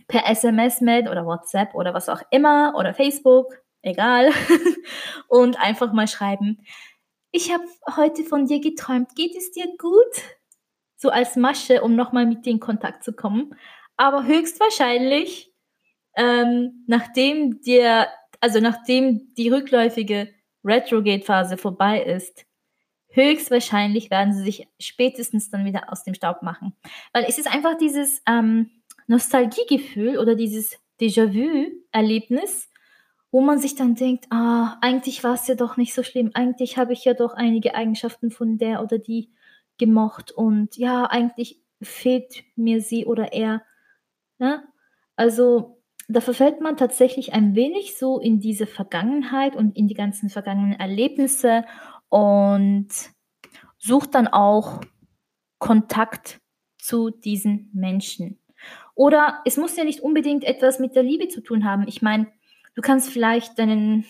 per 0.07 0.27
SMS 0.27 0.81
melden 0.81 1.09
oder 1.09 1.25
WhatsApp 1.25 1.75
oder 1.75 1.93
was 1.93 2.09
auch 2.09 2.21
immer 2.31 2.73
oder 2.75 2.93
Facebook 2.93 3.53
egal, 3.81 4.31
und 5.27 5.59
einfach 5.59 5.93
mal 5.93 6.07
schreiben, 6.07 6.59
ich 7.31 7.53
habe 7.53 7.63
heute 7.95 8.23
von 8.23 8.45
dir 8.45 8.59
geträumt, 8.59 9.15
geht 9.15 9.35
es 9.35 9.51
dir 9.51 9.67
gut? 9.77 9.95
So 10.95 11.09
als 11.09 11.35
Masche, 11.35 11.81
um 11.83 11.95
nochmal 11.95 12.25
mit 12.25 12.45
dir 12.45 12.51
in 12.51 12.59
Kontakt 12.59 13.03
zu 13.03 13.13
kommen. 13.13 13.55
Aber 13.97 14.25
höchstwahrscheinlich, 14.25 15.53
ähm, 16.17 16.83
nachdem 16.87 17.61
dir, 17.61 18.07
also 18.41 18.59
nachdem 18.59 19.33
die 19.35 19.49
rückläufige 19.49 20.29
Retrograde-Phase 20.65 21.57
vorbei 21.57 22.03
ist, 22.03 22.45
höchstwahrscheinlich 23.09 24.11
werden 24.11 24.33
sie 24.33 24.43
sich 24.43 24.67
spätestens 24.79 25.49
dann 25.49 25.65
wieder 25.65 25.91
aus 25.91 26.03
dem 26.03 26.13
Staub 26.13 26.41
machen. 26.41 26.73
Weil 27.13 27.25
es 27.27 27.37
ist 27.37 27.53
einfach 27.53 27.77
dieses 27.77 28.21
ähm, 28.27 28.69
Nostalgiegefühl 29.07 30.17
oder 30.17 30.35
dieses 30.35 30.77
Déjà-vu-Erlebnis, 30.99 32.69
wo 33.31 33.41
man 33.41 33.59
sich 33.59 33.75
dann 33.75 33.95
denkt, 33.95 34.25
ah, 34.31 34.77
eigentlich 34.81 35.23
war 35.23 35.35
es 35.35 35.47
ja 35.47 35.55
doch 35.55 35.77
nicht 35.77 35.93
so 35.93 36.03
schlimm, 36.03 36.31
eigentlich 36.33 36.77
habe 36.77 36.93
ich 36.93 37.05
ja 37.05 37.13
doch 37.13 37.33
einige 37.33 37.75
Eigenschaften 37.75 38.31
von 38.31 38.57
der 38.57 38.81
oder 38.81 38.97
die 38.97 39.29
gemocht 39.77 40.31
und 40.31 40.75
ja, 40.77 41.05
eigentlich 41.05 41.61
fehlt 41.81 42.43
mir 42.55 42.81
sie 42.81 43.05
oder 43.05 43.33
er. 43.33 43.61
Ne? 44.39 44.63
Also 45.15 45.76
da 46.07 46.21
verfällt 46.21 46.61
man 46.61 46.77
tatsächlich 46.77 47.33
ein 47.33 47.55
wenig 47.55 47.97
so 47.97 48.19
in 48.19 48.39
diese 48.39 48.65
Vergangenheit 48.65 49.55
und 49.55 49.75
in 49.75 49.87
die 49.87 49.93
ganzen 49.93 50.29
vergangenen 50.29 50.79
Erlebnisse 50.79 51.65
und 52.09 52.87
sucht 53.77 54.15
dann 54.15 54.27
auch 54.27 54.81
Kontakt 55.59 56.39
zu 56.77 57.09
diesen 57.09 57.69
Menschen. 57.73 58.39
Oder 58.95 59.41
es 59.45 59.57
muss 59.57 59.75
ja 59.75 59.83
nicht 59.83 59.99
unbedingt 59.99 60.43
etwas 60.43 60.79
mit 60.79 60.95
der 60.95 61.03
Liebe 61.03 61.27
zu 61.27 61.41
tun 61.41 61.65
haben. 61.65 61.87
Ich 61.87 62.01
meine, 62.01 62.27
du 62.75 62.81
kannst 62.81 63.09
vielleicht 63.09 63.59
deinen 63.59 64.05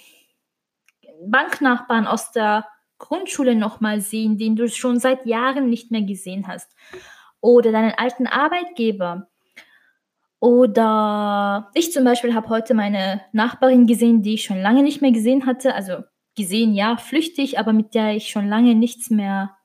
Banknachbarn 1.25 2.05
aus 2.05 2.31
der 2.31 2.67
Grundschule 2.99 3.55
nochmal 3.55 4.01
sehen, 4.01 4.37
den 4.37 4.55
du 4.55 4.69
schon 4.69 4.99
seit 4.99 5.25
Jahren 5.25 5.69
nicht 5.69 5.91
mehr 5.91 6.03
gesehen 6.03 6.47
hast. 6.47 6.71
Oder 7.41 7.71
deinen 7.71 7.93
alten 7.97 8.27
Arbeitgeber. 8.27 9.27
Oder 10.39 11.71
ich 11.73 11.91
zum 11.91 12.03
Beispiel 12.03 12.35
habe 12.35 12.49
heute 12.49 12.73
meine 12.73 13.21
Nachbarin 13.31 13.87
gesehen, 13.87 14.21
die 14.21 14.35
ich 14.35 14.43
schon 14.43 14.61
lange 14.61 14.83
nicht 14.83 15.01
mehr 15.01 15.11
gesehen 15.11 15.45
hatte. 15.45 15.73
Also 15.73 16.03
gesehen, 16.35 16.73
ja, 16.73 16.97
flüchtig, 16.97 17.57
aber 17.57 17.73
mit 17.73 17.95
der 17.95 18.15
ich 18.15 18.29
schon 18.29 18.47
lange 18.47 18.75
nichts 18.75 19.09
mehr 19.09 19.57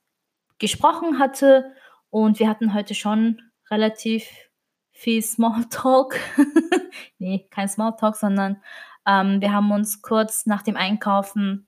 gesprochen 0.57 1.19
hatte. 1.19 1.71
Und 2.09 2.39
wir 2.39 2.49
hatten 2.49 2.73
heute 2.73 2.95
schon 2.95 3.41
relativ 3.69 4.27
viel 4.91 5.21
Smalltalk. 5.21 6.19
nee, 7.19 7.47
kein 7.51 7.67
Smalltalk, 7.67 8.15
sondern 8.15 8.61
ähm, 9.05 9.41
wir 9.41 9.51
haben 9.51 9.71
uns 9.71 10.01
kurz 10.01 10.45
nach 10.45 10.61
dem 10.61 10.77
Einkaufen 10.77 11.67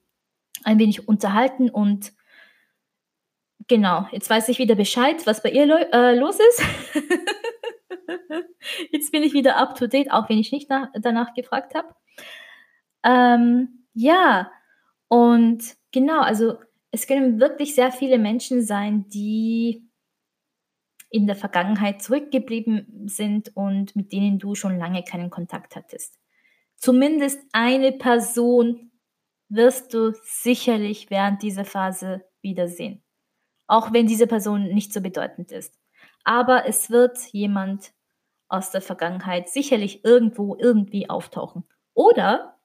ein 0.63 0.79
wenig 0.79 1.07
unterhalten 1.07 1.69
und 1.69 2.13
genau, 3.67 4.07
jetzt 4.11 4.29
weiß 4.29 4.49
ich 4.49 4.57
wieder 4.57 4.75
Bescheid, 4.75 5.25
was 5.27 5.43
bei 5.43 5.49
ihr 5.49 5.93
äh, 5.93 6.15
los 6.15 6.39
ist. 6.39 6.63
jetzt 8.91 9.11
bin 9.11 9.23
ich 9.23 9.33
wieder 9.33 9.57
up 9.57 9.75
to 9.75 9.87
date, 9.87 10.11
auch 10.11 10.29
wenn 10.29 10.37
ich 10.37 10.51
nicht 10.51 10.69
nach, 10.69 10.89
danach 10.99 11.33
gefragt 11.33 11.75
habe. 11.75 11.95
Ähm, 13.03 13.85
ja, 13.93 14.51
und 15.07 15.75
genau, 15.91 16.21
also 16.21 16.57
es 16.91 17.07
können 17.07 17.39
wirklich 17.39 17.75
sehr 17.75 17.91
viele 17.91 18.17
Menschen 18.17 18.61
sein, 18.63 19.07
die 19.09 19.89
in 21.09 21.27
der 21.27 21.35
Vergangenheit 21.35 22.01
zurückgeblieben 22.01 23.07
sind 23.07 23.55
und 23.55 23.95
mit 23.95 24.11
denen 24.11 24.39
du 24.39 24.55
schon 24.55 24.77
lange 24.77 25.03
keinen 25.03 25.29
Kontakt 25.29 25.75
hattest. 25.75 26.19
Zumindest 26.75 27.39
eine 27.53 27.93
Person 27.93 28.91
wirst 29.47 29.93
du 29.93 30.13
sicherlich 30.23 31.09
während 31.09 31.41
dieser 31.41 31.65
Phase 31.65 32.25
wiedersehen. 32.41 33.03
Auch 33.67 33.93
wenn 33.93 34.07
diese 34.07 34.27
Person 34.27 34.65
nicht 34.73 34.91
so 34.91 35.01
bedeutend 35.01 35.51
ist. 35.51 35.73
Aber 36.23 36.65
es 36.67 36.89
wird 36.89 37.17
jemand 37.31 37.93
aus 38.57 38.71
der 38.71 38.81
Vergangenheit 38.81 39.49
sicherlich 39.49 40.03
irgendwo 40.03 40.55
irgendwie 40.59 41.09
auftauchen. 41.09 41.63
Oder 41.93 42.59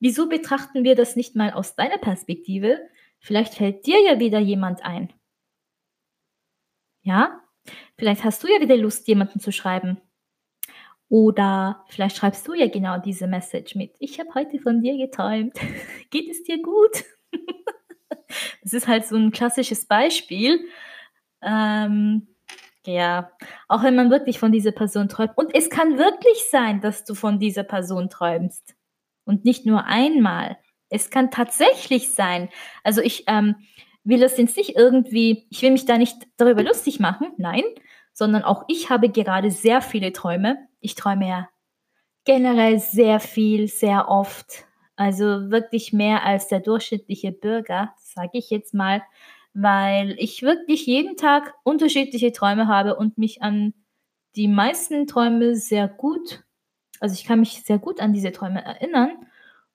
wieso 0.00 0.28
betrachten 0.28 0.84
wir 0.84 0.94
das 0.94 1.16
nicht 1.16 1.36
mal 1.36 1.52
aus 1.52 1.76
deiner 1.76 1.98
Perspektive? 1.98 2.78
Vielleicht 3.18 3.54
fällt 3.54 3.86
dir 3.86 4.00
ja 4.02 4.18
wieder 4.18 4.38
jemand 4.38 4.84
ein. 4.84 5.12
Ja? 7.02 7.40
Vielleicht 7.96 8.24
hast 8.24 8.42
du 8.42 8.48
ja 8.48 8.60
wieder 8.60 8.76
Lust, 8.76 9.08
jemanden 9.08 9.40
zu 9.40 9.52
schreiben. 9.52 10.00
Oder 11.08 11.84
vielleicht 11.88 12.16
schreibst 12.16 12.46
du 12.48 12.54
ja 12.54 12.68
genau 12.68 12.98
diese 12.98 13.26
Message 13.26 13.74
mit. 13.76 13.94
Ich 13.98 14.18
habe 14.18 14.34
heute 14.34 14.58
von 14.58 14.82
dir 14.82 14.96
geträumt. 14.96 15.54
Geht 16.10 16.30
es 16.30 16.42
dir 16.42 16.60
gut? 16.60 17.04
das 18.62 18.72
ist 18.72 18.88
halt 18.88 19.06
so 19.06 19.16
ein 19.16 19.30
klassisches 19.30 19.86
Beispiel. 19.86 20.66
Ähm, 21.42 22.33
ja, 22.86 23.30
auch 23.68 23.82
wenn 23.82 23.94
man 23.94 24.10
wirklich 24.10 24.38
von 24.38 24.52
dieser 24.52 24.72
Person 24.72 25.08
träumt. 25.08 25.32
Und 25.36 25.54
es 25.54 25.70
kann 25.70 25.98
wirklich 25.98 26.44
sein, 26.50 26.80
dass 26.80 27.04
du 27.04 27.14
von 27.14 27.38
dieser 27.38 27.64
Person 27.64 28.08
träumst. 28.10 28.74
Und 29.24 29.44
nicht 29.44 29.66
nur 29.66 29.86
einmal. 29.86 30.58
Es 30.90 31.10
kann 31.10 31.30
tatsächlich 31.30 32.14
sein. 32.14 32.50
Also 32.82 33.00
ich 33.00 33.24
ähm, 33.26 33.56
will 34.04 34.20
das 34.20 34.36
jetzt 34.36 34.56
nicht 34.56 34.76
irgendwie, 34.76 35.46
ich 35.50 35.62
will 35.62 35.70
mich 35.70 35.86
da 35.86 35.96
nicht 35.96 36.16
darüber 36.36 36.62
lustig 36.62 37.00
machen, 37.00 37.32
nein, 37.38 37.62
sondern 38.12 38.44
auch 38.44 38.64
ich 38.68 38.90
habe 38.90 39.08
gerade 39.08 39.50
sehr 39.50 39.80
viele 39.80 40.12
Träume. 40.12 40.58
Ich 40.80 40.94
träume 40.94 41.26
ja 41.26 41.48
generell 42.24 42.78
sehr 42.78 43.20
viel, 43.20 43.68
sehr 43.68 44.08
oft. 44.08 44.66
Also 44.96 45.50
wirklich 45.50 45.92
mehr 45.92 46.24
als 46.24 46.48
der 46.48 46.60
durchschnittliche 46.60 47.32
Bürger, 47.32 47.94
sage 47.98 48.38
ich 48.38 48.50
jetzt 48.50 48.74
mal, 48.74 49.02
weil 49.54 50.16
ich 50.18 50.42
wirklich 50.42 50.86
jeden 50.86 51.16
Tag 51.16 51.54
unterschiedliche 51.62 52.32
Träume 52.32 52.68
habe 52.68 52.96
und 52.96 53.18
mich 53.18 53.42
an 53.42 53.72
die 54.36 54.48
meisten 54.48 55.06
Träume 55.06 55.54
sehr 55.54 55.88
gut, 55.88 56.44
also 57.00 57.14
ich 57.14 57.24
kann 57.24 57.40
mich 57.40 57.62
sehr 57.62 57.78
gut 57.78 58.00
an 58.00 58.12
diese 58.12 58.32
Träume 58.32 58.64
erinnern 58.64 59.26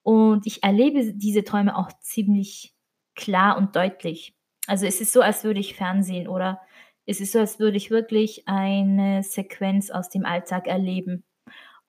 und 0.04 0.46
ich 0.46 0.64
erlebe 0.64 1.14
diese 1.14 1.44
Träume 1.44 1.78
auch 1.78 1.92
ziemlich 2.02 2.74
klar 3.16 3.58
und 3.58 3.76
deutlich. 3.76 4.36
Also 4.68 4.86
es 4.86 5.02
ist 5.02 5.14
so, 5.14 5.22
als 5.22 5.44
würde 5.44 5.60
ich 5.60 5.76
Fernsehen 5.76 6.28
oder 6.28 6.62
es 7.06 7.22
ist 7.22 7.32
so, 7.32 7.40
als 7.40 7.60
würde 7.60 7.78
ich 7.78 7.90
wirklich 7.90 8.48
eine 8.48 9.24
Sequenz 9.24 9.90
aus 9.90 10.10
dem 10.10 10.26
Alltag 10.26 10.68
erleben. 10.68 11.24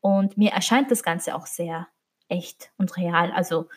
Und 0.00 0.38
mir 0.38 0.52
erscheint 0.52 0.90
das 0.90 1.02
Ganze 1.02 1.34
auch 1.34 1.46
sehr 1.46 1.88
echt 2.28 2.72
und 2.78 2.96
real. 2.96 3.32
Also 3.32 3.68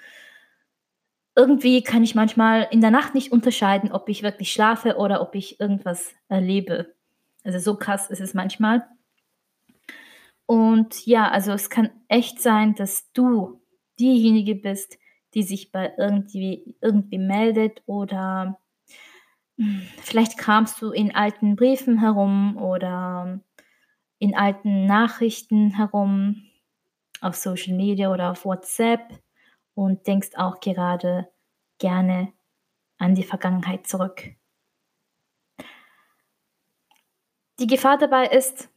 irgendwie 1.36 1.82
kann 1.84 2.04
ich 2.04 2.15
manchmal 2.15 2.67
in 2.72 2.82
der 2.82 2.91
Nacht 2.91 3.15
nicht 3.15 3.32
unterscheiden, 3.32 3.91
ob 3.91 4.10
ich 4.10 4.24
wirklich 4.24 4.52
schlafe 4.54 4.98
oder 4.98 5.22
ob 5.22 5.36
ich 5.36 5.60
irgendwas 5.60 6.13
erlebe. 6.28 6.93
Also 7.43 7.60
so 7.60 7.76
krass 7.78 8.10
ist 8.10 8.22
es 8.22 8.34
manchmal. 8.34 8.88
Und 10.46 11.06
ja, 11.06 11.30
also 11.30 11.52
es 11.52 11.69
kann 11.69 11.89
echt 12.08 12.41
sein, 12.41 12.76
dass 12.76 13.12
du 13.13 13.62
diejenige 14.00 14.56
bist, 14.56 14.98
die 15.34 15.43
sich 15.43 15.72
bei 15.72 15.93
irgendwie, 15.98 16.76
irgendwie 16.82 17.17
meldet 17.17 17.82
oder 17.86 18.60
Vielleicht 20.02 20.38
kramst 20.38 20.82
du 20.82 20.91
in 20.91 21.15
alten 21.15 21.56
Briefen 21.56 22.00
herum 22.00 22.58
oder 22.58 23.39
in 24.17 24.36
alten 24.36 24.86
Nachrichten 24.86 25.72
herum 25.72 26.43
auf 27.22 27.36
Social 27.36 27.76
Media 27.76 28.12
oder 28.12 28.32
auf 28.32 28.46
WhatsApp 28.46 29.02
und 29.75 30.07
denkst 30.07 30.31
auch 30.36 30.59
gerade 30.59 31.29
gerne 31.79 32.33
an 32.97 33.15
die 33.15 33.23
Vergangenheit 33.23 33.88
zurück. 33.88 34.23
Die 37.59 37.67
Gefahr 37.67 37.97
dabei 37.97 38.27
ist, 38.27 38.69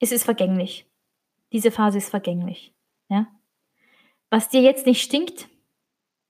es 0.00 0.12
ist 0.12 0.24
vergänglich. 0.24 0.86
Diese 1.52 1.70
Phase 1.70 1.98
ist 1.98 2.10
vergänglich. 2.10 2.74
Ja? 3.08 3.26
Was 4.30 4.48
dir 4.48 4.60
jetzt 4.60 4.86
nicht 4.86 5.02
stinkt, 5.02 5.48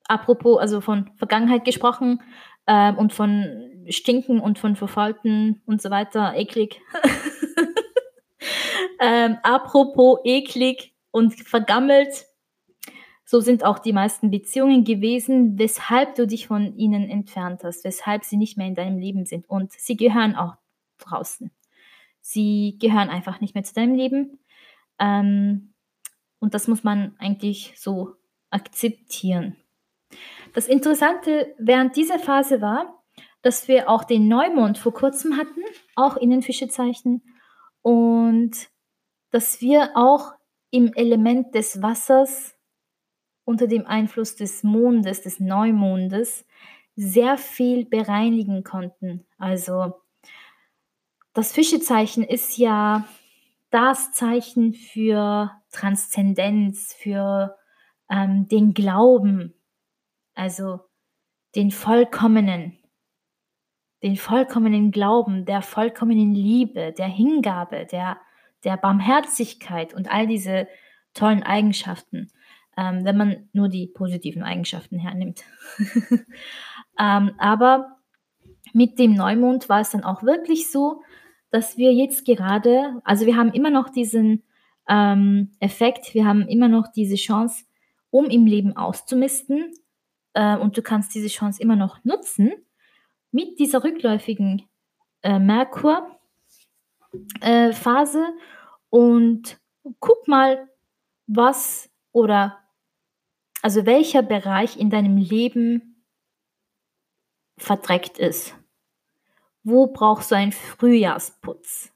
apropos, 0.05 0.59
also 0.59 0.81
von 0.81 1.11
Vergangenheit 1.17 1.65
gesprochen, 1.65 2.21
ähm, 2.67 2.99
und 2.99 3.13
von 3.13 3.85
Stinken 3.89 4.41
und 4.41 4.59
von 4.59 4.77
Verfalten 4.77 5.61
und 5.67 5.83
so 5.83 5.91
weiter, 5.91 6.35
eklig. 6.37 6.81
ähm, 9.01 9.39
apropos 9.43 10.21
eklig 10.25 10.95
und 11.11 11.35
vergammelt, 11.35 12.27
so 13.31 13.39
sind 13.39 13.65
auch 13.65 13.79
die 13.79 13.93
meisten 13.93 14.33
Beziehungen 14.33 14.83
gewesen, 14.83 15.57
weshalb 15.57 16.17
du 16.17 16.27
dich 16.27 16.49
von 16.49 16.77
ihnen 16.77 17.09
entfernt 17.09 17.63
hast, 17.63 17.85
weshalb 17.85 18.25
sie 18.25 18.37
nicht 18.37 18.59
mehr 18.59 18.67
in 18.67 18.75
deinem 18.75 18.99
Leben 18.99 19.25
sind. 19.25 19.49
Und 19.49 19.71
sie 19.71 19.97
gehören 19.97 20.35
auch 20.35 20.57
draußen. 20.99 21.53
Sie 22.21 22.77
gehören 22.81 23.09
einfach 23.09 23.41
nicht 23.41 23.55
mehr 23.55 23.63
zu 23.63 23.73
deinem 23.73 23.95
Leben. 23.95 24.41
Ähm, 24.99 25.75
und 26.41 26.55
das 26.55 26.67
muss 26.67 26.83
man 26.83 27.15
eigentlich 27.21 27.75
so 27.77 28.17
akzeptieren. 28.51 29.57
Das 30.53 30.67
Interessante 30.67 31.55
während 31.57 31.95
dieser 31.95 32.19
Phase 32.19 32.61
war, 32.61 33.01
dass 33.43 33.69
wir 33.69 33.89
auch 33.89 34.03
den 34.03 34.27
Neumond 34.27 34.77
vor 34.77 34.93
kurzem 34.93 35.37
hatten, 35.37 35.63
auch 35.95 36.17
in 36.17 36.31
den 36.31 36.43
Fischezeichen, 36.43 37.23
und 37.83 38.51
dass 39.31 39.61
wir 39.61 39.93
auch 39.95 40.33
im 40.73 40.93
Element 40.95 41.55
des 41.55 41.81
Wassers 41.81 42.57
unter 43.51 43.67
dem 43.67 43.85
Einfluss 43.85 44.37
des 44.37 44.63
Mondes, 44.63 45.23
des 45.23 45.41
Neumondes, 45.41 46.47
sehr 46.95 47.37
viel 47.37 47.85
bereinigen 47.85 48.63
konnten. 48.63 49.27
Also 49.39 49.95
das 51.35 51.51
Fischezeichen 51.51 52.23
ist 52.23 52.59
ja 52.59 53.09
das 53.71 54.13
Zeichen 54.13 54.73
für 54.73 55.51
Transzendenz, 55.73 56.95
für 56.95 57.57
ähm, 58.09 58.47
den 58.47 58.73
Glauben, 58.73 59.55
also 60.35 60.81
den 61.57 61.73
vollkommenen, 61.73 62.79
den 64.05 64.17
vollkommenen 64.17 64.93
Glauben, 64.93 65.45
der 65.45 65.63
vollkommenen 65.63 66.35
Liebe, 66.35 66.93
der 66.97 67.09
Hingabe, 67.09 67.87
der, 67.91 68.17
der 68.63 68.77
Barmherzigkeit 68.77 69.93
und 69.93 70.09
all 70.09 70.29
diese 70.29 70.69
tollen 71.15 71.43
Eigenschaften, 71.43 72.31
ähm, 72.77 73.05
wenn 73.05 73.17
man 73.17 73.49
nur 73.53 73.69
die 73.69 73.87
positiven 73.87 74.43
Eigenschaften 74.43 74.99
hernimmt. 74.99 75.43
ähm, 76.99 77.33
aber 77.39 77.97
mit 78.73 78.99
dem 78.99 79.15
Neumond 79.15 79.69
war 79.69 79.81
es 79.81 79.91
dann 79.91 80.05
auch 80.05 80.23
wirklich 80.23 80.71
so, 80.71 81.03
dass 81.51 81.77
wir 81.77 81.93
jetzt 81.93 82.25
gerade, 82.25 83.01
also 83.05 83.27
wir 83.27 83.37
haben 83.37 83.53
immer 83.53 83.71
noch 83.71 83.89
diesen 83.89 84.45
ähm, 84.89 85.51
Effekt, 85.61 86.15
wir 86.15 86.25
haben 86.25 86.47
immer 86.49 86.69
noch 86.69 86.89
diese 86.89 87.17
Chance, 87.17 87.65
um 88.11 88.27
im 88.27 88.47
Leben 88.47 88.77
auszumisten, 88.77 89.73
äh, 90.35 90.57
und 90.57 90.77
du 90.77 90.83
kannst 90.83 91.15
diese 91.15 91.29
Chance 91.29 91.61
immer 91.61 91.77
noch 91.77 92.05
nutzen, 92.05 92.53
mit 93.33 93.59
dieser 93.59 93.85
rückläufigen 93.85 94.63
äh, 95.23 95.39
Merkur 95.39 96.19
äh, 97.41 97.73
und 98.91 99.61
guck 100.01 100.29
mal, 100.29 100.69
was 101.27 101.90
oder 102.13 102.59
also 103.63 103.87
welcher 103.87 104.23
Bereich 104.23 104.79
in 104.79 104.91
deinem 104.91 105.17
Leben 105.17 106.05
verdreckt 107.59 108.19
ist. 108.19 108.55
Wo 109.63 109.89
brauchst 109.89 110.31
du 110.31 110.37
einen 110.37 110.53
Frühjahrsputz? 110.53 111.93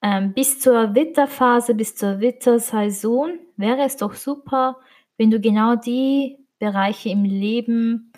Ähm, 0.00 0.32
bis 0.32 0.60
zur 0.60 0.94
Witterphase, 0.94 1.74
bis 1.74 1.96
zur 1.96 2.20
Wittersaison 2.20 3.38
wäre 3.56 3.82
es 3.82 3.96
doch 3.96 4.14
super, 4.14 4.78
wenn 5.16 5.30
du 5.30 5.40
genau 5.40 5.74
die 5.74 6.38
Bereiche 6.58 7.08
im 7.08 7.24
Leben 7.24 8.12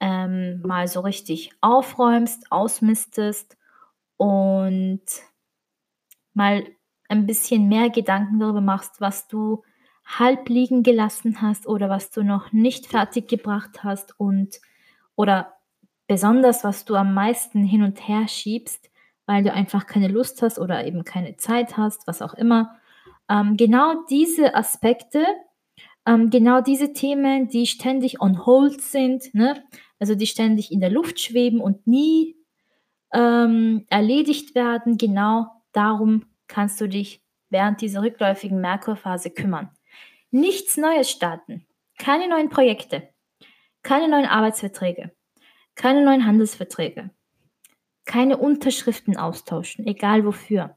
ähm, 0.00 0.62
mal 0.62 0.88
so 0.88 1.00
richtig 1.00 1.50
aufräumst, 1.60 2.50
ausmistest 2.50 3.58
und 4.16 5.02
mal 6.32 6.66
ein 7.08 7.26
bisschen 7.26 7.68
mehr 7.68 7.90
Gedanken 7.90 8.38
darüber 8.38 8.60
machst, 8.60 9.00
was 9.00 9.28
du 9.28 9.62
halb 10.04 10.48
liegen 10.48 10.82
gelassen 10.82 11.40
hast 11.40 11.66
oder 11.66 11.88
was 11.88 12.10
du 12.10 12.22
noch 12.22 12.52
nicht 12.52 12.86
fertig 12.86 13.28
gebracht 13.28 13.82
hast 13.82 14.18
und 14.18 14.60
oder 15.16 15.54
besonders 16.06 16.64
was 16.64 16.84
du 16.84 16.94
am 16.94 17.14
meisten 17.14 17.64
hin 17.64 17.82
und 17.82 18.06
her 18.06 18.28
schiebst, 18.28 18.90
weil 19.26 19.42
du 19.42 19.52
einfach 19.52 19.86
keine 19.86 20.08
Lust 20.08 20.42
hast 20.42 20.58
oder 20.58 20.86
eben 20.86 21.04
keine 21.04 21.36
Zeit 21.36 21.76
hast, 21.76 22.06
was 22.06 22.20
auch 22.20 22.34
immer. 22.34 22.76
Ähm, 23.28 23.56
genau 23.56 24.04
diese 24.10 24.54
Aspekte, 24.54 25.24
ähm, 26.06 26.28
genau 26.28 26.60
diese 26.60 26.92
Themen, 26.92 27.48
die 27.48 27.66
ständig 27.66 28.20
on 28.20 28.44
hold 28.44 28.82
sind, 28.82 29.34
ne? 29.34 29.64
also 29.98 30.14
die 30.14 30.26
ständig 30.26 30.70
in 30.70 30.80
der 30.80 30.90
Luft 30.90 31.20
schweben 31.20 31.60
und 31.60 31.86
nie 31.86 32.36
ähm, 33.14 33.86
erledigt 33.88 34.54
werden, 34.54 34.98
genau 34.98 35.46
darum 35.72 36.26
kannst 36.46 36.80
du 36.80 36.88
dich 36.88 37.22
während 37.48 37.80
dieser 37.80 38.02
rückläufigen 38.02 38.60
Merkurphase 38.60 39.30
kümmern. 39.30 39.70
Nichts 40.34 40.76
Neues 40.76 41.12
starten, 41.12 41.64
keine 41.96 42.26
neuen 42.26 42.48
Projekte, 42.48 43.08
keine 43.84 44.08
neuen 44.08 44.26
Arbeitsverträge, 44.26 45.12
keine 45.76 46.04
neuen 46.04 46.26
Handelsverträge, 46.26 47.10
keine 48.04 48.38
Unterschriften 48.38 49.16
austauschen, 49.16 49.86
egal 49.86 50.26
wofür. 50.26 50.76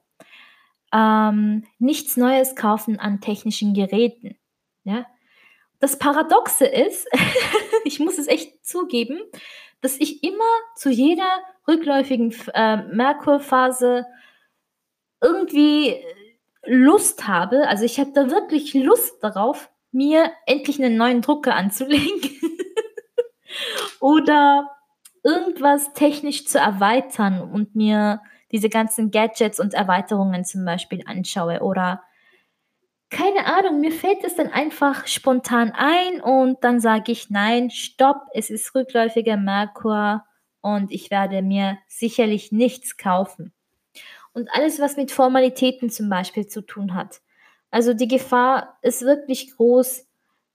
Ähm, 0.94 1.66
nichts 1.80 2.18
Neues 2.18 2.56
kaufen 2.56 3.00
an 3.00 3.20
technischen 3.20 3.74
Geräten. 3.74 4.38
Ja? 4.84 5.08
Das 5.80 5.98
Paradoxe 5.98 6.68
ist, 6.68 7.08
ich 7.84 8.00
muss 8.00 8.20
es 8.20 8.28
echt 8.28 8.64
zugeben, 8.64 9.20
dass 9.82 10.00
ich 10.00 10.24
immer 10.24 10.54
zu 10.76 10.92
jeder 10.92 11.42
rückläufigen 11.68 12.32
äh, 12.54 12.84
Merkurphase 12.94 14.06
irgendwie 15.20 15.96
Lust 16.68 17.28
habe, 17.28 17.68
also 17.68 17.84
ich 17.86 18.00
habe 18.00 18.12
da 18.14 18.30
wirklich 18.30 18.74
Lust 18.74 19.24
darauf, 19.24 19.70
mir 19.92 20.32
endlich 20.46 20.82
einen 20.82 20.98
neuen 20.98 21.22
Drucker 21.22 21.56
anzulegen 21.56 22.32
oder 24.00 24.70
irgendwas 25.24 25.94
technisch 25.94 26.46
zu 26.46 26.60
erweitern 26.60 27.42
und 27.42 27.76
mir 27.76 28.22
diese 28.52 28.70
ganzen 28.70 29.12
Gadgets 29.12 29.60
und 29.60 29.74
Erweiterungen 29.74 30.46
zum 30.46 30.64
Beispiel 30.66 31.04
anschaue 31.06 31.62
oder 31.62 32.04
keine 33.10 33.46
Ahnung, 33.46 33.80
mir 33.80 33.94
fällt 33.94 34.26
es 34.26 34.36
dann 34.36 34.50
einfach 34.50 35.08
spontan 35.08 35.72
ein 35.74 36.20
und 36.22 36.62
dann 36.64 36.82
sage 36.82 37.14
ich 37.14 37.30
nein, 37.30 37.70
stopp, 37.70 38.18
es 38.34 38.50
ist 38.50 38.76
rückläufiger 38.76 39.38
Merkur 39.38 40.26
und 40.60 40.92
ich 40.92 41.10
werde 41.10 41.42
mir 41.42 41.78
sicherlich 41.88 42.52
nichts 42.52 42.98
kaufen 42.98 43.54
und 44.38 44.54
alles, 44.54 44.80
was 44.80 44.98
mit 44.98 45.12
Formalitäten 45.12 45.90
zum 45.90 46.10
Beispiel 46.10 46.46
zu 46.46 46.62
tun 46.62 46.94
hat. 46.94 47.22
Also 47.72 47.96
die 47.96 48.08
Gefahr 48.08 48.78
ist 48.84 49.02
wirklich 49.02 49.56
groß, 49.56 50.08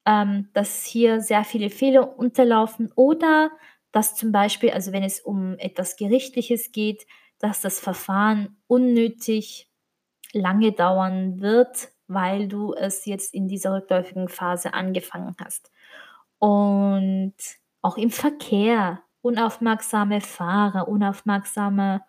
ähm, 0.07 0.49
dass 0.53 0.85
hier 0.85 1.21
sehr 1.21 1.43
viele 1.43 1.69
Fehler 1.69 2.17
unterlaufen 2.17 2.93
oder 2.95 3.51
dass 3.91 4.15
zum 4.15 4.31
Beispiel, 4.31 4.71
also 4.71 4.93
wenn 4.93 5.03
es 5.03 5.21
um 5.21 5.59
etwas 5.59 5.97
Gerichtliches 5.97 6.71
geht, 6.71 7.09
dass 7.41 7.61
das 7.61 7.81
Verfahren 7.81 8.57
unnötig 8.69 9.69
lange 10.33 10.71
dauern 10.71 11.41
wird, 11.41 11.89
weil 12.07 12.47
du 12.47 12.75
es 12.75 13.05
jetzt 13.05 13.35
in 13.35 13.49
dieser 13.49 13.75
rückläufigen 13.75 14.29
Phase 14.29 14.75
angefangen 14.75 15.35
hast. 15.43 15.73
Und 16.39 17.35
auch 17.83 17.97
im 17.97 18.11
Verkehr, 18.11 19.03
unaufmerksame 19.23 20.21
Fahrer, 20.21 20.87
unaufmerksame 20.87 22.03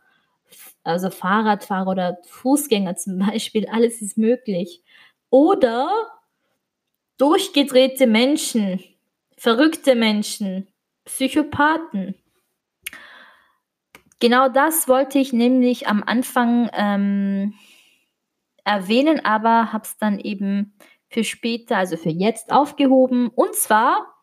also 0.84 1.10
Fahrradfahrer 1.10 1.90
oder 1.90 2.18
Fußgänger 2.28 2.96
zum 2.96 3.20
Beispiel, 3.20 3.68
alles 3.68 4.02
ist 4.02 4.18
möglich. 4.18 4.84
Oder 5.30 5.90
durchgedrehte 7.18 8.08
Menschen, 8.08 8.84
verrückte 9.38 9.96
Menschen, 9.96 10.68
Psychopathen. 11.06 12.16
Genau 14.20 14.48
das 14.48 14.88
wollte 14.88 15.20
ich 15.20 15.34
nämlich 15.34 15.88
am 15.88 16.04
Anfang 16.04 16.70
ähm, 16.74 17.54
erwähnen, 18.64 19.24
aber 19.26 19.74
habe 19.74 19.84
es 19.84 19.98
dann 19.98 20.20
eben 20.20 20.74
für 21.10 21.24
später, 21.24 21.78
also 21.78 21.98
für 21.98 22.10
jetzt 22.10 22.52
aufgehoben. 22.52 23.30
Und 23.30 23.56
zwar, 23.56 24.14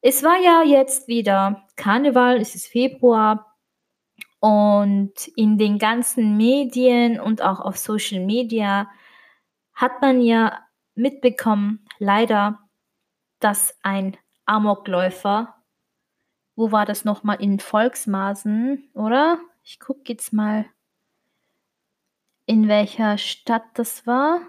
es 0.00 0.22
war 0.22 0.38
ja 0.40 0.62
jetzt 0.62 1.06
wieder 1.06 1.66
Karneval, 1.76 2.40
es 2.40 2.54
ist 2.54 2.66
Februar 2.66 3.49
und 4.40 5.28
in 5.36 5.58
den 5.58 5.78
ganzen 5.78 6.36
Medien 6.36 7.20
und 7.20 7.42
auch 7.42 7.60
auf 7.60 7.76
Social 7.76 8.24
Media 8.24 8.90
hat 9.74 10.00
man 10.00 10.20
ja 10.22 10.58
mitbekommen, 10.94 11.86
leider, 11.98 12.58
dass 13.38 13.78
ein 13.82 14.16
Amokläufer, 14.46 15.54
wo 16.56 16.72
war 16.72 16.84
das 16.84 17.04
nochmal 17.04 17.40
in 17.40 17.60
Volksmaßen, 17.60 18.90
oder? 18.94 19.38
Ich 19.62 19.78
gucke 19.78 20.02
jetzt 20.06 20.32
mal, 20.32 20.66
in 22.46 22.66
welcher 22.66 23.16
Stadt 23.18 23.64
das 23.74 24.06
war. 24.06 24.40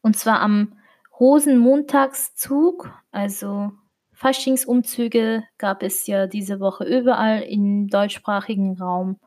Und 0.00 0.16
zwar 0.16 0.40
am 0.40 0.78
Rosenmontagszug, 1.20 2.90
also 3.10 3.72
Faschingsumzüge 4.18 5.44
gab 5.58 5.84
es 5.84 6.08
ja 6.08 6.26
diese 6.26 6.58
Woche 6.58 6.82
überall 6.82 7.42
im 7.42 7.86
deutschsprachigen 7.86 8.76
Raum. 8.76 9.20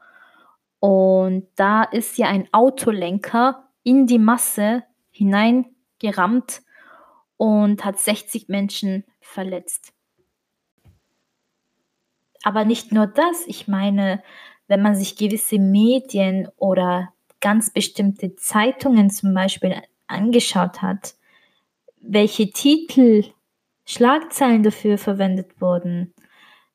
Und 0.82 1.48
da 1.56 1.84
ist 1.84 2.18
ja 2.18 2.28
ein 2.28 2.50
Autolenker 2.52 3.70
in 3.84 4.06
die 4.06 4.20
Masse 4.20 4.84
hineingerammt 5.12 6.62
und 7.38 7.86
hat 7.86 8.00
60 8.00 8.50
Menschen 8.50 9.06
verletzt. 9.22 9.94
Aber 12.44 12.66
nicht 12.66 12.92
nur 12.92 13.08
das, 13.08 13.48
ich 13.48 13.70
meine, 13.70 14.22
wenn 14.68 14.82
man 14.82 14.96
sich 14.96 15.16
gewisse 15.16 15.58
Medien 15.58 16.50
oder 16.58 17.14
ganz 17.40 17.70
bestimmte 17.70 18.36
Zeitungen 18.36 19.10
zum 19.10 19.34
Beispiel 19.34 19.74
angeschaut 20.08 20.82
hat, 20.82 21.16
welche 22.02 22.52
Titel 22.52 23.24
Schlagzeilen 23.92 24.64
dafür 24.64 24.98
verwendet 24.98 25.60
wurden. 25.60 26.14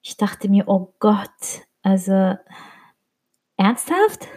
Ich 0.03 0.19
dachte 0.19 0.51
mir, 0.51 0.69
oh 0.69 0.93
Gott, 0.99 1.63
also 1.83 2.37
ernsthaft? 3.57 4.29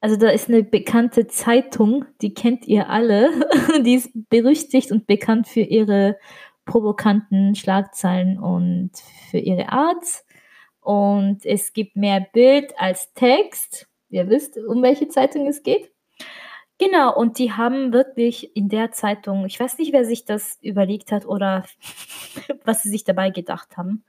Also 0.00 0.16
da 0.16 0.28
ist 0.30 0.48
eine 0.48 0.64
bekannte 0.64 1.28
Zeitung, 1.28 2.04
die 2.20 2.34
kennt 2.34 2.66
ihr 2.66 2.90
alle, 2.90 3.30
die 3.84 3.94
ist 3.94 4.10
berüchtigt 4.28 4.90
und 4.90 5.06
bekannt 5.06 5.46
für 5.46 5.60
ihre 5.60 6.18
provokanten 6.64 7.54
Schlagzeilen 7.54 8.40
und 8.40 8.90
für 9.30 9.38
ihre 9.38 9.68
Art. 9.68 10.04
Und 10.80 11.46
es 11.46 11.72
gibt 11.72 11.94
mehr 11.94 12.26
Bild 12.32 12.74
als 12.76 13.14
Text. 13.14 13.88
Ihr 14.08 14.28
wisst, 14.28 14.58
um 14.58 14.82
welche 14.82 15.06
Zeitung 15.06 15.46
es 15.46 15.62
geht. 15.62 15.92
Genau, 16.78 17.16
und 17.16 17.38
die 17.38 17.52
haben 17.52 17.92
wirklich 17.92 18.54
in 18.54 18.68
der 18.68 18.92
Zeitung 18.92 19.46
ich 19.46 19.58
weiß 19.58 19.78
nicht, 19.78 19.92
wer 19.92 20.04
sich 20.04 20.24
das 20.26 20.58
überlegt 20.60 21.10
hat 21.10 21.24
oder 21.26 21.64
was 22.64 22.82
sie 22.82 22.90
sich 22.90 23.04
dabei 23.04 23.30
gedacht 23.30 23.76
haben. 23.76 24.04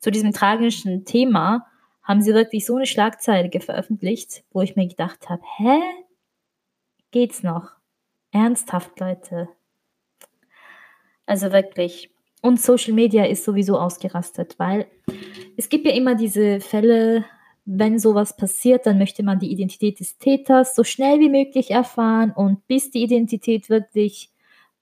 Zu 0.00 0.10
diesem 0.10 0.32
tragischen 0.32 1.04
Thema 1.04 1.66
haben 2.02 2.20
sie 2.22 2.34
wirklich 2.34 2.66
so 2.66 2.76
eine 2.76 2.86
Schlagzeile 2.86 3.50
veröffentlicht, 3.60 4.44
wo 4.50 4.62
ich 4.62 4.76
mir 4.76 4.88
gedacht 4.88 5.28
habe: 5.28 5.42
„Hä? 5.58 5.80
Geht's 7.10 7.42
noch? 7.42 7.72
Ernsthaft, 8.32 8.98
Leute?“ 9.00 9.48
Also 11.26 11.52
wirklich. 11.52 12.10
Und 12.42 12.60
Social 12.60 12.94
Media 12.94 13.24
ist 13.26 13.44
sowieso 13.44 13.78
ausgerastet, 13.78 14.58
weil 14.58 14.86
es 15.56 15.68
gibt 15.68 15.86
ja 15.86 15.92
immer 15.92 16.14
diese 16.14 16.60
Fälle 16.60 17.24
wenn 17.70 17.98
sowas 17.98 18.34
passiert, 18.34 18.86
dann 18.86 18.96
möchte 18.96 19.22
man 19.22 19.38
die 19.38 19.52
Identität 19.52 20.00
des 20.00 20.16
Täters 20.16 20.74
so 20.74 20.84
schnell 20.84 21.20
wie 21.20 21.28
möglich 21.28 21.70
erfahren 21.70 22.32
und 22.32 22.66
bis 22.66 22.90
die 22.90 23.02
Identität 23.02 23.68
wirklich 23.68 24.32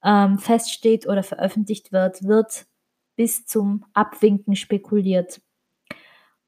ähm, 0.05 0.39
feststeht 0.39 1.09
oder 1.09 1.25
veröffentlicht 1.25 1.91
wird, 1.91 2.23
wird 2.23 2.67
bis 3.17 3.45
zum 3.45 3.85
Abwinken 3.93 4.55
spekuliert. 4.55 5.41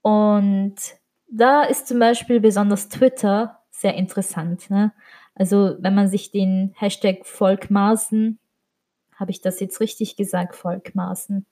Und 0.01 0.77
da 1.29 1.65
ist 1.65 1.89
zum 1.89 1.99
Beispiel 1.99 2.39
besonders 2.39 2.89
Twitter 2.89 3.59
sehr 3.71 3.95
interessant. 3.95 4.71
Ne? 4.71 4.93
Also 5.35 5.77
wenn 5.81 5.97
man 5.97 6.07
sich 6.09 6.31
den 6.31 6.73
Hashtag 6.77 7.27
Volkmaßen, 7.27 8.39
habe 9.17 9.33
ich 9.33 9.41
das 9.41 9.59
jetzt 9.59 9.81
richtig 9.81 10.15
gesagt, 10.15 10.55
Volkmaßen? 10.55 11.47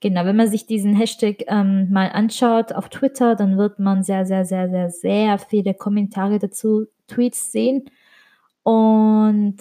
Genau, 0.00 0.24
wenn 0.24 0.36
man 0.36 0.48
sich 0.48 0.66
diesen 0.66 0.94
Hashtag 0.96 1.44
ähm, 1.48 1.90
mal 1.90 2.08
anschaut 2.08 2.72
auf 2.72 2.88
Twitter, 2.88 3.36
dann 3.36 3.58
wird 3.58 3.78
man 3.78 4.02
sehr, 4.02 4.24
sehr, 4.24 4.46
sehr, 4.46 4.70
sehr, 4.70 4.90
sehr 4.90 5.38
viele 5.38 5.74
Kommentare 5.74 6.38
dazu, 6.38 6.86
Tweets 7.06 7.52
sehen 7.52 7.84
und 8.62 9.58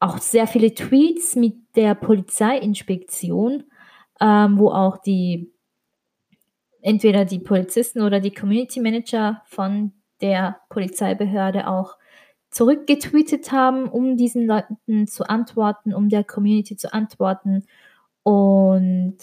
auch 0.00 0.18
sehr 0.18 0.46
viele 0.46 0.74
Tweets 0.74 1.36
mit 1.36 1.54
der 1.76 1.94
Polizeiinspektion, 1.94 3.64
ähm, 4.20 4.58
wo 4.58 4.70
auch 4.70 4.98
die 4.98 5.52
entweder 6.82 7.24
die 7.24 7.38
Polizisten 7.38 8.02
oder 8.02 8.20
die 8.20 8.34
Community 8.34 8.80
Manager 8.80 9.42
von 9.46 9.92
der 10.20 10.60
Polizeibehörde 10.68 11.68
auch 11.68 11.96
zurückgetweetet 12.50 13.50
haben, 13.50 13.88
um 13.88 14.16
diesen 14.16 14.46
Leuten 14.46 15.06
zu 15.06 15.24
antworten, 15.28 15.94
um 15.94 16.08
der 16.08 16.22
Community 16.22 16.76
zu 16.76 16.92
antworten. 16.92 17.64
Und 18.22 19.18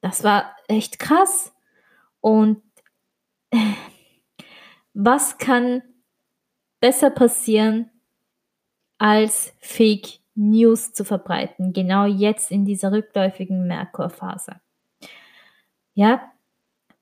das 0.00 0.24
war 0.24 0.56
echt 0.68 0.98
krass. 0.98 1.54
Und 2.20 2.62
was 4.94 5.38
kann 5.38 5.82
besser 6.80 7.10
passieren, 7.10 7.90
als 8.98 9.54
Fake 9.60 10.20
News 10.34 10.92
zu 10.92 11.04
verbreiten, 11.04 11.72
genau 11.72 12.04
jetzt 12.04 12.50
in 12.50 12.64
dieser 12.64 12.92
rückläufigen 12.92 13.66
Merkur-Phase? 13.66 14.60
Ja, 15.94 16.32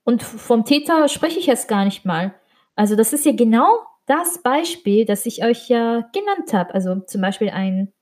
und 0.03 0.23
vom 0.23 0.65
Täter 0.65 1.07
spreche 1.07 1.39
ich 1.39 1.45
jetzt 1.45 1.67
gar 1.67 1.85
nicht 1.85 2.05
mal. 2.05 2.33
Also 2.75 2.95
das 2.95 3.13
ist 3.13 3.25
ja 3.25 3.31
genau 3.33 3.67
das 4.07 4.41
Beispiel, 4.41 5.05
das 5.05 5.25
ich 5.25 5.43
euch 5.43 5.69
ja 5.69 6.09
genannt 6.13 6.51
habe. 6.51 6.73
Also 6.73 6.99
zum 7.01 7.21
Beispiel 7.21 7.49
ein, 7.49 7.93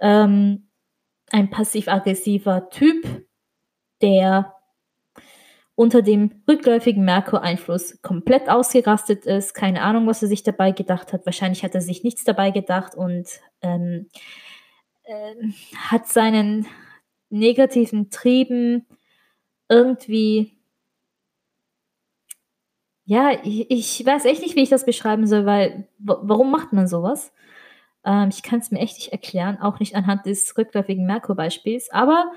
ähm, 0.00 0.63
ein 1.34 1.50
passiv-aggressiver 1.50 2.70
Typ, 2.70 3.26
der 4.00 4.54
unter 5.74 6.00
dem 6.00 6.30
rückläufigen 6.48 7.04
Merkur-Einfluss 7.04 8.00
komplett 8.02 8.48
ausgerastet 8.48 9.26
ist. 9.26 9.52
Keine 9.52 9.82
Ahnung, 9.82 10.06
was 10.06 10.22
er 10.22 10.28
sich 10.28 10.44
dabei 10.44 10.70
gedacht 10.70 11.12
hat. 11.12 11.26
Wahrscheinlich 11.26 11.64
hat 11.64 11.74
er 11.74 11.80
sich 11.80 12.04
nichts 12.04 12.22
dabei 12.22 12.52
gedacht 12.52 12.94
und 12.94 13.26
ähm, 13.62 14.08
äh, 15.02 15.34
hat 15.76 16.06
seinen 16.06 16.68
negativen 17.30 18.10
Trieben 18.10 18.86
irgendwie, 19.68 20.56
ja, 23.06 23.32
ich, 23.42 23.68
ich 23.72 24.06
weiß 24.06 24.24
echt 24.26 24.42
nicht, 24.42 24.54
wie 24.54 24.62
ich 24.62 24.70
das 24.70 24.86
beschreiben 24.86 25.26
soll, 25.26 25.46
weil 25.46 25.88
warum 25.98 26.52
macht 26.52 26.72
man 26.72 26.86
sowas? 26.86 27.32
Ähm, 28.04 28.28
ich 28.30 28.42
kann 28.42 28.60
es 28.60 28.70
mir 28.70 28.80
echt 28.80 28.96
nicht 28.96 29.12
erklären, 29.12 29.60
auch 29.60 29.80
nicht 29.80 29.94
anhand 29.94 30.26
des 30.26 30.56
rückläufigen 30.56 31.06
Merkur-Beispiels, 31.06 31.90
aber 31.90 32.32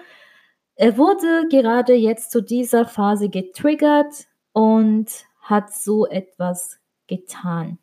er 0.76 0.98
wurde 0.98 1.48
gerade 1.50 1.94
jetzt 1.94 2.32
zu 2.32 2.42
dieser 2.42 2.86
Phase 2.86 3.30
getriggert 3.30 4.28
und 4.54 5.08
hat 5.42 5.74
so 5.74 6.06
etwas 6.08 6.80
getan. 7.08 7.80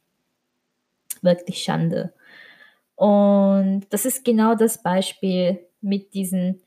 Wirklich 1.22 1.62
Schande. 1.62 2.14
Und 2.95 3.87
das 3.91 4.05
ist 4.05 4.24
genau 4.24 4.55
das 4.55 4.82
Beispiel 4.82 5.66
mit 5.80 6.14
diesen 6.14 6.62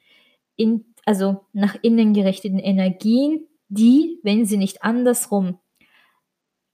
in, 0.58 0.86
also 1.06 1.46
nach 1.54 1.76
innen 1.82 2.14
gerichteten 2.14 2.60
Energien, 2.60 3.48
die, 3.70 4.20
wenn 4.24 4.46
sie 4.46 4.58
nicht 4.58 4.84
andersrum 4.84 5.60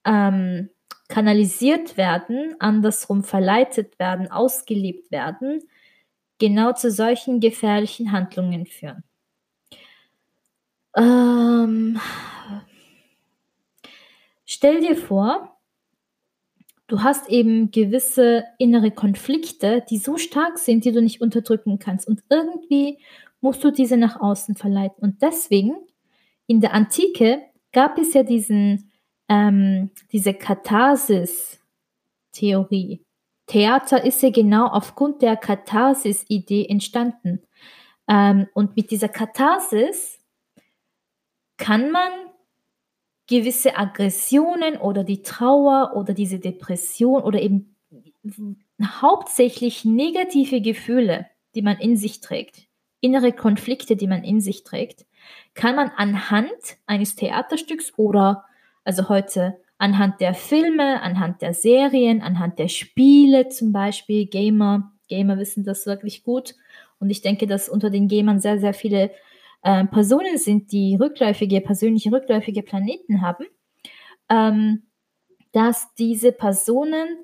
ähm, 0.06 0.70
kanalisiert 1.14 1.96
werden, 1.96 2.56
andersrum 2.58 3.24
verleitet 3.24 4.00
werden, 4.00 4.32
ausgelebt 4.32 5.12
werden, 5.12 5.62
genau 6.40 6.74
zu 6.74 6.90
solchen 6.90 7.40
gefährlichen 7.40 8.12
Handlungen 8.12 8.66
führen. 8.66 9.04
Ähm, 10.98 12.00
stell 14.44 14.82
dir 14.82 14.96
vor, 14.96 15.56
du 16.88 17.04
hast 17.04 17.30
eben 17.30 17.70
gewisse 17.70 18.46
innere 18.58 18.90
Konflikte, 18.90 19.86
die 19.88 20.00
so 20.00 20.18
stark 20.18 20.58
sind, 20.58 20.84
die 20.84 20.94
du 20.94 21.02
nicht 21.04 21.22
unterdrücken 21.22 21.78
kannst. 21.78 22.08
Und 22.08 22.24
irgendwie 22.32 22.98
musst 23.40 23.64
du 23.64 23.70
diese 23.70 23.98
nach 23.98 24.20
außen 24.20 24.56
verleiten. 24.56 25.04
Und 25.04 25.22
deswegen, 25.22 25.76
in 26.48 26.60
der 26.60 26.74
Antike 26.74 27.44
gab 27.72 28.00
es 28.00 28.16
ja 28.16 28.24
diesen, 28.24 28.90
ähm, 29.34 29.90
diese 30.12 30.34
Katharsis-Theorie. 30.34 33.06
Theater 33.48 34.04
ist 34.04 34.22
ja 34.22 34.30
genau 34.30 34.68
aufgrund 34.68 35.22
der 35.22 35.36
Katharsis-Idee 35.36 36.68
entstanden. 36.68 37.42
Ähm, 38.08 38.48
und 38.54 38.76
mit 38.76 38.92
dieser 38.92 39.10
Katharsis 39.10 40.20
kann 41.58 41.92
man 41.92 42.12
gewisse 43.28 43.78
Aggressionen 43.78 44.78
oder 44.78 45.04
die 45.04 45.24
Trauer 45.24 45.94
oder 45.96 46.14
diese 46.14 46.40
Depression 46.40 47.24
oder 47.24 47.42
eben 47.42 47.76
hauptsächlich 48.82 49.86
negative 49.86 50.62
Gefühle, 50.62 51.28
die 51.56 51.62
man 51.62 51.78
in 51.78 51.98
sich 51.98 52.22
trägt, 52.22 52.68
innere 53.02 53.32
Konflikte, 53.32 53.96
die 53.96 54.08
man 54.08 54.24
in 54.24 54.42
sich 54.42 54.64
trägt, 54.64 55.06
kann 55.54 55.76
man 55.76 55.92
anhand 55.96 56.78
eines 56.86 57.16
Theaterstücks 57.16 57.94
oder 57.98 58.46
also 58.84 59.10
heute 59.10 59.60
anhand 59.78 60.22
der 60.22 60.34
Filme, 60.34 61.02
anhand 61.02 61.42
der 61.42 61.54
Serien, 61.54 62.22
anhand 62.22 62.60
der 62.60 62.68
Spiele 62.68 63.50
zum 63.50 63.72
Beispiel, 63.72 64.26
Gamer, 64.26 64.92
Gamer 65.10 65.38
wissen 65.38 65.64
das 65.64 65.86
wirklich 65.86 66.24
gut. 66.24 66.56
Und 67.00 67.10
ich 67.10 67.22
denke, 67.22 67.48
dass 67.48 67.68
unter 67.68 67.90
den 67.90 68.08
Gamern 68.08 68.40
sehr, 68.40 68.60
sehr 68.60 68.74
viele 68.74 69.12
äh, 69.62 69.86
Personen 69.86 70.38
sind, 70.38 70.72
die 70.72 70.96
rückläufige, 70.96 71.62
persönliche 71.62 72.12
rückläufige 72.12 72.64
Planeten 72.64 73.22
haben, 73.22 73.46
ähm, 74.30 74.84
dass 75.52 75.94
diese 75.96 76.32
Personen 76.32 77.18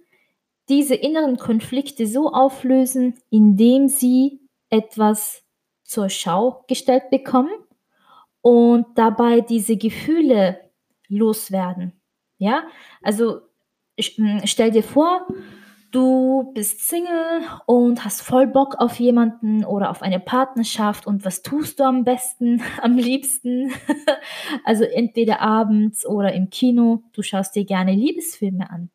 diese 0.68 0.96
inneren 0.96 1.38
Konflikte 1.38 2.06
so 2.06 2.32
auflösen, 2.32 3.16
indem 3.30 3.88
sie 3.88 4.40
etwas 4.70 5.44
zur 5.84 6.10
Schau 6.10 6.64
gestellt 6.68 7.10
bekommen 7.10 7.52
und 8.42 8.86
dabei 8.96 9.42
diese 9.42 9.78
Gefühle 9.78 10.69
loswerden. 11.10 11.94
Ja, 12.38 12.64
also 13.02 13.42
hm, 14.00 14.42
stell 14.46 14.72
dir 14.72 14.84
vor, 14.84 15.28
du 15.92 16.52
bist 16.54 16.88
Single 16.88 17.42
und 17.66 18.06
hast 18.06 18.22
voll 18.22 18.48
Bock 18.48 18.76
auf 18.78 19.00
jemanden 19.00 19.66
oder 19.66 19.90
auf 19.90 20.02
eine 20.02 20.20
Partnerschaft 20.20 21.06
und 21.08 21.26
was 21.26 21.42
tust 21.42 21.80
du 21.80 21.84
am 21.84 22.04
besten, 22.04 22.62
am 22.82 22.98
liebsten? 22.98 23.72
also 24.64 24.84
entweder 24.86 25.42
abends 25.42 26.06
oder 26.06 26.34
im 26.34 26.50
Kino, 26.50 27.04
du 27.14 27.22
schaust 27.22 27.56
dir 27.56 27.66
gerne 27.66 27.94
Liebesfilme 27.94 28.70
an 28.70 28.90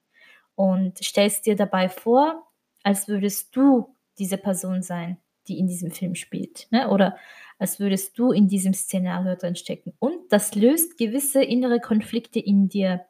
und 0.55 0.99
stellst 1.05 1.47
dir 1.47 1.57
dabei 1.57 1.89
vor, 1.89 2.47
als 2.83 3.09
würdest 3.09 3.55
du 3.57 3.95
diese 4.19 4.39
Person 4.39 4.83
sein 4.83 5.19
die 5.49 5.59
in 5.59 5.67
diesem 5.67 5.91
Film 5.91 6.15
spielt. 6.15 6.67
Ne? 6.71 6.89
Oder 6.89 7.17
als 7.59 7.81
würdest 7.81 8.19
du 8.19 8.33
in 8.33 8.49
diesem 8.49 8.75
Szenario 8.75 9.37
drin 9.37 9.57
stecken. 9.57 9.95
Und 9.99 10.17
das 10.31 10.55
löst 10.55 10.99
gewisse 10.99 11.43
innere 11.43 11.81
Konflikte 11.81 12.41
in 12.41 12.69
dir 12.69 13.05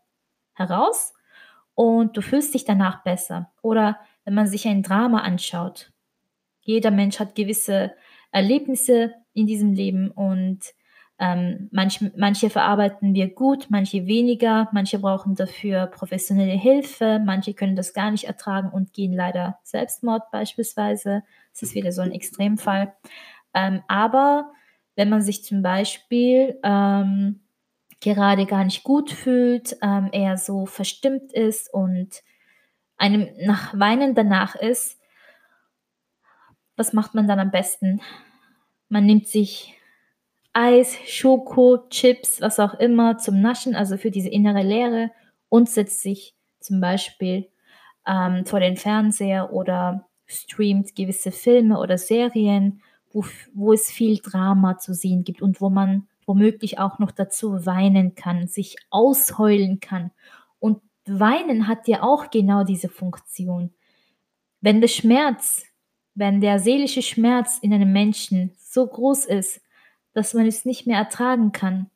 heraus 0.53 1.14
und 1.74 2.16
du 2.16 2.20
fühlst 2.20 2.55
dich 2.55 2.64
danach 2.64 3.03
besser. 3.03 3.51
Oder 3.62 3.99
wenn 4.24 4.35
man 4.35 4.47
sich 4.47 4.66
ein 4.66 4.82
Drama 4.82 5.20
anschaut. 5.20 5.93
Jeder 6.61 6.91
Mensch 6.91 7.18
hat 7.20 7.35
gewisse 7.35 7.95
Erlebnisse 8.32 9.14
in 9.32 9.47
diesem 9.47 9.72
Leben 9.72 10.11
und 10.11 10.61
ähm, 11.18 11.68
manch, 11.70 12.01
manche 12.16 12.51
verarbeiten 12.51 13.14
wir 13.14 13.32
gut, 13.32 13.66
manche 13.68 14.07
weniger, 14.07 14.68
manche 14.72 14.99
brauchen 14.99 15.37
dafür 15.37 15.87
professionelle 15.87 16.59
Hilfe, 16.59 17.20
manche 17.24 17.55
können 17.55 17.76
das 17.76 17.93
gar 17.93 18.11
nicht 18.11 18.24
ertragen 18.24 18.70
und 18.70 18.93
gehen 18.93 19.12
leider 19.12 19.59
Selbstmord 19.62 20.30
beispielsweise. 20.32 21.22
Das 21.55 21.62
ist 21.62 21.74
wieder 21.74 21.92
so 21.92 22.02
ein 22.02 22.12
Extremfall. 22.12 22.94
Ähm, 23.55 23.82
aber 23.88 24.52
wenn 24.96 25.09
man 25.09 25.22
sich 25.22 25.44
zum 25.44 25.62
Beispiel 25.62 26.59
ähm, 26.64 27.40
gerade 28.00 28.44
gar 28.46 28.64
nicht 28.64 28.82
gut 28.82 29.11
fühlt, 29.11 29.76
ähm, 29.80 30.11
eher 30.12 30.36
so 30.36 30.66
verstimmt 30.66 31.32
ist 31.32 31.72
und 31.72 32.22
einem 32.96 33.28
nach 33.40 33.78
Weinen 33.78 34.14
danach 34.14 34.57
ist, 34.57 34.98
was 36.76 36.92
macht 36.92 37.14
man 37.14 37.28
dann 37.28 37.38
am 37.38 37.52
besten? 37.52 38.00
Man 38.88 39.07
nimmt 39.07 39.28
sich 39.28 39.74
Eis, 40.52 40.96
Schoko, 41.07 41.86
Chips, 41.88 42.40
was 42.40 42.61
auch 42.61 42.74
immer 42.74 43.18
zum 43.18 43.40
Naschen, 43.40 43.74
also 43.74 43.96
für 43.96 44.11
diese 44.11 44.28
innere 44.28 44.62
Leere 44.62 45.11
und 45.48 45.68
setzt 45.68 46.02
sich 46.02 46.34
zum 46.61 46.80
Beispiel 46.80 47.48
ähm, 48.07 48.44
vor 48.44 48.61
den 48.61 48.76
Fernseher 48.76 49.52
oder 49.52 50.09
streamt 50.26 50.94
gewisse 50.94 51.32
Filme 51.32 51.78
oder 51.78 51.98
Serien, 51.98 52.82
wo, 53.12 53.24
wo 53.52 53.72
es 53.72 53.90
viel 53.90 54.18
Drama 54.18 54.78
zu 54.78 54.94
sehen 54.94 55.24
gibt 55.24 55.42
und 55.42 55.60
wo 55.60 55.70
man 55.70 56.08
womöglich 56.26 56.78
auch 56.78 56.98
noch 56.98 57.10
dazu 57.10 57.66
weinen 57.66 58.14
kann, 58.14 58.48
sich 58.48 58.76
ausheulen 58.90 59.80
kann. 59.80 60.10
Und 60.58 60.80
weinen 61.06 61.68
hat 61.68 61.86
ja 61.86 62.02
auch 62.02 62.30
genau 62.30 62.64
diese 62.64 62.88
Funktion. 62.88 63.72
Wenn 64.60 64.80
der 64.80 64.88
Schmerz, 64.88 65.64
wenn 66.14 66.40
der 66.40 66.58
seelische 66.58 67.02
Schmerz 67.02 67.58
in 67.60 67.72
einem 67.74 67.92
Menschen 67.92 68.52
so 68.58 68.86
groß 68.86 69.26
ist, 69.26 69.60
dass 70.14 70.32
man 70.32 70.46
es 70.46 70.64
nicht 70.64 70.86
mehr 70.86 70.98
ertragen 70.98 71.52
kann, 71.52 71.90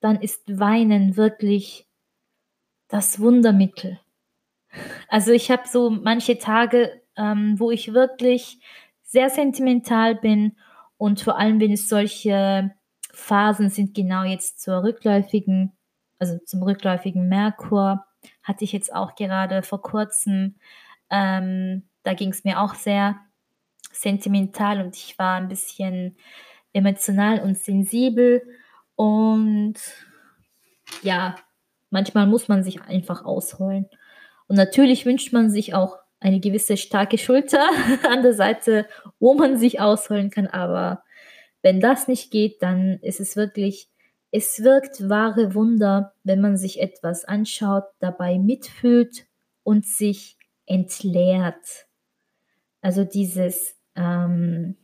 dann 0.00 0.20
ist 0.20 0.58
Weinen 0.58 1.16
wirklich 1.16 1.86
das 2.88 3.20
Wundermittel. 3.20 4.00
Also 5.08 5.32
ich 5.32 5.50
habe 5.50 5.68
so 5.68 5.90
manche 5.90 6.38
Tage, 6.38 7.00
ähm, 7.16 7.58
wo 7.58 7.70
ich 7.70 7.92
wirklich 7.92 8.58
sehr 9.02 9.30
sentimental 9.30 10.14
bin 10.14 10.56
und 10.96 11.20
vor 11.20 11.38
allem, 11.38 11.60
wenn 11.60 11.72
es 11.72 11.88
solche 11.88 12.74
Phasen 13.12 13.70
sind, 13.70 13.94
genau 13.94 14.24
jetzt 14.24 14.60
zur 14.60 14.82
rückläufigen, 14.82 15.72
also 16.18 16.38
zum 16.44 16.62
rückläufigen 16.62 17.28
Merkur, 17.28 18.04
hatte 18.42 18.64
ich 18.64 18.72
jetzt 18.72 18.94
auch 18.94 19.14
gerade 19.14 19.62
vor 19.62 19.82
kurzem. 19.82 20.56
Ähm, 21.10 21.84
da 22.02 22.14
ging 22.14 22.30
es 22.30 22.44
mir 22.44 22.60
auch 22.60 22.74
sehr 22.74 23.16
sentimental 23.92 24.80
und 24.80 24.96
ich 24.96 25.18
war 25.18 25.36
ein 25.36 25.48
bisschen 25.48 26.16
emotional 26.72 27.40
und 27.40 27.56
sensibel 27.56 28.42
und 28.96 29.74
ja, 31.02 31.36
manchmal 31.90 32.26
muss 32.26 32.48
man 32.48 32.64
sich 32.64 32.82
einfach 32.82 33.24
ausholen. 33.24 33.86
Und 34.46 34.56
natürlich 34.56 35.06
wünscht 35.06 35.32
man 35.32 35.50
sich 35.50 35.74
auch 35.74 35.98
eine 36.24 36.40
gewisse 36.40 36.78
starke 36.78 37.18
Schulter 37.18 37.68
an 38.08 38.22
der 38.22 38.32
Seite, 38.32 38.88
wo 39.20 39.34
man 39.34 39.58
sich 39.58 39.78
ausholen 39.78 40.30
kann. 40.30 40.46
Aber 40.46 41.04
wenn 41.60 41.80
das 41.80 42.08
nicht 42.08 42.30
geht, 42.30 42.62
dann 42.62 42.98
ist 43.02 43.20
es 43.20 43.36
wirklich, 43.36 43.90
es 44.30 44.64
wirkt 44.64 45.10
wahre 45.10 45.54
Wunder, 45.54 46.14
wenn 46.24 46.40
man 46.40 46.56
sich 46.56 46.80
etwas 46.80 47.26
anschaut, 47.26 47.84
dabei 47.98 48.38
mitfühlt 48.38 49.26
und 49.64 49.84
sich 49.84 50.38
entleert. 50.64 51.86
Also 52.80 53.04
dieses, 53.04 53.76
ähm, 53.94 54.76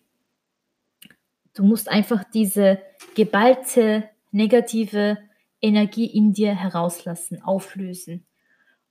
du 1.54 1.62
musst 1.62 1.88
einfach 1.88 2.22
diese 2.22 2.80
geballte 3.14 4.04
negative 4.30 5.16
Energie 5.62 6.06
in 6.06 6.34
dir 6.34 6.54
herauslassen, 6.54 7.42
auflösen. 7.42 8.26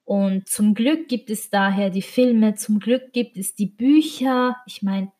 Und 0.09 0.49
zum 0.49 0.73
Glück 0.73 1.07
gibt 1.07 1.29
es 1.29 1.51
daher 1.51 1.91
die 1.91 2.01
Filme, 2.01 2.55
zum 2.55 2.79
Glück 2.79 3.13
gibt 3.13 3.37
es 3.37 3.53
die 3.53 3.67
Bücher. 3.67 4.57
Ich 4.65 4.81
meine, 4.81 5.11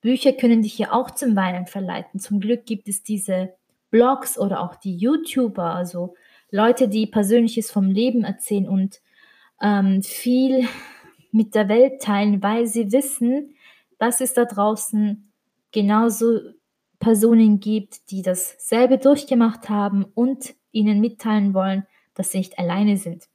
Bücher 0.00 0.32
können 0.32 0.62
dich 0.62 0.78
ja 0.78 0.92
auch 0.92 1.10
zum 1.10 1.36
Weinen 1.36 1.66
verleiten. 1.66 2.18
Zum 2.18 2.40
Glück 2.40 2.64
gibt 2.64 2.88
es 2.88 3.02
diese 3.02 3.52
Blogs 3.90 4.38
oder 4.38 4.62
auch 4.62 4.76
die 4.76 4.96
YouTuber, 4.96 5.74
also 5.74 6.14
Leute, 6.50 6.88
die 6.88 7.06
Persönliches 7.06 7.70
vom 7.70 7.90
Leben 7.90 8.24
erzählen 8.24 8.66
und 8.66 9.02
ähm, 9.60 10.02
viel 10.02 10.66
mit 11.30 11.54
der 11.54 11.68
Welt 11.68 12.00
teilen, 12.00 12.42
weil 12.42 12.66
sie 12.66 12.92
wissen, 12.92 13.54
dass 13.98 14.22
es 14.22 14.32
da 14.32 14.46
draußen 14.46 15.30
genauso 15.70 16.40
Personen 16.98 17.60
gibt, 17.60 18.10
die 18.10 18.22
dasselbe 18.22 18.96
durchgemacht 18.96 19.68
haben 19.68 20.06
und 20.14 20.54
ihnen 20.72 21.02
mitteilen 21.02 21.52
wollen, 21.52 21.86
dass 22.14 22.30
sie 22.30 22.38
nicht 22.38 22.58
alleine 22.58 22.96
sind 22.96 23.28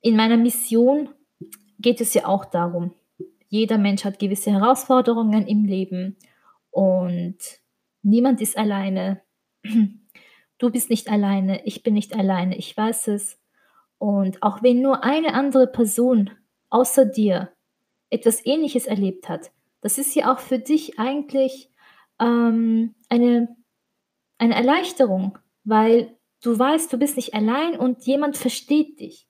in 0.00 0.16
meiner 0.16 0.36
Mission 0.36 1.10
geht 1.78 2.00
es 2.00 2.14
ja 2.14 2.26
auch 2.26 2.44
darum, 2.44 2.94
jeder 3.48 3.78
Mensch 3.78 4.04
hat 4.04 4.18
gewisse 4.18 4.52
Herausforderungen 4.52 5.46
im 5.46 5.64
Leben 5.64 6.16
und 6.70 7.38
niemand 8.02 8.40
ist 8.40 8.56
alleine. 8.56 9.22
Du 10.60 10.70
bist 10.70 10.90
nicht 10.90 11.08
alleine, 11.08 11.64
ich 11.66 11.84
bin 11.84 11.94
nicht 11.94 12.16
alleine, 12.16 12.56
ich 12.56 12.76
weiß 12.76 13.06
es. 13.08 13.40
Und 13.98 14.42
auch 14.42 14.60
wenn 14.60 14.82
nur 14.82 15.04
eine 15.04 15.34
andere 15.34 15.68
Person 15.68 16.30
außer 16.68 17.04
dir 17.04 17.52
etwas 18.10 18.44
Ähnliches 18.44 18.86
erlebt 18.86 19.28
hat, 19.28 19.52
das 19.82 19.98
ist 19.98 20.16
ja 20.16 20.32
auch 20.32 20.40
für 20.40 20.58
dich 20.58 20.98
eigentlich 20.98 21.70
ähm, 22.20 22.96
eine, 23.08 23.56
eine 24.38 24.56
Erleichterung, 24.56 25.38
weil 25.62 26.18
du 26.42 26.58
weißt, 26.58 26.92
du 26.92 26.98
bist 26.98 27.14
nicht 27.14 27.34
allein 27.34 27.78
und 27.78 28.04
jemand 28.04 28.36
versteht 28.36 28.98
dich 28.98 29.27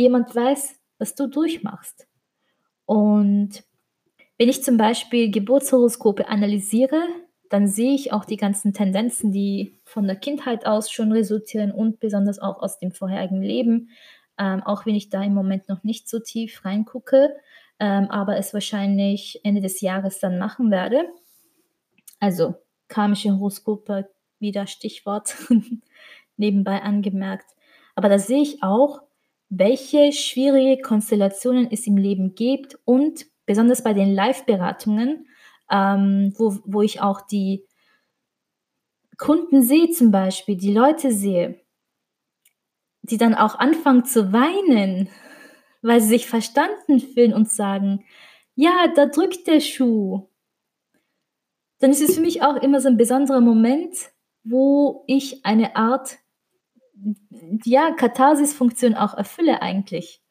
jemand 0.00 0.34
weiß, 0.34 0.76
was 0.98 1.14
du 1.14 1.26
durchmachst. 1.26 2.06
Und 2.86 3.62
wenn 4.38 4.48
ich 4.48 4.62
zum 4.62 4.76
Beispiel 4.76 5.30
Geburtshoroskope 5.30 6.28
analysiere, 6.28 7.02
dann 7.50 7.66
sehe 7.66 7.94
ich 7.94 8.12
auch 8.12 8.24
die 8.24 8.36
ganzen 8.36 8.72
Tendenzen, 8.72 9.32
die 9.32 9.78
von 9.84 10.06
der 10.06 10.16
Kindheit 10.16 10.66
aus 10.66 10.90
schon 10.90 11.12
resultieren 11.12 11.72
und 11.72 12.00
besonders 12.00 12.38
auch 12.38 12.62
aus 12.62 12.78
dem 12.78 12.92
vorherigen 12.92 13.42
Leben, 13.42 13.90
ähm, 14.38 14.62
auch 14.62 14.86
wenn 14.86 14.94
ich 14.94 15.10
da 15.10 15.22
im 15.22 15.34
Moment 15.34 15.68
noch 15.68 15.82
nicht 15.82 16.08
so 16.08 16.20
tief 16.20 16.64
reingucke, 16.64 17.36
ähm, 17.80 18.10
aber 18.10 18.36
es 18.36 18.54
wahrscheinlich 18.54 19.40
Ende 19.42 19.60
des 19.60 19.80
Jahres 19.80 20.20
dann 20.20 20.38
machen 20.38 20.70
werde. 20.70 21.04
Also 22.20 22.54
karmische 22.88 23.32
Horoskope, 23.32 24.08
wieder 24.38 24.66
Stichwort 24.66 25.34
nebenbei 26.36 26.82
angemerkt. 26.82 27.46
Aber 27.94 28.08
da 28.08 28.18
sehe 28.18 28.42
ich 28.42 28.62
auch, 28.62 29.02
welche 29.50 30.12
schwierige 30.12 30.80
Konstellationen 30.80 31.68
es 31.70 31.86
im 31.86 31.96
Leben 31.96 32.34
gibt 32.36 32.78
und 32.84 33.26
besonders 33.46 33.82
bei 33.82 33.92
den 33.92 34.14
Live-Beratungen, 34.14 35.26
ähm, 35.70 36.32
wo, 36.38 36.56
wo 36.64 36.82
ich 36.82 37.00
auch 37.00 37.20
die 37.20 37.66
Kunden 39.18 39.62
sehe 39.62 39.90
zum 39.90 40.12
Beispiel, 40.12 40.56
die 40.56 40.72
Leute 40.72 41.12
sehe, 41.12 41.60
die 43.02 43.18
dann 43.18 43.34
auch 43.34 43.56
anfangen 43.56 44.04
zu 44.04 44.32
weinen, 44.32 45.08
weil 45.82 46.00
sie 46.00 46.08
sich 46.08 46.28
verstanden 46.28 47.00
fühlen 47.00 47.34
und 47.34 47.50
sagen, 47.50 48.04
ja, 48.54 48.86
da 48.94 49.06
drückt 49.06 49.48
der 49.48 49.60
Schuh. 49.60 50.28
Dann 51.80 51.90
ist 51.90 52.02
es 52.02 52.14
für 52.14 52.20
mich 52.20 52.42
auch 52.42 52.56
immer 52.56 52.80
so 52.80 52.88
ein 52.88 52.98
besonderer 52.98 53.40
Moment, 53.40 53.96
wo 54.44 55.02
ich 55.08 55.44
eine 55.44 55.74
Art 55.74 56.18
ja, 57.64 57.92
Katharsis-Funktion 57.92 58.94
auch 58.94 59.14
erfülle 59.14 59.62
eigentlich. 59.62 60.22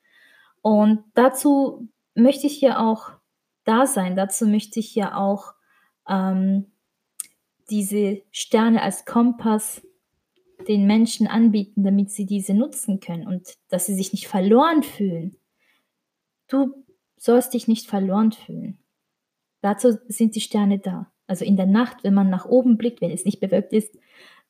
Und 0.62 1.04
dazu 1.14 1.88
möchte 2.16 2.48
ich 2.48 2.62
ja 2.62 2.86
auch 2.86 3.12
da 3.64 3.86
sein, 3.86 4.16
dazu 4.16 4.48
möchte 4.48 4.80
ich 4.80 4.96
ja 4.96 5.16
auch 5.16 5.54
ähm, 6.08 6.66
diese 7.70 8.22
Sterne 8.32 8.82
als 8.82 9.06
Kompass 9.06 9.82
den 10.68 10.86
Menschen 10.88 11.28
anbieten, 11.28 11.84
damit 11.84 12.12
sie 12.12 12.26
diese 12.26 12.54
nutzen 12.54 13.00
können 13.00 13.28
und 13.28 13.56
dass 13.70 13.86
sie 13.86 13.96
sich 13.96 14.12
nicht 14.12 14.28
verloren 14.28 14.84
fühlen. 14.84 15.38
Du 16.48 16.84
sollst 17.18 17.54
dich 17.54 17.68
nicht 17.68 17.88
verloren 17.88 18.32
fühlen. 18.32 18.80
Dazu 19.62 19.98
sind 20.08 20.36
die 20.36 20.42
Sterne 20.42 20.80
da. 20.80 21.12
Also 21.28 21.46
in 21.46 21.58
der 21.58 21.68
Nacht, 21.68 22.04
wenn 22.04 22.14
man 22.14 22.30
nach 22.30 22.46
oben 22.46 22.78
blickt, 22.78 23.02
wenn 23.02 23.12
es 23.12 23.26
nicht 23.26 23.40
bewölkt 23.40 23.72
ist, 23.72 23.96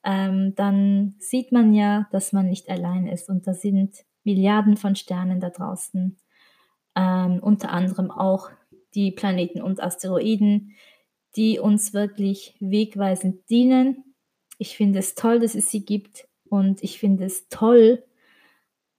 ähm, 0.03 0.53
dann 0.55 1.15
sieht 1.19 1.51
man 1.51 1.73
ja, 1.73 2.07
dass 2.11 2.33
man 2.33 2.47
nicht 2.47 2.69
allein 2.69 3.07
ist. 3.07 3.29
Und 3.29 3.47
da 3.47 3.53
sind 3.53 3.95
Milliarden 4.23 4.77
von 4.77 4.95
Sternen 4.95 5.39
da 5.39 5.49
draußen. 5.49 6.17
Ähm, 6.95 7.39
unter 7.41 7.71
anderem 7.71 8.11
auch 8.11 8.49
die 8.95 9.11
Planeten 9.11 9.61
und 9.61 9.81
Asteroiden, 9.81 10.75
die 11.35 11.59
uns 11.59 11.93
wirklich 11.93 12.55
wegweisend 12.59 13.49
dienen. 13.49 14.15
Ich 14.57 14.75
finde 14.75 14.99
es 14.99 15.15
toll, 15.15 15.39
dass 15.39 15.55
es 15.55 15.69
sie 15.69 15.85
gibt. 15.85 16.27
Und 16.49 16.83
ich 16.83 16.99
finde 16.99 17.25
es 17.25 17.47
toll, 17.49 18.03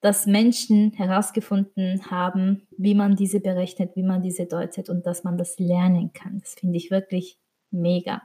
dass 0.01 0.26
Menschen 0.26 0.92
herausgefunden 0.92 2.11
haben, 2.11 2.66
wie 2.78 2.94
man 2.94 3.16
diese 3.16 3.40
berechnet, 3.40 3.96
wie 3.96 4.03
man 4.03 4.22
diese 4.22 4.46
deutet 4.46 4.88
und 4.88 5.05
dass 5.05 5.24
man 5.24 5.36
das 5.36 5.59
lernen 5.59 6.12
kann. 6.12 6.38
Das 6.40 6.55
finde 6.55 6.78
ich 6.78 6.90
wirklich 6.90 7.38
mega. 7.70 8.22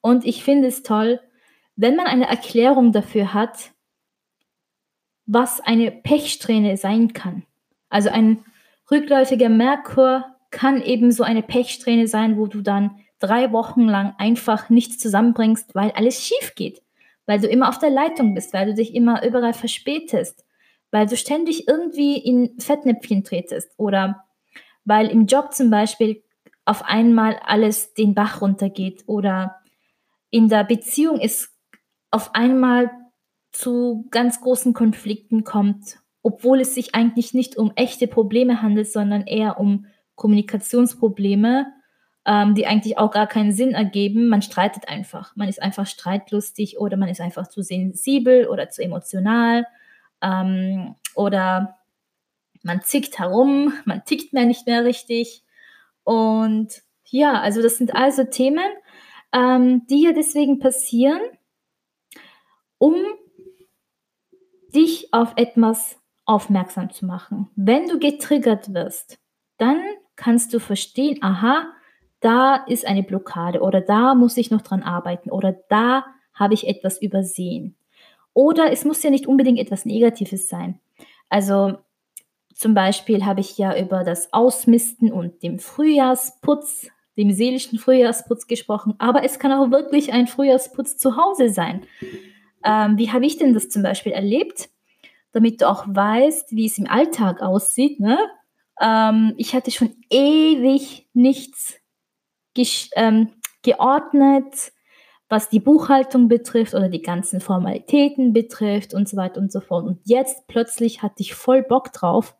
Und 0.00 0.26
ich 0.26 0.44
finde 0.44 0.68
es 0.68 0.82
toll, 0.82 1.20
wenn 1.76 1.94
man 1.94 2.06
eine 2.06 2.26
Erklärung 2.26 2.92
dafür 2.92 3.34
hat, 3.34 3.70
was 5.26 5.60
eine 5.60 5.90
Pechsträhne 5.90 6.76
sein 6.76 7.12
kann. 7.12 7.44
Also 7.88 8.08
ein 8.08 8.44
rückläufiger 8.90 9.48
Merkur 9.48 10.24
kann 10.50 10.80
eben 10.80 11.12
so 11.12 11.22
eine 11.22 11.42
Pechsträhne 11.42 12.08
sein, 12.08 12.38
wo 12.38 12.46
du 12.46 12.62
dann 12.62 13.00
drei 13.18 13.52
Wochen 13.52 13.82
lang 13.82 14.14
einfach 14.18 14.70
nichts 14.70 14.98
zusammenbringst, 14.98 15.74
weil 15.74 15.90
alles 15.92 16.24
schief 16.24 16.54
geht, 16.54 16.82
weil 17.26 17.40
du 17.40 17.48
immer 17.48 17.68
auf 17.68 17.78
der 17.78 17.90
Leitung 17.90 18.34
bist, 18.34 18.52
weil 18.54 18.66
du 18.66 18.74
dich 18.74 18.94
immer 18.94 19.24
überall 19.26 19.54
verspätest, 19.54 20.44
weil 20.90 21.06
du 21.06 21.16
ständig 21.16 21.68
irgendwie 21.68 22.16
in 22.18 22.58
Fettnäpfchen 22.58 23.24
tretest 23.24 23.72
oder 23.76 24.24
weil 24.84 25.08
im 25.08 25.26
Job 25.26 25.52
zum 25.52 25.70
Beispiel 25.70 26.22
auf 26.64 26.84
einmal 26.84 27.38
alles 27.44 27.94
den 27.94 28.14
Bach 28.14 28.40
runtergeht 28.40 29.04
oder 29.06 29.56
in 30.30 30.48
der 30.48 30.64
Beziehung 30.64 31.20
ist 31.20 31.55
auf 32.16 32.34
einmal 32.34 32.90
zu 33.52 34.06
ganz 34.10 34.40
großen 34.40 34.72
Konflikten 34.72 35.44
kommt, 35.44 35.98
obwohl 36.22 36.62
es 36.62 36.74
sich 36.74 36.94
eigentlich 36.94 37.34
nicht 37.34 37.58
um 37.58 37.72
echte 37.76 38.06
Probleme 38.06 38.62
handelt, 38.62 38.90
sondern 38.90 39.26
eher 39.26 39.60
um 39.60 39.84
Kommunikationsprobleme, 40.14 41.66
ähm, 42.24 42.54
die 42.54 42.66
eigentlich 42.66 42.96
auch 42.96 43.10
gar 43.10 43.26
keinen 43.26 43.52
Sinn 43.52 43.72
ergeben. 43.72 44.28
Man 44.28 44.40
streitet 44.40 44.88
einfach. 44.88 45.36
Man 45.36 45.50
ist 45.50 45.60
einfach 45.60 45.86
streitlustig 45.86 46.78
oder 46.78 46.96
man 46.96 47.10
ist 47.10 47.20
einfach 47.20 47.48
zu 47.48 47.60
sensibel 47.60 48.46
oder 48.46 48.70
zu 48.70 48.82
emotional 48.82 49.66
ähm, 50.22 50.94
oder 51.14 51.76
man 52.62 52.80
zickt 52.80 53.18
herum, 53.18 53.74
man 53.84 54.06
tickt 54.06 54.32
mehr 54.32 54.46
nicht 54.46 54.66
mehr 54.66 54.86
richtig. 54.86 55.44
Und 56.02 56.80
ja, 57.04 57.42
also 57.42 57.60
das 57.60 57.76
sind 57.76 57.94
also 57.94 58.24
Themen, 58.24 58.70
ähm, 59.34 59.86
die 59.90 60.04
ja 60.04 60.12
deswegen 60.12 60.60
passieren, 60.60 61.20
um 62.78 62.94
dich 64.74 65.12
auf 65.12 65.32
etwas 65.36 65.96
aufmerksam 66.24 66.90
zu 66.90 67.06
machen. 67.06 67.48
Wenn 67.56 67.88
du 67.88 67.98
getriggert 67.98 68.74
wirst, 68.74 69.18
dann 69.58 69.80
kannst 70.16 70.52
du 70.52 70.58
verstehen, 70.58 71.18
aha, 71.22 71.66
da 72.20 72.56
ist 72.66 72.86
eine 72.86 73.02
Blockade 73.02 73.60
oder 73.60 73.80
da 73.80 74.14
muss 74.14 74.36
ich 74.36 74.50
noch 74.50 74.62
dran 74.62 74.82
arbeiten 74.82 75.30
oder 75.30 75.52
da 75.68 76.04
habe 76.34 76.54
ich 76.54 76.66
etwas 76.66 77.00
übersehen. 77.00 77.76
Oder 78.34 78.70
es 78.72 78.84
muss 78.84 79.02
ja 79.02 79.10
nicht 79.10 79.26
unbedingt 79.26 79.58
etwas 79.58 79.84
Negatives 79.86 80.48
sein. 80.48 80.80
Also 81.28 81.78
zum 82.54 82.74
Beispiel 82.74 83.24
habe 83.24 83.40
ich 83.40 83.56
ja 83.58 83.78
über 83.78 84.04
das 84.04 84.32
Ausmisten 84.32 85.12
und 85.12 85.42
dem 85.42 85.58
Frühjahrsputz, 85.58 86.88
dem 87.16 87.30
seelischen 87.32 87.78
Frühjahrsputz 87.78 88.46
gesprochen, 88.46 88.94
aber 88.98 89.24
es 89.24 89.38
kann 89.38 89.52
auch 89.52 89.70
wirklich 89.70 90.12
ein 90.12 90.26
Frühjahrsputz 90.26 90.96
zu 90.96 91.16
Hause 91.16 91.48
sein. 91.48 91.86
Ähm, 92.66 92.98
wie 92.98 93.12
habe 93.12 93.24
ich 93.24 93.38
denn 93.38 93.54
das 93.54 93.68
zum 93.68 93.82
Beispiel 93.82 94.12
erlebt? 94.12 94.68
Damit 95.32 95.60
du 95.60 95.68
auch 95.68 95.84
weißt, 95.86 96.50
wie 96.50 96.66
es 96.66 96.78
im 96.78 96.88
Alltag 96.88 97.40
aussieht. 97.40 98.00
Ne? 98.00 98.18
Ähm, 98.80 99.34
ich 99.36 99.54
hatte 99.54 99.70
schon 99.70 99.94
ewig 100.10 101.08
nichts 101.14 101.74
ähm, 102.96 103.30
geordnet, 103.62 104.72
was 105.28 105.48
die 105.48 105.60
Buchhaltung 105.60 106.28
betrifft 106.28 106.74
oder 106.74 106.88
die 106.88 107.02
ganzen 107.02 107.40
Formalitäten 107.40 108.32
betrifft 108.32 108.94
und 108.94 109.08
so 109.08 109.16
weiter 109.16 109.40
und 109.40 109.52
so 109.52 109.60
fort. 109.60 109.86
Und 109.86 110.00
jetzt 110.04 110.46
plötzlich 110.48 111.02
hatte 111.02 111.22
ich 111.22 111.34
voll 111.34 111.62
Bock 111.62 111.92
drauf, 111.92 112.36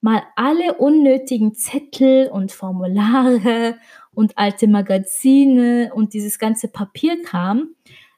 mal 0.00 0.22
alle 0.36 0.74
unnötigen 0.74 1.54
Zettel 1.54 2.28
und 2.28 2.52
Formulare 2.52 3.76
und 4.14 4.38
alte 4.38 4.68
Magazine 4.68 5.90
und 5.94 6.14
dieses 6.14 6.38
ganze 6.38 6.68
Papierkram, 6.68 7.74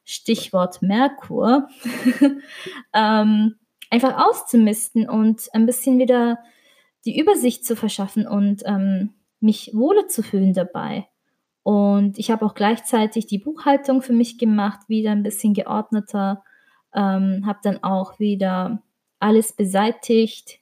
Stichwort 0.09 0.81
Merkur, 0.81 1.69
ähm, 2.95 3.57
einfach 3.91 4.27
auszumisten 4.27 5.07
und 5.07 5.49
ein 5.53 5.67
bisschen 5.67 5.99
wieder 5.99 6.39
die 7.05 7.19
Übersicht 7.21 7.67
zu 7.67 7.77
verschaffen 7.77 8.27
und 8.27 8.63
ähm, 8.65 9.11
mich 9.41 9.73
wohler 9.75 10.09
zu 10.09 10.23
fühlen 10.23 10.55
dabei. 10.55 11.07
Und 11.63 12.19
ich 12.19 12.31
habe 12.31 12.47
auch 12.47 12.55
gleichzeitig 12.55 13.27
die 13.27 13.39
Buchhaltung 13.39 14.01
für 14.01 14.15
mich 14.15 14.39
gemacht, 14.39 14.89
wieder 14.89 15.11
ein 15.11 15.23
bisschen 15.23 15.53
geordneter, 15.53 16.43
ähm, 16.95 17.45
habe 17.45 17.59
dann 17.63 17.83
auch 17.83 18.19
wieder 18.19 18.83
alles 19.21 19.53
beseitigt, 19.53 20.61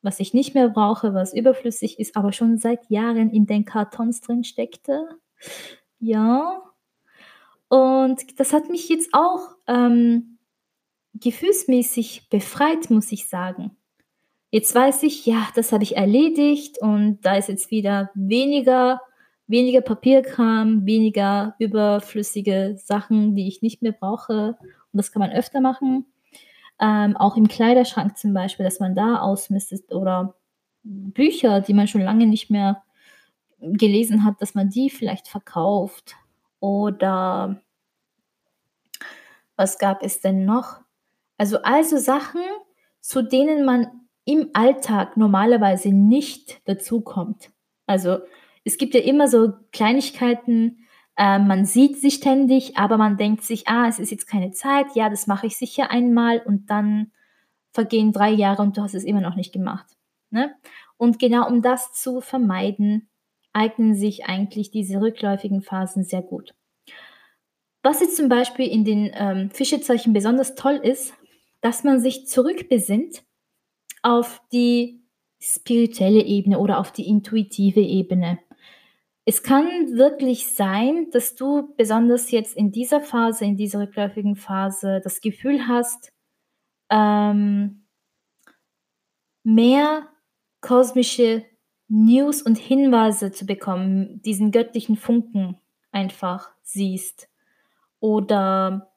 was 0.00 0.18
ich 0.18 0.32
nicht 0.32 0.54
mehr 0.54 0.70
brauche, 0.70 1.12
was 1.12 1.34
überflüssig 1.34 2.00
ist, 2.00 2.16
aber 2.16 2.32
schon 2.32 2.56
seit 2.56 2.88
Jahren 2.88 3.28
in 3.28 3.44
den 3.44 3.66
Kartons 3.66 4.22
drin 4.22 4.44
steckte. 4.44 5.08
Ja. 5.98 6.71
Und 7.72 8.38
das 8.38 8.52
hat 8.52 8.68
mich 8.68 8.90
jetzt 8.90 9.14
auch 9.14 9.56
ähm, 9.66 10.36
gefühlsmäßig 11.14 12.28
befreit, 12.28 12.90
muss 12.90 13.10
ich 13.12 13.30
sagen. 13.30 13.78
Jetzt 14.50 14.74
weiß 14.74 15.04
ich, 15.04 15.24
ja, 15.24 15.48
das 15.54 15.72
habe 15.72 15.82
ich 15.82 15.96
erledigt 15.96 16.76
und 16.82 17.20
da 17.22 17.36
ist 17.36 17.48
jetzt 17.48 17.70
wieder 17.70 18.10
weniger, 18.12 19.00
weniger 19.46 19.80
Papierkram, 19.80 20.84
weniger 20.84 21.54
überflüssige 21.58 22.76
Sachen, 22.76 23.34
die 23.36 23.48
ich 23.48 23.62
nicht 23.62 23.80
mehr 23.80 23.92
brauche. 23.92 24.58
Und 24.92 24.98
das 24.98 25.10
kann 25.10 25.20
man 25.20 25.32
öfter 25.32 25.62
machen. 25.62 26.04
Ähm, 26.78 27.16
auch 27.16 27.38
im 27.38 27.48
Kleiderschrank 27.48 28.18
zum 28.18 28.34
Beispiel, 28.34 28.64
dass 28.66 28.80
man 28.80 28.94
da 28.94 29.20
ausmistet 29.20 29.90
oder 29.90 30.34
Bücher, 30.82 31.62
die 31.62 31.72
man 31.72 31.88
schon 31.88 32.02
lange 32.02 32.26
nicht 32.26 32.50
mehr 32.50 32.82
gelesen 33.60 34.24
hat, 34.24 34.42
dass 34.42 34.54
man 34.54 34.68
die 34.68 34.90
vielleicht 34.90 35.26
verkauft. 35.26 36.16
Oder 36.60 37.61
was 39.56 39.78
gab 39.78 40.02
es 40.02 40.20
denn 40.20 40.44
noch? 40.44 40.80
Also 41.38 41.58
also 41.62 41.96
Sachen, 41.96 42.42
zu 43.00 43.22
denen 43.22 43.64
man 43.64 43.88
im 44.24 44.50
Alltag 44.52 45.16
normalerweise 45.16 45.90
nicht 45.90 46.66
dazukommt. 46.68 47.50
Also 47.86 48.18
es 48.64 48.78
gibt 48.78 48.94
ja 48.94 49.00
immer 49.00 49.28
so 49.28 49.52
Kleinigkeiten, 49.72 50.86
äh, 51.16 51.38
man 51.38 51.64
sieht 51.64 51.98
sich 51.98 52.14
ständig, 52.14 52.76
aber 52.76 52.96
man 52.96 53.16
denkt 53.16 53.42
sich, 53.42 53.66
ah, 53.68 53.88
es 53.88 53.98
ist 53.98 54.10
jetzt 54.10 54.26
keine 54.26 54.52
Zeit, 54.52 54.86
ja, 54.94 55.10
das 55.10 55.26
mache 55.26 55.46
ich 55.46 55.56
sicher 55.56 55.90
einmal 55.90 56.38
und 56.38 56.70
dann 56.70 57.10
vergehen 57.72 58.12
drei 58.12 58.30
Jahre 58.30 58.62
und 58.62 58.76
du 58.76 58.82
hast 58.82 58.94
es 58.94 59.04
immer 59.04 59.20
noch 59.20 59.34
nicht 59.34 59.52
gemacht. 59.52 59.86
Ne? 60.30 60.54
Und 60.96 61.18
genau 61.18 61.48
um 61.48 61.62
das 61.62 61.92
zu 61.92 62.20
vermeiden, 62.20 63.08
eignen 63.52 63.94
sich 63.94 64.26
eigentlich 64.26 64.70
diese 64.70 65.00
rückläufigen 65.00 65.62
Phasen 65.62 66.04
sehr 66.04 66.22
gut. 66.22 66.54
Was 67.82 68.00
jetzt 68.00 68.16
zum 68.16 68.28
Beispiel 68.28 68.68
in 68.68 68.84
den 68.84 69.10
ähm, 69.14 69.50
Fischezeichen 69.50 70.12
besonders 70.12 70.54
toll 70.54 70.80
ist, 70.82 71.14
dass 71.60 71.82
man 71.84 72.00
sich 72.00 72.26
zurückbesinnt 72.26 73.24
auf 74.02 74.40
die 74.52 75.02
spirituelle 75.40 76.22
Ebene 76.22 76.58
oder 76.58 76.78
auf 76.78 76.92
die 76.92 77.08
intuitive 77.08 77.80
Ebene. 77.80 78.38
Es 79.24 79.42
kann 79.42 79.66
wirklich 79.96 80.48
sein, 80.54 81.08
dass 81.10 81.34
du 81.34 81.74
besonders 81.76 82.30
jetzt 82.30 82.56
in 82.56 82.70
dieser 82.70 83.00
Phase, 83.00 83.44
in 83.44 83.56
dieser 83.56 83.80
rückläufigen 83.80 84.36
Phase, 84.36 85.00
das 85.02 85.20
Gefühl 85.20 85.66
hast, 85.66 86.12
ähm, 86.90 87.86
mehr 89.44 90.08
kosmische 90.60 91.44
News 91.88 92.42
und 92.42 92.58
Hinweise 92.58 93.32
zu 93.32 93.44
bekommen, 93.44 94.22
diesen 94.22 94.50
göttlichen 94.52 94.96
Funken 94.96 95.58
einfach 95.90 96.50
siehst 96.62 97.28
oder 98.02 98.92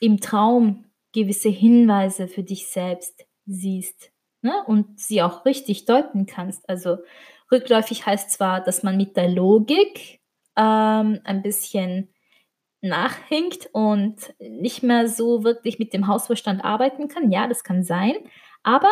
im 0.00 0.20
Traum 0.20 0.84
gewisse 1.12 1.48
Hinweise 1.48 2.26
für 2.26 2.42
dich 2.42 2.66
selbst 2.66 3.24
siehst 3.46 4.10
ne? 4.42 4.52
und 4.66 4.98
sie 4.98 5.22
auch 5.22 5.44
richtig 5.44 5.84
deuten 5.84 6.26
kannst. 6.26 6.68
Also 6.68 6.98
Rückläufig 7.52 8.04
heißt 8.04 8.30
zwar, 8.30 8.60
dass 8.60 8.82
man 8.82 8.96
mit 8.96 9.16
der 9.16 9.28
Logik 9.28 10.20
ähm, 10.56 11.20
ein 11.22 11.42
bisschen 11.42 12.08
nachhinkt 12.80 13.68
und 13.72 14.34
nicht 14.40 14.82
mehr 14.82 15.06
so 15.06 15.44
wirklich 15.44 15.78
mit 15.78 15.92
dem 15.92 16.08
Hausverstand 16.08 16.64
arbeiten 16.64 17.06
kann. 17.06 17.30
Ja, 17.30 17.46
das 17.46 17.62
kann 17.62 17.84
sein. 17.84 18.14
Aber 18.64 18.90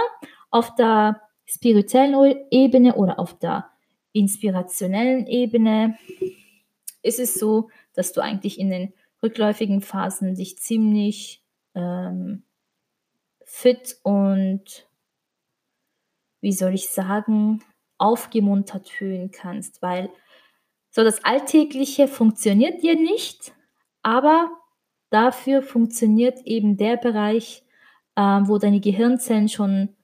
auf 0.51 0.75
der 0.77 1.23
spirituellen 1.45 2.47
Ebene 2.51 2.95
oder 2.95 3.19
auf 3.19 3.37
der 3.39 3.69
inspirationellen 4.13 5.27
Ebene 5.27 5.99
ist 7.03 7.19
es 7.19 7.35
so, 7.35 7.71
dass 7.95 8.13
du 8.13 8.21
eigentlich 8.21 8.61
in 8.61 8.71
den 8.71 8.93
rückläufigen 9.23 9.81
Phasen 9.81 10.35
dich 10.35 10.59
ziemlich 10.59 11.45
ähm, 11.75 12.45
fit 13.45 13.99
und, 14.03 14.89
wie 16.41 16.53
soll 16.53 16.75
ich 16.75 16.91
sagen, 16.91 17.63
aufgemuntert 17.99 18.89
fühlen 18.89 19.31
kannst, 19.31 19.83
weil 19.83 20.11
so 20.91 21.05
das 21.05 21.23
Alltägliche 21.25 22.09
funktioniert 22.09 22.83
dir 22.83 22.97
nicht, 22.97 23.53
aber 24.03 24.51
dafür 25.11 25.63
funktioniert 25.63 26.41
eben 26.47 26.77
der 26.77 26.97
Bereich, 26.97 27.65
äh, 28.17 28.23
wo 28.23 28.59
deine 28.59 28.81
Gehirnzellen 28.81 29.49
schon 29.49 29.97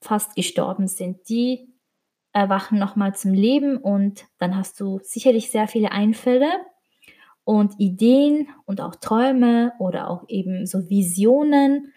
fast 0.00 0.34
gestorben 0.34 0.88
sind. 0.88 1.28
Die 1.28 1.68
erwachen 2.32 2.78
nochmal 2.78 3.14
zum 3.14 3.34
Leben 3.34 3.76
und 3.76 4.26
dann 4.38 4.56
hast 4.56 4.80
du 4.80 4.98
sicherlich 5.02 5.50
sehr 5.50 5.68
viele 5.68 5.92
Einfälle 5.92 6.50
und 7.44 7.78
Ideen 7.78 8.48
und 8.64 8.80
auch 8.80 8.96
Träume 8.96 9.72
oder 9.78 10.10
auch 10.10 10.24
eben 10.28 10.66
so 10.66 10.88
Visionen. 10.88 11.92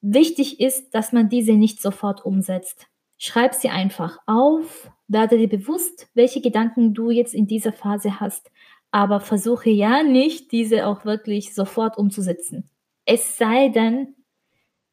Wichtig 0.00 0.60
ist, 0.60 0.94
dass 0.94 1.12
man 1.12 1.28
diese 1.28 1.52
nicht 1.52 1.80
sofort 1.80 2.24
umsetzt. 2.24 2.88
Schreib 3.16 3.54
sie 3.54 3.68
einfach 3.68 4.18
auf, 4.26 4.90
werde 5.06 5.38
dir 5.38 5.48
bewusst, 5.48 6.08
welche 6.14 6.40
Gedanken 6.40 6.94
du 6.94 7.10
jetzt 7.10 7.34
in 7.34 7.46
dieser 7.46 7.72
Phase 7.72 8.20
hast, 8.20 8.50
aber 8.90 9.20
versuche 9.20 9.70
ja 9.70 10.02
nicht, 10.02 10.52
diese 10.52 10.86
auch 10.86 11.04
wirklich 11.04 11.54
sofort 11.54 11.96
umzusetzen. 11.96 12.68
Es 13.06 13.38
sei 13.38 13.68
denn, 13.68 14.14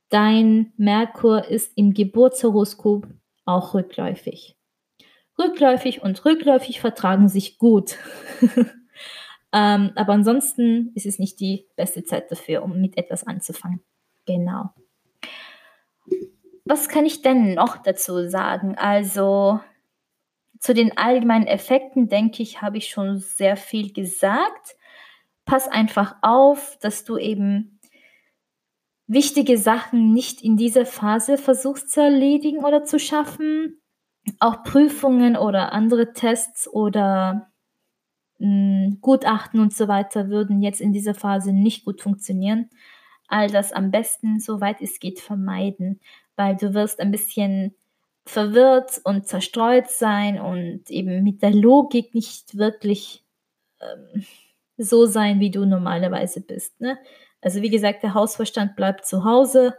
dein 0.10 0.74
Merkur 0.78 1.48
ist 1.48 1.72
im 1.76 1.94
Geburtshoroskop 1.94 3.08
auch 3.46 3.74
rückläufig. 3.74 4.56
Rückläufig 5.40 6.02
und 6.02 6.24
rückläufig 6.26 6.80
vertragen 6.82 7.28
sich 7.28 7.58
gut. 7.58 7.96
ähm, 9.54 9.92
aber 9.96 10.14
ansonsten 10.14 10.92
ist 10.96 11.06
es 11.06 11.20
nicht 11.20 11.40
die 11.40 11.68
beste 11.76 12.04
Zeit 12.04 12.32
dafür, 12.32 12.64
um 12.64 12.80
mit 12.80 12.98
etwas 12.98 13.26
anzufangen. 13.26 13.82
Genau 14.26 14.72
was 16.72 16.88
kann 16.88 17.06
ich 17.06 17.22
denn 17.22 17.56
noch 17.56 17.78
dazu 17.78 18.30
sagen? 18.30 18.76
Also, 18.78 19.60
zu 20.60 20.74
den 20.74 20.98
allgemeinen 20.98 21.48
Effekten, 21.48 22.08
denke 22.08 22.42
ich, 22.42 22.62
habe 22.62 22.78
ich 22.78 22.88
schon 22.90 23.18
sehr 23.18 23.58
viel 23.58 23.92
gesagt. 23.92 24.78
Pass 25.44 25.68
einfach 25.68 26.16
auf, 26.22 26.78
dass 26.80 27.04
du 27.04 27.18
eben 27.18 27.80
wichtige 29.06 29.58
Sachen 29.58 30.14
nicht 30.14 30.42
in 30.42 30.56
dieser 30.56 30.86
Phase 30.86 31.38
versuchst 31.38 31.92
zu 31.92 32.00
erledigen 32.00 32.64
oder 32.64 32.86
zu 32.86 33.00
schaffen. 33.00 33.82
Auch 34.40 34.64
Prüfungen 34.64 35.36
oder 35.36 35.74
andere 35.74 36.14
Tests 36.14 36.70
oder 36.70 37.51
Gutachten 39.02 39.60
und 39.60 39.74
so 39.74 39.88
weiter 39.88 40.30
würden 40.30 40.62
jetzt 40.62 40.82
in 40.82 40.94
dieser 40.94 41.14
Phase 41.14 41.54
nicht 41.54 41.86
gut 41.86 42.02
funktionieren. 42.02 42.70
All 43.28 43.48
das 43.48 43.72
am 43.72 43.92
besten, 43.92 44.40
soweit 44.40 44.82
es 44.82 45.00
geht, 45.00 45.20
vermeiden, 45.20 46.00
weil 46.36 46.56
du 46.56 46.74
wirst 46.74 47.00
ein 47.00 47.12
bisschen 47.12 47.76
verwirrt 48.26 49.00
und 49.04 49.28
zerstreut 49.28 49.88
sein 49.88 50.40
und 50.40 50.90
eben 50.90 51.24
mit 51.24 51.42
der 51.42 51.52
Logik 51.52 52.16
nicht 52.16 52.58
wirklich 52.58 53.24
ähm, 53.80 54.26
so 54.78 55.06
sein, 55.06 55.40
wie 55.40 55.52
du 55.52 55.66
normalerweise 55.66 56.42
bist. 56.42 56.80
Ne? 56.82 56.98
Also 57.42 57.62
wie 57.62 57.70
gesagt, 57.70 58.04
der 58.04 58.14
Hausverstand 58.14 58.76
bleibt 58.76 59.06
zu 59.06 59.24
Hause, 59.24 59.76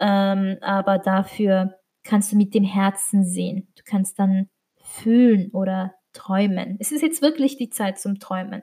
ähm, 0.00 0.56
aber 0.60 0.98
dafür 0.98 1.78
kannst 2.04 2.32
du 2.32 2.36
mit 2.36 2.54
dem 2.54 2.64
Herzen 2.64 3.24
sehen. 3.24 3.68
Du 3.76 3.82
kannst 3.84 4.18
dann 4.18 4.48
fühlen 4.82 5.50
oder 5.52 5.94
träumen. 6.12 6.76
Es 6.80 6.92
ist 6.92 7.02
jetzt 7.02 7.22
wirklich 7.22 7.56
die 7.56 7.70
Zeit 7.70 7.98
zum 7.98 8.18
Träumen. 8.18 8.62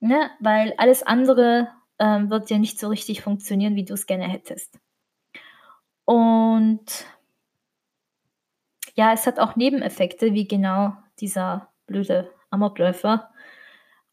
Ne? 0.00 0.30
Weil 0.40 0.74
alles 0.78 1.02
andere 1.02 1.68
ähm, 1.98 2.30
wird 2.30 2.50
ja 2.50 2.58
nicht 2.58 2.78
so 2.78 2.88
richtig 2.88 3.22
funktionieren, 3.22 3.76
wie 3.76 3.84
du 3.84 3.94
es 3.94 4.06
gerne 4.06 4.28
hättest. 4.28 4.78
Und 6.04 7.06
ja, 8.94 9.12
es 9.12 9.26
hat 9.26 9.38
auch 9.38 9.56
Nebeneffekte, 9.56 10.34
wie 10.34 10.48
genau 10.48 10.94
dieser 11.20 11.68
blöde 11.86 12.30
Amokläufer 12.50 13.30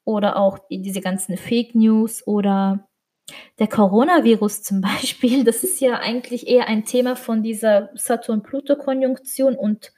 oder 0.04 0.38
auch 0.38 0.60
diese 0.70 1.02
ganzen 1.02 1.38
Fake 1.38 1.76
News 1.76 2.26
oder 2.28 2.88
der 3.60 3.68
Coronavirus 3.68 4.64
zum 4.64 4.82
Beispiel. 5.02 5.44
Das 5.44 5.64
ist 5.64 5.80
ja 5.80 6.00
eigentlich 6.00 6.48
eher 6.48 6.68
ein 6.68 6.86
Thema 6.86 7.16
von 7.16 7.44
dieser 7.44 7.90
Saturn-Pluto-Konjunktion 7.96 9.56
und 9.56 9.94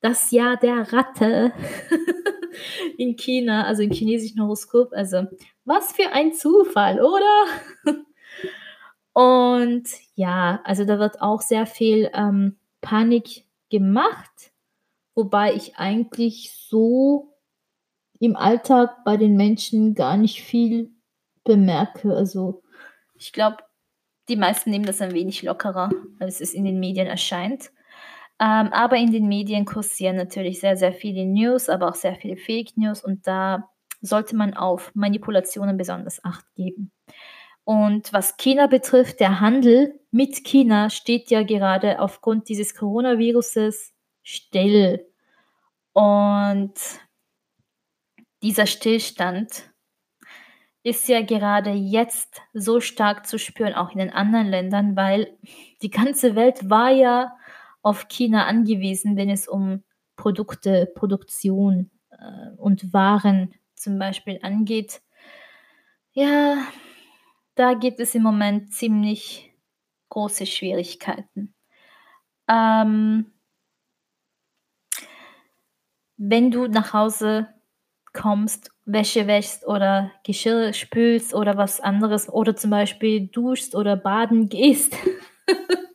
das 0.00 0.30
Jahr 0.30 0.56
der 0.56 0.92
Ratte 0.92 1.52
in 2.98 3.16
China, 3.16 3.64
also 3.64 3.82
im 3.82 3.90
chinesischen 3.90 4.42
Horoskop. 4.42 4.92
Also, 4.92 5.26
was 5.64 5.92
für 5.92 6.10
ein 6.12 6.32
Zufall, 6.32 7.00
oder? 7.00 7.46
Und 9.12 9.88
ja, 10.14 10.60
also 10.64 10.84
da 10.84 10.98
wird 10.98 11.20
auch 11.20 11.40
sehr 11.40 11.66
viel 11.66 12.10
ähm, 12.14 12.56
Panik 12.80 13.44
gemacht, 13.68 14.52
wobei 15.14 15.54
ich 15.54 15.76
eigentlich 15.76 16.52
so 16.52 17.34
im 18.20 18.36
Alltag 18.36 19.04
bei 19.04 19.16
den 19.16 19.36
Menschen 19.36 19.94
gar 19.94 20.16
nicht 20.16 20.42
viel 20.42 20.92
bemerke. 21.44 22.14
Also 22.14 22.62
ich 23.14 23.32
glaube, 23.32 23.56
die 24.28 24.36
meisten 24.36 24.70
nehmen 24.70 24.84
das 24.84 25.00
ein 25.00 25.14
wenig 25.14 25.42
lockerer, 25.42 25.90
als 26.18 26.40
es 26.40 26.54
in 26.54 26.64
den 26.64 26.78
Medien 26.78 27.06
erscheint. 27.06 27.72
Ähm, 28.40 28.72
aber 28.72 28.96
in 28.96 29.12
den 29.12 29.26
Medien 29.26 29.64
kursieren 29.64 30.16
natürlich 30.16 30.60
sehr, 30.60 30.76
sehr 30.76 30.92
viele 30.92 31.24
News, 31.24 31.68
aber 31.68 31.88
auch 31.88 31.94
sehr 31.94 32.14
viele 32.14 32.36
Fake 32.36 32.76
News 32.76 33.02
und 33.02 33.26
da 33.26 33.68
sollte 34.00 34.36
man 34.36 34.54
auf 34.54 34.92
Manipulationen 34.94 35.76
besonders 35.76 36.24
acht 36.24 36.44
geben. 36.54 36.92
Und 37.64 38.12
was 38.12 38.36
China 38.36 38.66
betrifft, 38.66 39.20
der 39.20 39.40
Handel 39.40 40.00
mit 40.10 40.44
China 40.44 40.88
steht 40.88 41.30
ja 41.30 41.42
gerade 41.42 42.00
aufgrund 42.00 42.48
dieses 42.48 42.74
Coronaviruses 42.74 43.92
still. 44.22 45.04
Und 45.92 46.72
dieser 48.42 48.66
Stillstand 48.66 49.70
ist 50.82 51.08
ja 51.08 51.22
gerade 51.22 51.72
jetzt 51.72 52.40
so 52.54 52.80
stark 52.80 53.26
zu 53.26 53.38
spüren, 53.38 53.74
auch 53.74 53.90
in 53.92 53.98
den 53.98 54.12
anderen 54.12 54.46
Ländern, 54.46 54.96
weil 54.96 55.36
die 55.82 55.90
ganze 55.90 56.36
Welt 56.36 56.70
war 56.70 56.90
ja 56.90 57.36
auf 57.88 58.08
China 58.08 58.46
angewiesen, 58.46 59.16
wenn 59.16 59.30
es 59.30 59.48
um 59.48 59.82
Produkte, 60.16 60.86
Produktion 60.94 61.90
äh, 62.10 62.50
und 62.56 62.92
Waren 62.92 63.54
zum 63.74 63.98
Beispiel 63.98 64.38
angeht. 64.42 65.00
Ja, 66.12 66.58
da 67.54 67.74
gibt 67.74 68.00
es 68.00 68.14
im 68.14 68.22
Moment 68.22 68.72
ziemlich 68.74 69.54
große 70.10 70.46
Schwierigkeiten. 70.46 71.54
Ähm, 72.48 73.32
wenn 76.16 76.50
du 76.50 76.66
nach 76.66 76.92
Hause 76.92 77.48
kommst, 78.12 78.70
Wäsche 78.84 79.26
wäschst 79.26 79.66
oder 79.66 80.10
Geschirr 80.24 80.72
spülst 80.72 81.34
oder 81.34 81.56
was 81.56 81.80
anderes 81.80 82.28
oder 82.28 82.56
zum 82.56 82.70
Beispiel 82.70 83.28
duschst 83.28 83.74
oder 83.74 83.96
baden 83.96 84.48
gehst, 84.48 84.94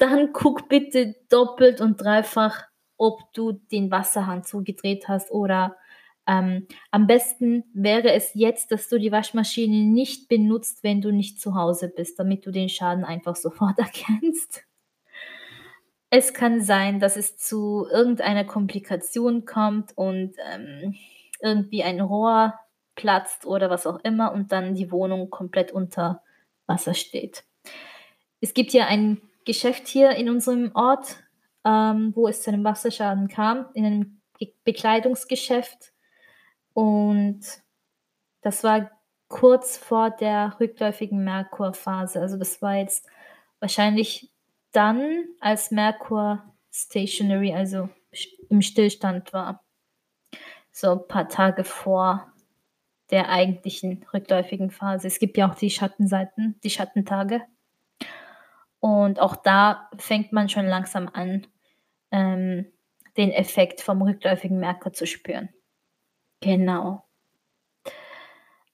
dann 0.00 0.32
guck 0.32 0.68
bitte 0.68 1.16
doppelt 1.28 1.80
und 1.80 2.00
dreifach, 2.00 2.64
ob 2.96 3.32
du 3.32 3.52
den 3.52 3.90
Wasserhahn 3.90 4.44
zugedreht 4.44 5.08
hast 5.08 5.30
oder 5.30 5.76
ähm, 6.26 6.66
am 6.90 7.06
besten 7.06 7.64
wäre 7.74 8.12
es 8.12 8.32
jetzt, 8.34 8.70
dass 8.70 8.88
du 8.88 8.98
die 8.98 9.10
Waschmaschine 9.10 9.84
nicht 9.84 10.28
benutzt, 10.28 10.84
wenn 10.84 11.00
du 11.00 11.10
nicht 11.10 11.40
zu 11.40 11.54
Hause 11.54 11.88
bist, 11.88 12.18
damit 12.18 12.46
du 12.46 12.50
den 12.50 12.68
Schaden 12.68 13.04
einfach 13.04 13.36
sofort 13.36 13.78
erkennst. 13.78 14.64
Es 16.10 16.34
kann 16.34 16.60
sein, 16.60 16.98
dass 17.00 17.16
es 17.16 17.36
zu 17.36 17.86
irgendeiner 17.90 18.44
Komplikation 18.44 19.44
kommt 19.44 19.96
und 19.96 20.34
ähm, 20.52 20.96
irgendwie 21.40 21.82
ein 21.84 22.00
Rohr 22.00 22.54
platzt 22.96 23.46
oder 23.46 23.70
was 23.70 23.86
auch 23.86 24.00
immer 24.04 24.32
und 24.32 24.52
dann 24.52 24.74
die 24.74 24.90
Wohnung 24.90 25.30
komplett 25.30 25.72
unter 25.72 26.22
Wasser 26.66 26.94
steht. 26.94 27.44
Es 28.40 28.54
gibt 28.54 28.72
ja 28.72 28.86
ein 28.86 29.20
Geschäft 29.50 29.88
hier 29.88 30.12
in 30.12 30.30
unserem 30.30 30.70
Ort, 30.74 31.16
ähm, 31.64 32.12
wo 32.14 32.28
es 32.28 32.42
zu 32.42 32.52
einem 32.52 32.62
Wasserschaden 32.62 33.26
kam, 33.26 33.66
in 33.74 33.84
einem 33.84 34.20
Bekleidungsgeschäft. 34.62 35.92
Und 36.72 37.40
das 38.42 38.62
war 38.62 38.92
kurz 39.26 39.76
vor 39.76 40.10
der 40.10 40.56
rückläufigen 40.60 41.24
Merkurphase. 41.24 42.20
Also 42.20 42.36
das 42.36 42.62
war 42.62 42.76
jetzt 42.76 43.08
wahrscheinlich 43.58 44.30
dann, 44.70 45.24
als 45.40 45.72
Merkur 45.72 46.44
stationary, 46.72 47.52
also 47.52 47.88
im 48.48 48.62
Stillstand 48.62 49.32
war. 49.32 49.64
So 50.70 50.92
ein 50.92 51.08
paar 51.08 51.28
Tage 51.28 51.64
vor 51.64 52.32
der 53.10 53.30
eigentlichen 53.30 54.06
rückläufigen 54.14 54.70
Phase. 54.70 55.08
Es 55.08 55.18
gibt 55.18 55.36
ja 55.36 55.50
auch 55.50 55.56
die 55.56 55.70
Schattenseiten, 55.70 56.54
die 56.62 56.70
Schattentage. 56.70 57.42
Und 58.80 59.20
auch 59.20 59.36
da 59.36 59.90
fängt 59.98 60.32
man 60.32 60.48
schon 60.48 60.66
langsam 60.66 61.08
an, 61.12 61.46
ähm, 62.10 62.66
den 63.16 63.30
Effekt 63.30 63.80
vom 63.80 64.02
rückläufigen 64.02 64.58
Merkur 64.58 64.92
zu 64.92 65.06
spüren. 65.06 65.50
Genau. 66.40 67.04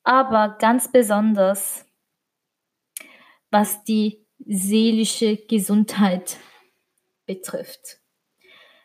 Aber 0.04 0.56
ganz 0.60 0.90
besonders, 0.90 1.84
was 3.50 3.82
die 3.84 4.24
seelische 4.38 5.36
Gesundheit 5.36 6.36
betrifft. 7.26 7.98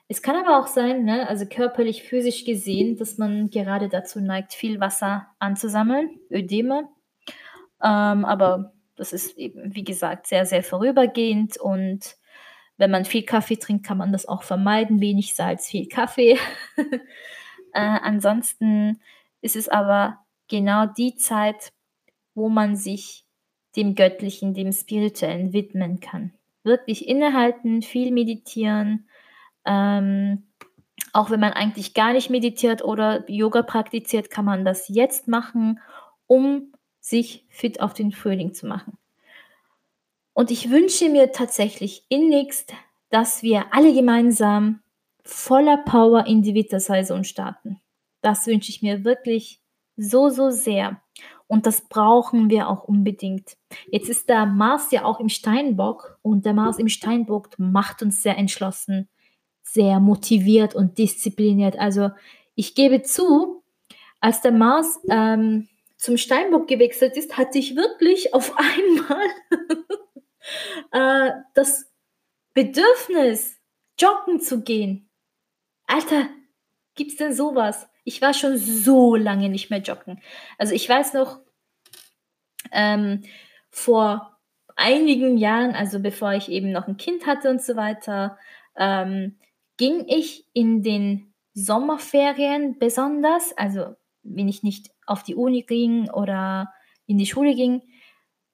Es 0.08 0.22
kann 0.22 0.36
aber 0.36 0.60
auch 0.60 0.68
sein, 0.68 1.06
ne, 1.06 1.30
also 1.30 1.46
körperlich, 1.46 2.04
physisch 2.04 2.44
gesehen, 2.44 2.98
dass 2.98 3.18
man 3.18 3.50
gerade 3.50 3.88
dazu 3.88 4.20
neigt, 4.20 4.54
viel 4.54 4.80
Wasser 4.80 5.28
anzusammeln, 5.40 6.20
Ödeme. 6.30 6.90
Ähm, 7.82 8.26
aber 8.26 8.74
das 9.02 9.14
ist 9.14 9.36
eben, 9.36 9.76
wie 9.76 9.84
gesagt, 9.84 10.28
sehr, 10.28 10.46
sehr 10.46 10.64
vorübergehend 10.64 11.58
und 11.58 12.16
wenn 12.78 12.92
man 12.92 13.04
viel 13.04 13.24
Kaffee 13.24 13.58
trinkt, 13.58 13.86
kann 13.86 13.98
man 13.98 14.12
das 14.12 14.28
auch 14.28 14.44
vermeiden. 14.44 15.02
Wenig 15.02 15.36
Salz, 15.36 15.68
viel 15.68 15.88
Kaffee. 15.88 16.38
äh, 17.74 17.80
ansonsten 17.80 19.00
ist 19.42 19.56
es 19.56 19.70
aber 19.70 20.20
genau 20.48 20.86
die 20.86 21.16
Zeit, 21.16 21.74
wo 22.36 22.48
man 22.48 22.76
sich 22.76 23.26
dem 23.76 23.96
Göttlichen, 23.96 24.54
dem 24.54 24.72
Spirituellen 24.72 25.52
widmen 25.52 26.00
kann. 26.00 26.34
Wirklich 26.64 27.08
innehalten, 27.08 27.82
viel 27.82 28.12
meditieren. 28.12 29.08
Ähm, 29.66 30.48
auch 31.14 31.32
wenn 31.32 31.40
man 31.40 31.54
eigentlich 31.54 31.96
gar 31.96 32.14
nicht 32.14 32.30
meditiert 32.30 32.84
oder 32.84 33.30
Yoga 33.30 33.64
praktiziert, 33.64 34.30
kann 34.30 34.46
man 34.46 34.64
das 34.64 34.88
jetzt 34.90 35.28
machen, 35.28 35.80
um 36.28 36.71
sich 37.02 37.46
fit 37.50 37.82
auf 37.82 37.94
den 37.94 38.14
Frühling 38.14 38.54
zu 38.54 38.68
machen. 38.68 38.98
Und 40.34 40.50
ich 40.50 40.70
wünsche 40.70 41.10
mir 41.10 41.34
tatsächlich 41.34 42.06
innigst, 42.08 42.74
dass 43.10 43.44
wir 43.44 43.74
alle 43.74 43.94
gemeinsam 43.94 44.80
voller 45.26 45.78
Power 45.78 46.26
in 46.26 46.42
die 46.42 46.54
Wintersaison 46.54 47.26
starten. 47.26 47.82
Das 48.22 48.48
wünsche 48.48 48.70
ich 48.70 48.82
mir 48.82 49.04
wirklich 49.04 49.60
so, 49.98 50.30
so 50.30 50.50
sehr. 50.52 51.02
Und 51.48 51.66
das 51.66 51.82
brauchen 51.82 52.50
wir 52.50 52.70
auch 52.70 52.86
unbedingt. 52.86 53.58
Jetzt 53.92 54.08
ist 54.08 54.30
der 54.30 54.46
Mars 54.46 54.92
ja 54.92 55.04
auch 55.04 55.20
im 55.20 55.28
Steinbock 55.28 56.18
und 56.22 56.46
der 56.46 56.54
Mars 56.54 56.80
im 56.80 56.88
Steinbock 56.88 57.50
macht 57.60 58.02
uns 58.02 58.24
sehr 58.24 58.38
entschlossen. 58.38 59.10
sehr 59.64 60.00
motiviert 60.00 60.76
und 60.76 60.98
diszipliniert. 60.98 61.78
Also 61.78 62.12
ich 62.56 62.76
gebe 62.76 63.04
zu, 63.04 63.64
als 64.20 64.42
der 64.42 64.52
Mars 64.52 65.00
ähm, 65.10 65.68
zum 66.02 66.18
Steinbock 66.18 66.68
gewechselt 66.68 67.16
ist, 67.16 67.38
hatte 67.38 67.60
ich 67.60 67.76
wirklich 67.76 68.34
auf 68.34 68.56
einmal 68.58 69.28
äh, 70.92 71.32
das 71.54 71.86
Bedürfnis, 72.56 73.60
joggen 74.00 74.42
zu 74.42 74.64
gehen. 74.64 75.10
Alter, 75.86 76.28
gibt's 76.96 77.18
denn 77.18 77.34
sowas? 77.34 77.88
Ich 78.04 78.20
war 78.20 78.34
schon 78.34 78.58
so 78.58 79.16
lange 79.16 79.48
nicht 79.48 79.70
mehr 79.70 79.80
joggen. 79.80 80.20
Also 80.58 80.74
ich 80.74 80.90
weiß 80.90 81.14
noch, 81.14 81.40
ähm, 82.72 83.22
vor 83.70 84.40
einigen 84.76 85.38
Jahren, 85.38 85.76
also 85.76 86.00
bevor 86.00 86.34
ich 86.34 86.50
eben 86.50 86.72
noch 86.72 86.88
ein 86.88 86.98
Kind 86.98 87.28
hatte 87.28 87.52
und 87.52 87.62
so 87.62 87.76
weiter, 87.76 88.40
ähm, 88.76 89.38
ging 89.78 90.08
ich 90.08 90.48
in 90.54 90.82
den 90.82 91.32
Sommerferien 91.54 92.80
besonders, 92.80 93.56
also 93.56 93.96
wenn 94.24 94.48
ich 94.48 94.64
nicht 94.64 94.90
auf 95.12 95.24
die 95.24 95.36
Uni 95.36 95.64
ging 95.64 96.10
oder 96.10 96.74
in 97.06 97.18
die 97.18 97.26
Schule 97.26 97.54
ging, 97.54 97.82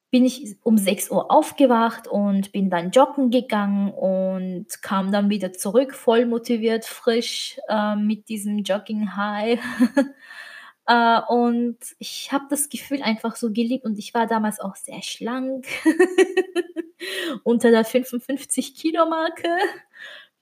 bin 0.09 0.25
ich 0.25 0.55
um 0.63 0.77
6 0.77 1.11
Uhr 1.11 1.31
aufgewacht 1.31 2.07
und 2.07 2.51
bin 2.51 2.69
dann 2.69 2.91
joggen 2.91 3.29
gegangen 3.29 3.91
und 3.91 4.65
kam 4.81 5.11
dann 5.11 5.29
wieder 5.29 5.51
zurück, 5.53 5.93
voll 5.93 6.25
motiviert, 6.25 6.85
frisch 6.85 7.59
äh, 7.67 7.95
mit 7.95 8.29
diesem 8.29 8.59
Jogging-High. 8.59 9.59
äh, 10.87 11.21
und 11.27 11.77
ich 11.99 12.31
habe 12.31 12.45
das 12.49 12.69
Gefühl 12.69 13.01
einfach 13.01 13.35
so 13.35 13.51
geliebt 13.51 13.83
und 13.83 13.99
ich 13.99 14.13
war 14.13 14.27
damals 14.27 14.61
auch 14.61 14.77
sehr 14.77 15.01
schlank, 15.03 15.67
unter 17.43 17.69
der 17.71 17.83
55 17.83 18.75
Kilo 18.75 19.07
Marke. 19.07 19.49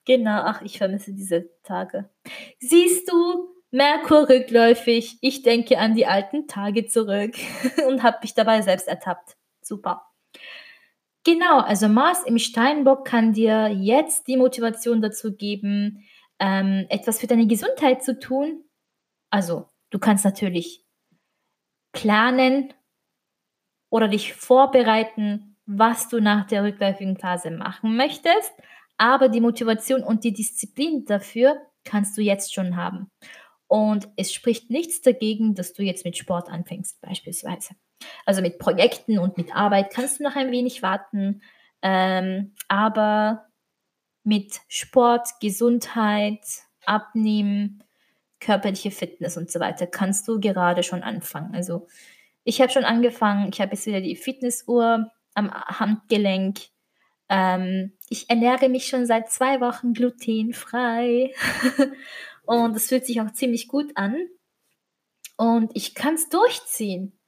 Genau, 0.06 0.42
ach, 0.44 0.62
ich 0.62 0.78
vermisse 0.78 1.12
diese 1.14 1.50
Tage. 1.64 2.08
Siehst 2.60 3.12
du, 3.12 3.55
Merkur 3.76 4.30
rückläufig, 4.30 5.18
ich 5.20 5.42
denke 5.42 5.80
an 5.80 5.96
die 5.96 6.06
alten 6.06 6.48
Tage 6.48 6.86
zurück 6.86 7.36
und 7.90 8.04
habe 8.04 8.20
mich 8.22 8.34
dabei 8.34 8.62
selbst 8.62 8.88
ertappt. 8.88 9.36
Super. 9.62 10.14
Genau, 11.26 11.60
also 11.60 11.90
Mars 11.90 12.24
im 12.24 12.40
Steinbock 12.40 13.04
kann 13.06 13.34
dir 13.34 13.68
jetzt 13.68 14.28
die 14.28 14.38
Motivation 14.38 15.02
dazu 15.02 15.36
geben, 15.36 16.06
ähm, 16.40 16.86
etwas 16.88 17.20
für 17.20 17.28
deine 17.28 17.48
Gesundheit 17.48 18.02
zu 18.02 18.18
tun. 18.18 18.64
Also, 19.30 19.68
du 19.90 20.00
kannst 20.00 20.24
natürlich 20.24 20.86
planen 21.92 22.74
oder 23.90 24.08
dich 24.08 24.36
vorbereiten, 24.36 25.58
was 25.66 26.08
du 26.08 26.22
nach 26.22 26.48
der 26.48 26.64
rückläufigen 26.64 27.18
Phase 27.18 27.52
machen 27.52 27.98
möchtest, 27.98 28.54
aber 28.98 29.28
die 29.28 29.42
Motivation 29.42 30.02
und 30.02 30.24
die 30.24 30.32
Disziplin 30.32 31.04
dafür 31.04 31.58
kannst 31.84 32.18
du 32.18 32.22
jetzt 32.22 32.54
schon 32.54 32.78
haben. 32.78 33.12
Und 33.76 34.08
es 34.16 34.34
spricht 34.34 34.70
nichts 34.70 35.02
dagegen, 35.02 35.54
dass 35.54 35.74
du 35.74 35.84
jetzt 35.84 36.06
mit 36.06 36.16
Sport 36.16 36.48
anfängst, 36.48 37.02
beispielsweise. 37.02 37.76
Also 38.26 38.42
mit 38.42 38.58
Projekten 38.58 39.20
und 39.20 39.36
mit 39.36 39.54
Arbeit 39.54 39.92
kannst 39.92 40.18
du 40.18 40.24
noch 40.24 40.38
ein 40.38 40.50
wenig 40.50 40.82
warten, 40.82 41.42
ähm, 41.82 42.54
aber 42.70 43.48
mit 44.24 44.62
Sport, 44.70 45.28
Gesundheit, 45.42 46.40
Abnehmen, 46.86 47.84
körperliche 48.40 48.92
Fitness 48.92 49.36
und 49.36 49.52
so 49.52 49.60
weiter 49.60 49.88
kannst 49.88 50.26
du 50.30 50.40
gerade 50.40 50.82
schon 50.82 51.04
anfangen. 51.04 51.54
Also 51.54 51.86
ich 52.46 52.62
habe 52.62 52.72
schon 52.72 52.86
angefangen, 52.86 53.50
ich 53.52 53.60
habe 53.60 53.74
jetzt 53.74 53.88
wieder 53.88 54.00
die 54.00 54.16
Fitnessuhr 54.16 55.12
am 55.34 55.52
Handgelenk. 55.52 56.60
Ähm, 57.28 57.92
ich 58.08 58.30
ernähre 58.30 58.70
mich 58.70 58.88
schon 58.88 59.06
seit 59.06 59.30
zwei 59.34 59.60
Wochen 59.60 59.92
glutenfrei 59.92 61.34
und 62.46 62.76
das 62.76 62.88
fühlt 62.88 63.06
sich 63.06 63.22
auch 63.22 63.32
ziemlich 63.32 63.68
gut 63.68 63.92
an. 63.96 64.16
Und 65.38 65.72
ich 65.74 65.96
kann 65.96 66.16
es 66.16 66.30
durchziehen. 66.30 67.20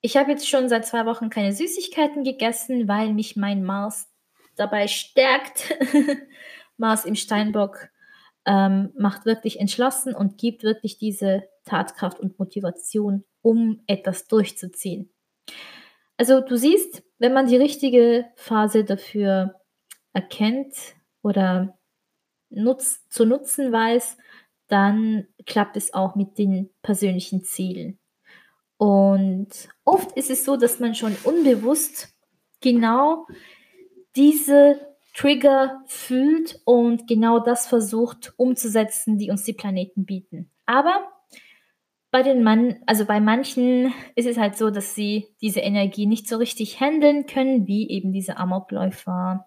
Ich 0.00 0.16
habe 0.16 0.30
jetzt 0.30 0.48
schon 0.48 0.68
seit 0.68 0.86
zwei 0.86 1.06
Wochen 1.06 1.30
keine 1.30 1.52
Süßigkeiten 1.52 2.24
gegessen, 2.24 2.88
weil 2.88 3.14
mich 3.14 3.36
mein 3.36 3.64
Mars 3.64 4.10
dabei 4.56 4.86
stärkt. 4.86 5.74
Mars 6.76 7.04
im 7.04 7.14
Steinbock 7.14 7.88
ähm, 8.44 8.92
macht 8.98 9.24
wirklich 9.24 9.60
entschlossen 9.60 10.14
und 10.14 10.38
gibt 10.38 10.62
wirklich 10.62 10.98
diese 10.98 11.48
Tatkraft 11.64 12.20
und 12.20 12.38
Motivation, 12.38 13.24
um 13.40 13.82
etwas 13.86 14.26
durchzuziehen. 14.26 15.10
Also 16.16 16.40
du 16.40 16.56
siehst, 16.56 17.02
wenn 17.18 17.32
man 17.32 17.46
die 17.46 17.56
richtige 17.56 18.26
Phase 18.36 18.84
dafür 18.84 19.60
erkennt 20.12 20.74
oder 21.22 21.78
nutz, 22.54 23.08
zu 23.08 23.24
nutzen 23.24 23.72
weiß, 23.72 24.16
dann 24.68 25.26
klappt 25.46 25.76
es 25.76 25.92
auch 25.94 26.14
mit 26.14 26.38
den 26.38 26.70
persönlichen 26.82 27.44
Zielen. 27.44 27.98
Und 28.76 29.48
oft 29.84 30.12
ist 30.16 30.30
es 30.30 30.44
so, 30.44 30.56
dass 30.56 30.80
man 30.80 30.94
schon 30.94 31.16
unbewusst 31.24 32.14
genau 32.60 33.26
diese 34.16 34.80
Trigger 35.14 35.82
fühlt 35.86 36.60
und 36.64 37.06
genau 37.06 37.38
das 37.38 37.66
versucht 37.66 38.34
umzusetzen, 38.36 39.16
die 39.16 39.30
uns 39.30 39.44
die 39.44 39.52
Planeten 39.52 40.04
bieten. 40.04 40.50
Aber 40.66 41.08
bei 42.10 42.22
den 42.22 42.42
Mann, 42.42 42.76
also 42.86 43.04
bei 43.06 43.20
manchen 43.20 43.92
ist 44.14 44.26
es 44.26 44.38
halt 44.38 44.56
so, 44.56 44.70
dass 44.70 44.94
sie 44.94 45.26
diese 45.40 45.60
Energie 45.60 46.06
nicht 46.06 46.28
so 46.28 46.36
richtig 46.36 46.80
handeln 46.80 47.26
können, 47.26 47.66
wie 47.66 47.88
eben 47.90 48.12
diese 48.12 48.36
Amokläufer. 48.36 49.46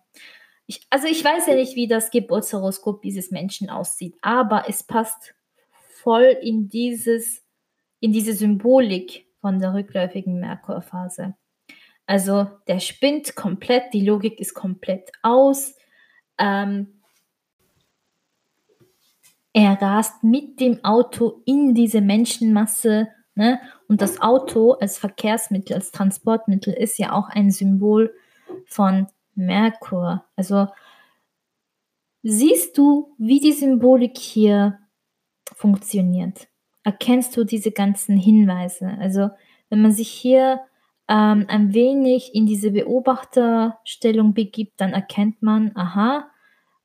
Ich, 0.68 0.86
also 0.90 1.08
ich 1.08 1.24
weiß 1.24 1.48
ja 1.48 1.56
nicht, 1.56 1.76
wie 1.76 1.88
das 1.88 2.12
Geburtshoroskop 2.12 3.02
dieses 3.02 3.32
Menschen 3.32 3.70
aussieht, 3.70 4.16
aber 4.22 4.66
es 4.68 4.84
passt 4.84 5.34
voll 6.04 6.38
in 6.42 6.70
dieses 6.70 7.42
in 8.00 8.12
diese 8.12 8.34
Symbolik 8.34 9.26
von 9.42 9.60
der 9.60 9.74
rückläufigen 9.74 10.40
Merkurphase. 10.40 11.36
Also 12.06 12.48
der 12.68 12.80
spinnt 12.80 13.36
komplett, 13.36 13.94
die 13.94 14.06
Logik 14.06 14.40
ist 14.40 14.54
komplett 14.54 15.12
aus. 15.24 15.76
Ähm, 16.38 17.02
er 19.54 19.82
rast 19.82 20.24
mit 20.24 20.60
dem 20.60 20.84
Auto 20.86 21.42
in 21.46 21.74
diese 21.74 22.00
Menschenmasse. 22.00 23.10
Ne? 23.36 23.60
Und 23.88 24.02
das 24.02 24.22
Auto 24.22 24.74
als 24.74 24.98
Verkehrsmittel, 24.98 25.76
als 25.76 25.92
Transportmittel 25.92 26.74
ist 26.74 26.98
ja 27.00 27.12
auch 27.14 27.30
ein 27.30 27.52
Symbol 27.52 28.14
von 28.66 29.08
Merkur. 29.38 30.26
Also 30.36 30.68
siehst 32.24 32.78
du, 32.78 33.16
wie 33.18 33.40
die 33.40 33.54
Symbolik 33.54 34.18
hier 34.18 34.80
funktioniert? 35.56 36.48
erkennst 36.88 37.36
du 37.36 37.44
diese 37.44 37.72
ganzen 37.72 38.16
Hinweise. 38.16 38.98
Also 39.02 39.30
wenn 39.70 39.82
man 39.82 39.92
sich 39.92 40.08
hier 40.08 40.62
ähm, 41.10 41.46
ein 41.50 41.74
wenig 41.74 42.34
in 42.34 42.46
diese 42.46 42.72
Beobachterstellung 42.72 44.34
begibt, 44.34 44.80
dann 44.80 44.94
erkennt 44.94 45.42
man, 45.42 45.74
aha, 45.76 46.30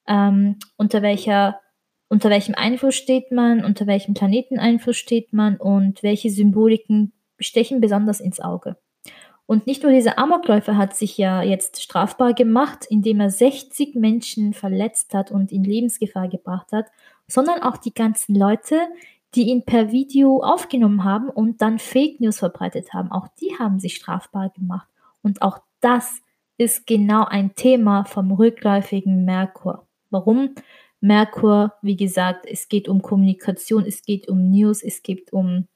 ähm, 0.09 0.59
unter 0.77 1.03
welcher 1.03 1.61
unter 2.09 2.31
welchem 2.31 2.57
Einfluss 2.57 2.97
steht 2.97 3.31
man, 3.31 3.65
unter 3.65 3.87
welchem 3.87 4.13
Planeteneinfluss 4.13 4.97
steht 4.97 5.33
man 5.33 5.57
und 5.57 6.03
welche 6.03 6.31
Symboliken 6.31 7.13
stechen 7.39 7.81
besonders 7.81 8.21
ins 8.21 8.41
Auge. 8.41 8.77
Und 9.47 9.67
nicht 9.67 9.83
nur 9.83 9.93
dieser 9.93 10.19
Amokläufer 10.19 10.77
hat 10.77 10.97
sich 10.97 11.19
ja 11.19 11.43
jetzt 11.43 11.83
strafbar 11.83 12.33
gemacht, 12.33 12.87
indem 12.89 13.21
er 13.21 13.31
60 13.31 13.95
Menschen 13.95 14.55
verletzt 14.55 15.15
hat 15.15 15.31
und 15.31 15.53
in 15.53 15.65
Lebensgefahr 15.65 16.29
gebracht 16.29 16.73
hat, 16.73 16.87
sondern 17.27 17.63
auch 17.63 17.77
die 17.77 17.93
ganzen 17.93 18.35
Leute, 18.35 18.79
die 19.35 19.49
ihn 19.49 19.65
per 19.65 19.91
Video 19.91 20.43
aufgenommen 20.43 21.05
haben 21.05 21.29
und 21.29 21.63
dann 21.63 21.79
Fake 21.79 22.21
News 22.21 22.39
verbreitet 22.39 22.93
haben. 22.93 23.11
Auch 23.11 23.29
die 23.41 23.59
haben 23.59 23.81
sich 23.81 23.97
strafbar 23.97 24.51
gemacht. 24.51 24.89
Und 25.23 25.43
auch 25.43 25.59
das 25.81 26.21
ist 26.59 26.87
genau 26.87 27.25
ein 27.25 27.55
Thema 27.55 28.05
vom 28.05 28.33
rückläufigen 28.33 29.25
Merkur. 29.25 29.87
Warum? 30.11 30.55
Merkur, 31.01 31.73
wie 31.83 31.97
gesagt, 31.97 32.47
es 32.47 32.69
geht 32.69 32.89
um 32.89 33.03
Kommunikation, 33.03 33.85
es 33.87 34.03
geht 34.03 34.29
um 34.29 34.51
News, 34.51 34.83
es 34.83 35.03
geht 35.03 35.33
um 35.33 35.67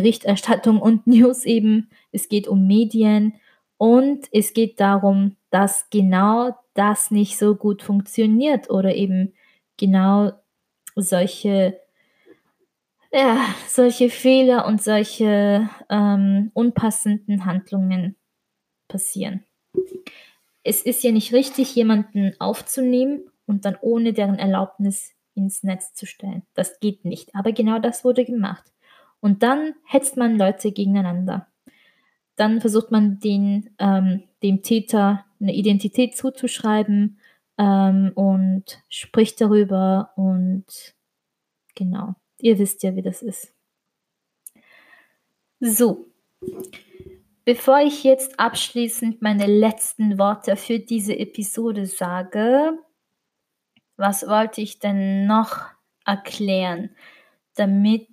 Berichterstattung 0.00 0.80
und 0.80 1.06
News 1.06 1.44
eben, 1.44 1.88
es 2.12 2.28
geht 2.28 2.48
um 2.48 2.66
Medien 2.66 3.34
und 3.78 4.26
es 4.32 4.52
geht 4.52 4.80
darum, 4.80 5.36
dass 5.50 5.88
genau 5.90 6.56
das 6.74 7.10
nicht 7.10 7.38
so 7.38 7.54
gut 7.54 7.82
funktioniert 7.82 8.70
oder 8.70 8.94
eben 8.94 9.32
genau 9.76 10.32
solche 10.94 11.78
ja, 13.12 13.54
solche 13.66 14.10
Fehler 14.10 14.66
und 14.66 14.82
solche 14.82 15.70
ähm, 15.88 16.50
unpassenden 16.52 17.46
Handlungen 17.46 18.16
passieren. 18.88 19.44
Es 20.62 20.82
ist 20.82 21.02
ja 21.02 21.12
nicht 21.12 21.32
richtig, 21.32 21.74
jemanden 21.74 22.34
aufzunehmen 22.40 23.30
und 23.46 23.64
dann 23.64 23.78
ohne 23.80 24.12
deren 24.12 24.38
Erlaubnis 24.38 25.12
ins 25.34 25.62
Netz 25.62 25.94
zu 25.94 26.06
stellen. 26.06 26.42
Das 26.54 26.80
geht 26.80 27.04
nicht. 27.04 27.34
Aber 27.34 27.52
genau 27.52 27.78
das 27.78 28.04
wurde 28.04 28.24
gemacht. 28.24 28.64
Und 29.20 29.42
dann 29.42 29.74
hetzt 29.84 30.16
man 30.16 30.38
Leute 30.38 30.72
gegeneinander. 30.72 31.48
Dann 32.36 32.60
versucht 32.60 32.90
man 32.90 33.18
den, 33.18 33.70
ähm, 33.78 34.24
dem 34.42 34.62
Täter 34.62 35.24
eine 35.40 35.54
Identität 35.54 36.16
zuzuschreiben 36.16 37.18
ähm, 37.58 38.12
und 38.14 38.82
spricht 38.88 39.40
darüber 39.40 40.12
und 40.16 40.64
genau, 41.74 42.14
ihr 42.38 42.58
wisst 42.58 42.82
ja, 42.82 42.94
wie 42.94 43.02
das 43.02 43.22
ist. 43.22 43.54
So, 45.60 46.06
bevor 47.44 47.80
ich 47.80 48.04
jetzt 48.04 48.38
abschließend 48.38 49.22
meine 49.22 49.46
letzten 49.46 50.18
Worte 50.18 50.56
für 50.56 50.78
diese 50.78 51.18
Episode 51.18 51.86
sage, 51.86 52.78
was 53.96 54.26
wollte 54.26 54.60
ich 54.60 54.78
denn 54.78 55.26
noch 55.26 55.64
erklären, 56.04 56.90
damit 57.54 58.10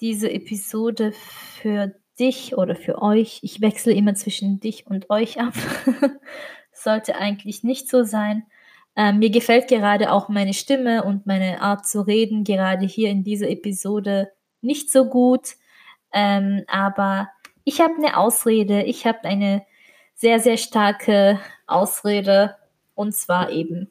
diese 0.00 0.30
Episode 0.30 1.12
für 1.12 1.94
dich 2.18 2.56
oder 2.56 2.76
für 2.76 3.02
euch, 3.02 3.40
ich 3.42 3.60
wechsle 3.60 3.92
immer 3.92 4.14
zwischen 4.14 4.60
dich 4.60 4.86
und 4.86 5.10
euch 5.10 5.40
ab, 5.40 5.54
sollte 6.72 7.16
eigentlich 7.16 7.62
nicht 7.62 7.88
so 7.88 8.04
sein. 8.04 8.44
Ähm, 8.96 9.18
mir 9.18 9.30
gefällt 9.30 9.68
gerade 9.68 10.10
auch 10.10 10.28
meine 10.28 10.54
Stimme 10.54 11.04
und 11.04 11.26
meine 11.26 11.60
Art 11.60 11.86
zu 11.86 12.00
reden, 12.06 12.44
gerade 12.44 12.86
hier 12.86 13.10
in 13.10 13.24
dieser 13.24 13.48
Episode 13.48 14.32
nicht 14.62 14.90
so 14.90 15.06
gut. 15.06 15.56
Ähm, 16.12 16.64
aber 16.66 17.28
ich 17.64 17.80
habe 17.80 17.94
eine 17.96 18.16
Ausrede, 18.16 18.82
ich 18.82 19.06
habe 19.06 19.24
eine 19.24 19.66
sehr, 20.14 20.40
sehr 20.40 20.56
starke 20.56 21.40
Ausrede. 21.66 22.56
Und 22.94 23.14
zwar 23.14 23.50
eben, 23.50 23.90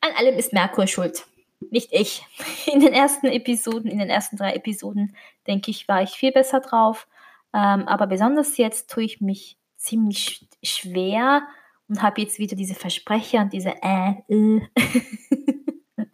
an 0.00 0.10
allem 0.16 0.36
ist 0.36 0.52
Merkur 0.52 0.88
schuld 0.88 1.24
nicht 1.70 1.92
ich. 1.92 2.26
In 2.66 2.80
den 2.80 2.92
ersten 2.92 3.26
Episoden, 3.26 3.90
in 3.90 3.98
den 3.98 4.10
ersten 4.10 4.36
drei 4.36 4.54
Episoden, 4.54 5.16
denke 5.46 5.70
ich, 5.70 5.88
war 5.88 6.02
ich 6.02 6.10
viel 6.10 6.32
besser 6.32 6.60
drauf. 6.60 7.06
Ähm, 7.52 7.86
aber 7.86 8.06
besonders 8.06 8.56
jetzt 8.56 8.90
tue 8.90 9.04
ich 9.04 9.20
mich 9.20 9.58
ziemlich 9.76 10.48
schwer 10.62 11.46
und 11.88 12.02
habe 12.02 12.22
jetzt 12.22 12.38
wieder 12.38 12.56
diese 12.56 12.74
Versprecher 12.74 13.42
und 13.42 13.52
diese 13.52 13.74
äh, 13.82 14.14
äh. 14.28 14.60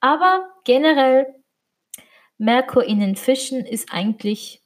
aber 0.00 0.48
generell, 0.64 1.34
Merkur 2.36 2.84
in 2.84 3.00
den 3.00 3.16
Fischen 3.16 3.64
ist 3.64 3.92
eigentlich 3.92 4.62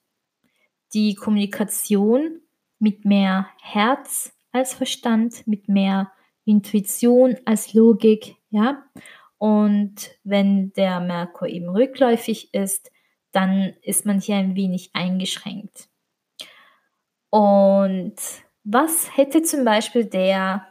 die 0.92 1.14
Kommunikation 1.14 2.40
mit 2.78 3.04
mehr 3.04 3.48
Herz 3.60 4.32
als 4.52 4.74
Verstand, 4.74 5.46
mit 5.46 5.68
mehr 5.68 6.12
Intuition 6.44 7.36
als 7.44 7.74
Logik, 7.74 8.36
ja. 8.50 8.82
Und 9.38 10.10
wenn 10.24 10.72
der 10.72 11.00
Merkur 11.00 11.48
eben 11.48 11.68
rückläufig 11.68 12.52
ist, 12.52 12.90
dann 13.32 13.74
ist 13.82 14.04
man 14.04 14.20
hier 14.20 14.36
ein 14.36 14.56
wenig 14.56 14.90
eingeschränkt. 14.94 15.88
Und 17.30 18.16
was 18.64 19.16
hätte 19.16 19.42
zum 19.42 19.64
Beispiel 19.64 20.04
der 20.04 20.66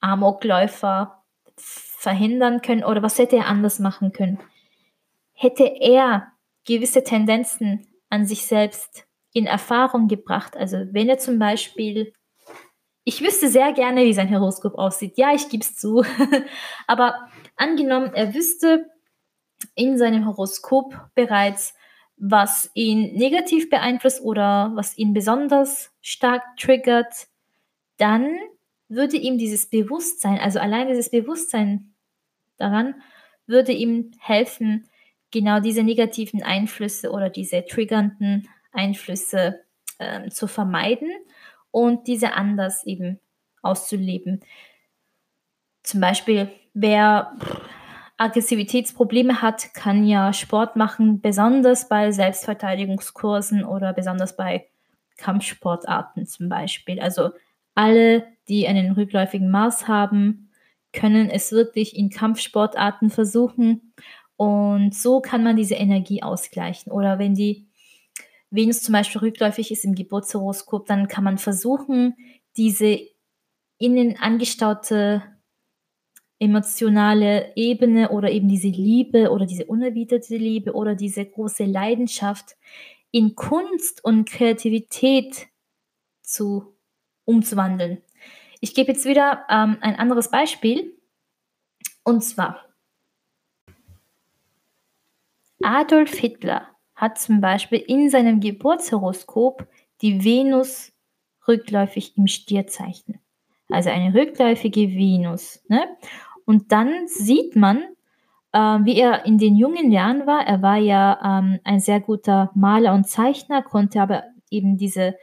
Amokläufer 0.00 1.24
verhindern 1.56 2.62
können 2.62 2.84
oder 2.84 3.02
was 3.02 3.18
hätte 3.18 3.36
er 3.36 3.46
anders 3.46 3.78
machen 3.78 4.12
können? 4.12 4.40
Hätte 5.32 5.64
er 5.64 6.32
gewisse 6.66 7.04
Tendenzen 7.04 7.86
an 8.08 8.26
sich 8.26 8.46
selbst 8.46 9.06
in 9.32 9.46
Erfahrung 9.46 10.08
gebracht, 10.08 10.56
also 10.56 10.78
wenn 10.90 11.08
er 11.08 11.18
zum 11.18 11.38
Beispiel 11.38 12.12
ich 13.04 13.22
wüsste 13.22 13.48
sehr 13.48 13.72
gerne, 13.72 14.04
wie 14.04 14.12
sein 14.12 14.30
Horoskop 14.30 14.74
aussieht. 14.78 15.16
Ja, 15.16 15.32
ich 15.34 15.48
gebe 15.48 15.62
es 15.62 15.74
zu. 15.74 16.04
Aber 16.86 17.28
angenommen, 17.60 18.12
er 18.14 18.34
wüsste 18.34 18.90
in 19.74 19.98
seinem 19.98 20.26
Horoskop 20.26 20.94
bereits, 21.14 21.74
was 22.16 22.70
ihn 22.74 23.14
negativ 23.14 23.70
beeinflusst 23.70 24.20
oder 24.20 24.72
was 24.74 24.96
ihn 24.98 25.14
besonders 25.14 25.90
stark 26.02 26.42
triggert, 26.58 27.28
dann 27.96 28.36
würde 28.88 29.16
ihm 29.16 29.38
dieses 29.38 29.70
Bewusstsein, 29.70 30.38
also 30.38 30.58
allein 30.58 30.88
dieses 30.88 31.10
Bewusstsein 31.10 31.94
daran, 32.58 32.94
würde 33.46 33.72
ihm 33.72 34.10
helfen, 34.18 34.88
genau 35.30 35.60
diese 35.60 35.82
negativen 35.82 36.42
Einflüsse 36.42 37.10
oder 37.10 37.30
diese 37.30 37.64
triggernden 37.64 38.48
Einflüsse 38.72 39.60
äh, 39.98 40.28
zu 40.28 40.46
vermeiden 40.46 41.10
und 41.70 42.06
diese 42.06 42.34
anders 42.34 42.84
eben 42.84 43.20
auszuleben. 43.62 44.40
Zum 45.82 46.00
Beispiel, 46.00 46.50
wer 46.74 47.32
Aggressivitätsprobleme 48.16 49.40
hat, 49.40 49.72
kann 49.72 50.04
ja 50.04 50.32
Sport 50.32 50.76
machen, 50.76 51.20
besonders 51.20 51.88
bei 51.88 52.12
Selbstverteidigungskursen 52.12 53.64
oder 53.64 53.92
besonders 53.92 54.36
bei 54.36 54.66
Kampfsportarten 55.16 56.26
zum 56.26 56.48
Beispiel. 56.48 57.00
Also 57.00 57.30
alle, 57.74 58.26
die 58.48 58.68
einen 58.68 58.92
rückläufigen 58.92 59.50
Mars 59.50 59.88
haben, 59.88 60.50
können 60.92 61.30
es 61.30 61.52
wirklich 61.52 61.96
in 61.96 62.10
Kampfsportarten 62.10 63.10
versuchen 63.10 63.94
und 64.36 64.94
so 64.94 65.20
kann 65.20 65.44
man 65.44 65.56
diese 65.56 65.74
Energie 65.74 66.22
ausgleichen. 66.22 66.92
Oder 66.92 67.18
wenn 67.18 67.34
die 67.34 67.68
Venus 68.50 68.82
zum 68.82 68.92
Beispiel 68.92 69.20
rückläufig 69.20 69.70
ist 69.70 69.84
im 69.84 69.94
Geburtshoroskop, 69.94 70.86
dann 70.86 71.08
kann 71.08 71.24
man 71.24 71.38
versuchen, 71.38 72.16
diese 72.56 72.98
innen 73.78 74.16
angestaute 74.18 75.22
emotionale 76.40 77.52
Ebene 77.54 78.08
oder 78.10 78.30
eben 78.30 78.48
diese 78.48 78.68
Liebe 78.68 79.30
oder 79.30 79.46
diese 79.46 79.66
unerwiderte 79.66 80.36
Liebe 80.36 80.72
oder 80.72 80.94
diese 80.94 81.24
große 81.24 81.64
Leidenschaft 81.64 82.56
in 83.12 83.36
Kunst 83.36 84.02
und 84.04 84.28
Kreativität 84.28 85.48
zu 86.22 86.74
umzuwandeln. 87.26 88.02
Ich 88.60 88.74
gebe 88.74 88.92
jetzt 88.92 89.04
wieder 89.04 89.44
ähm, 89.50 89.76
ein 89.80 89.96
anderes 89.96 90.30
Beispiel 90.30 90.96
und 92.04 92.22
zwar 92.22 92.64
Adolf 95.62 96.14
Hitler 96.14 96.68
hat 96.94 97.18
zum 97.18 97.42
Beispiel 97.42 97.78
in 97.86 98.08
seinem 98.08 98.40
Geburtshoroskop 98.40 99.66
die 100.00 100.24
Venus 100.24 100.92
rückläufig 101.46 102.16
im 102.16 102.26
Stierzeichen. 102.26 103.20
Also 103.70 103.90
eine 103.90 104.14
rückläufige 104.14 104.88
Venus. 104.90 105.62
Ne? 105.68 105.86
Und 106.50 106.72
dann 106.72 107.06
sieht 107.06 107.54
man, 107.54 107.78
äh, 108.50 108.58
wie 108.58 108.98
er 108.98 109.24
in 109.24 109.38
den 109.38 109.54
jungen 109.54 109.92
Jahren 109.92 110.26
war. 110.26 110.44
Er 110.44 110.62
war 110.62 110.78
ja 110.78 111.20
ähm, 111.22 111.60
ein 111.62 111.78
sehr 111.78 112.00
guter 112.00 112.50
Maler 112.56 112.92
und 112.92 113.08
Zeichner, 113.08 113.62
konnte 113.62 114.02
aber 114.02 114.24
eben 114.50 114.76
diese, 114.76 115.14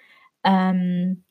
ähm, 0.45 1.25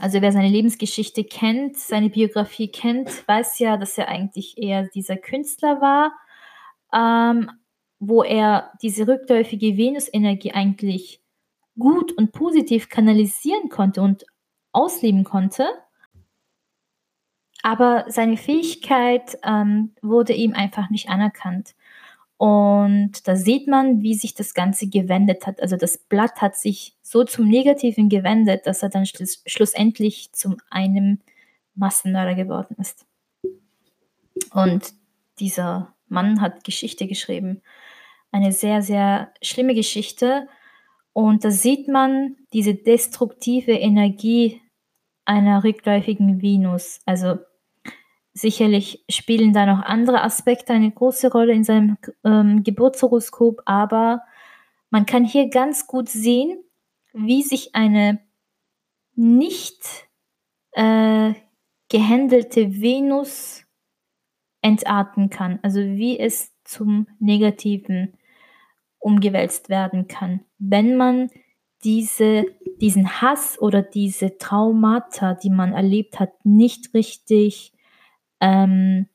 also 0.00 0.22
wer 0.22 0.32
seine 0.32 0.48
Lebensgeschichte 0.48 1.24
kennt, 1.24 1.76
seine 1.76 2.08
Biografie 2.08 2.68
kennt, 2.68 3.28
weiß 3.28 3.58
ja, 3.58 3.76
dass 3.76 3.98
er 3.98 4.08
eigentlich 4.08 4.56
eher 4.56 4.88
dieser 4.88 5.18
Künstler 5.18 5.82
war. 5.82 6.14
Ähm, 6.94 7.50
wo 8.00 8.22
er 8.22 8.72
diese 8.80 9.06
rückläufige 9.06 9.76
Venusenergie 9.76 10.52
eigentlich 10.52 11.20
gut 11.78 12.12
und 12.12 12.32
positiv 12.32 12.88
kanalisieren 12.88 13.68
konnte 13.68 14.00
und 14.00 14.24
ausleben 14.72 15.24
konnte. 15.24 15.66
Aber 17.64 18.04
seine 18.08 18.36
Fähigkeit 18.36 19.38
ähm, 19.42 19.92
wurde 20.02 20.34
ihm 20.34 20.52
einfach 20.52 20.90
nicht 20.90 21.08
anerkannt. 21.08 21.74
Und 22.36 23.26
da 23.26 23.36
sieht 23.36 23.68
man, 23.68 24.02
wie 24.02 24.12
sich 24.12 24.34
das 24.34 24.52
Ganze 24.52 24.86
gewendet 24.86 25.46
hat. 25.46 25.62
Also 25.62 25.78
das 25.78 25.96
Blatt 25.96 26.42
hat 26.42 26.56
sich 26.56 26.94
so 27.00 27.24
zum 27.24 27.48
Negativen 27.48 28.10
gewendet, 28.10 28.66
dass 28.66 28.82
er 28.82 28.90
dann 28.90 29.06
schluss 29.06 29.42
schlussendlich 29.46 30.30
zu 30.34 30.58
einem 30.68 31.20
Massenmörder 31.74 32.34
geworden 32.34 32.76
ist. 32.78 33.06
Und 34.52 34.92
dieser 35.38 35.94
Mann 36.08 36.42
hat 36.42 36.64
Geschichte 36.64 37.06
geschrieben 37.06 37.62
eine 38.30 38.52
sehr, 38.52 38.82
sehr 38.82 39.32
schlimme 39.40 39.74
Geschichte. 39.74 40.48
Und 41.14 41.46
da 41.46 41.50
sieht 41.50 41.88
man 41.88 42.36
diese 42.52 42.74
destruktive 42.74 43.72
Energie 43.72 44.60
einer 45.24 45.64
rückläufigen 45.64 46.42
Venus. 46.42 47.00
Also 47.06 47.38
sicherlich 48.34 49.04
spielen 49.08 49.52
da 49.52 49.64
noch 49.64 49.82
andere 49.82 50.22
Aspekte 50.22 50.72
eine 50.72 50.90
große 50.90 51.30
Rolle 51.30 51.52
in 51.52 51.64
seinem 51.64 51.96
ähm, 52.24 52.64
Geburtshoroskop, 52.64 53.62
aber 53.64 54.22
man 54.90 55.06
kann 55.06 55.24
hier 55.24 55.48
ganz 55.48 55.86
gut 55.86 56.08
sehen, 56.08 56.58
wie 57.12 57.42
sich 57.42 57.74
eine 57.74 58.20
nicht 59.14 60.08
äh, 60.72 61.34
gehandelte 61.88 62.80
Venus 62.80 63.64
entarten 64.62 65.30
kann. 65.30 65.60
Also 65.62 65.80
wie 65.80 66.18
es 66.18 66.52
zum 66.64 67.06
Negativen 67.20 68.14
umgewälzt 68.98 69.68
werden 69.68 70.08
kann, 70.08 70.40
wenn 70.58 70.96
man 70.96 71.30
diese, 71.84 72.46
diesen 72.80 73.20
Hass 73.20 73.60
oder 73.60 73.82
diese 73.82 74.38
Traumata, 74.38 75.34
die 75.34 75.50
man 75.50 75.74
erlebt 75.74 76.18
hat, 76.18 76.32
nicht 76.44 76.94
richtig 76.94 77.74
ähm, 78.44 79.06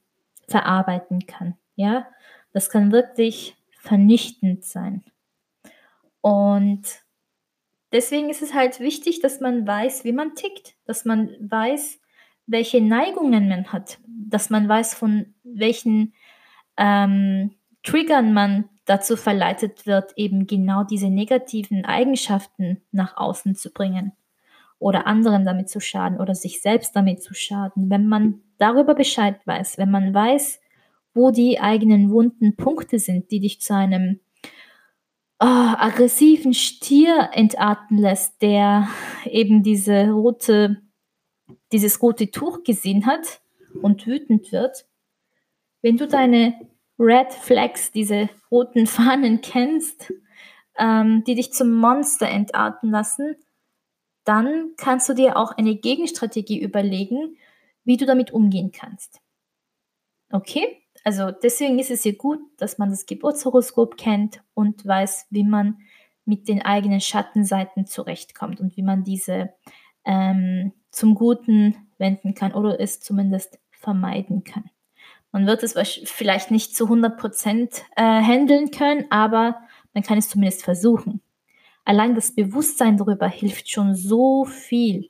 verarbeiten 0.48 1.28
kann. 1.28 1.56
Ja, 1.76 2.08
das 2.52 2.70
kann 2.72 2.92
wirklich 2.92 3.56
vernichtend 3.80 4.66
sein. 4.66 5.04
Und 6.22 6.82
deswegen 7.92 8.30
ist 8.30 8.42
es 8.42 8.56
halt 8.56 8.80
wichtig, 8.80 9.22
dass 9.22 9.40
man 9.40 9.66
weiß, 9.66 10.04
wie 10.04 10.14
man 10.14 10.34
tickt, 10.34 10.76
dass 10.86 11.06
man 11.06 11.30
weiß, 11.40 12.00
welche 12.48 12.82
Neigungen 12.82 13.48
man 13.48 13.72
hat, 13.72 14.00
dass 14.08 14.50
man 14.50 14.68
weiß, 14.68 14.96
von 14.96 15.36
welchen 15.44 16.14
ähm, 16.76 17.56
Triggern 17.84 18.34
man 18.34 18.68
dazu 18.86 19.16
verleitet 19.16 19.86
wird, 19.86 20.14
eben 20.18 20.48
genau 20.48 20.84
diese 20.84 21.12
negativen 21.12 21.86
Eigenschaften 21.86 22.82
nach 22.92 23.16
außen 23.16 23.54
zu 23.54 23.72
bringen 23.72 24.14
oder 24.80 25.06
anderen 25.06 25.46
damit 25.46 25.70
zu 25.70 25.80
schaden 25.80 26.20
oder 26.20 26.34
sich 26.34 26.62
selbst 26.62 26.96
damit 26.96 27.22
zu 27.22 27.34
schaden. 27.34 27.90
Wenn 27.90 28.08
man 28.08 28.42
darüber 28.58 28.96
Bescheid 28.96 29.40
weiß, 29.46 29.78
wenn 29.78 29.92
man 29.92 30.14
weiß, 30.14 30.60
wo 31.14 31.32
die 31.32 31.60
eigenen 31.60 32.12
wunden 32.12 32.56
Punkte 32.56 32.98
sind, 32.98 33.30
die 33.32 33.42
dich 33.42 33.60
zu 33.62 33.76
einem 33.76 34.22
oh, 35.40 35.46
aggressiven 35.46 36.54
Stier 36.54 37.30
entarten 37.34 37.98
lässt, 37.98 38.42
der 38.42 38.88
eben 39.26 39.64
diese 39.64 40.12
rote, 40.12 40.82
dieses 41.72 42.02
rote 42.02 42.32
Tuch 42.32 42.64
gesehen 42.64 43.06
hat 43.06 43.42
und 43.82 44.08
wütend 44.08 44.52
wird. 44.52 44.86
Wenn 45.82 45.98
du 45.98 46.08
deine 46.08 46.56
Red 46.98 47.34
Flags, 47.34 47.92
diese 47.92 48.30
roten 48.52 48.88
Fahnen 48.88 49.42
kennst, 49.42 50.14
ähm, 50.78 51.24
die 51.26 51.36
dich 51.36 51.52
zum 51.54 51.74
Monster 51.74 52.28
entarten 52.28 52.92
lassen, 52.92 53.36
dann 54.30 54.74
kannst 54.78 55.10
du 55.10 55.16
dir 55.16 55.38
auch 55.38 55.54
eine 55.54 55.76
Gegenstrategie 55.76 56.62
überlegen, 56.62 57.36
wie 57.84 57.98
du 57.98 58.06
damit 58.06 58.30
umgehen 58.30 58.72
kannst. 58.72 59.22
Okay? 60.32 60.84
Also 61.04 61.32
deswegen 61.32 61.80
ist 61.80 61.90
es 61.90 62.04
ja 62.04 62.12
gut, 62.12 62.40
dass 62.58 62.78
man 62.78 62.92
das 62.92 63.08
Geburtshoroskop 63.08 63.98
kennt 63.98 64.44
und 64.54 64.86
weiß, 64.86 65.26
wie 65.32 65.44
man 65.44 65.80
mit 66.26 66.48
den 66.48 66.62
eigenen 66.62 67.02
Schattenseiten 67.02 67.88
zurechtkommt 67.88 68.60
und 68.60 68.78
wie 68.78 68.84
man 68.84 69.04
diese 69.04 69.52
ähm, 70.06 70.74
zum 70.92 71.16
Guten 71.16 71.88
wenden 71.98 72.36
kann 72.36 72.54
oder 72.54 72.80
es 72.80 73.00
zumindest 73.00 73.58
vermeiden 73.72 74.44
kann. 74.44 74.70
Man 75.32 75.48
wird 75.48 75.64
es 75.64 75.74
vielleicht 76.06 76.52
nicht 76.52 76.76
zu 76.76 76.86
100% 76.86 77.82
äh, 77.96 78.04
handeln 78.04 78.70
können, 78.70 79.06
aber 79.10 79.60
man 79.96 80.04
kann 80.04 80.20
es 80.20 80.30
zumindest 80.30 80.64
versuchen. 80.64 81.22
Allein 81.90 82.14
das 82.14 82.36
Bewusstsein 82.36 82.98
darüber 82.98 83.28
hilft 83.28 83.68
schon 83.68 83.96
so 83.96 84.46
viel. 84.46 85.10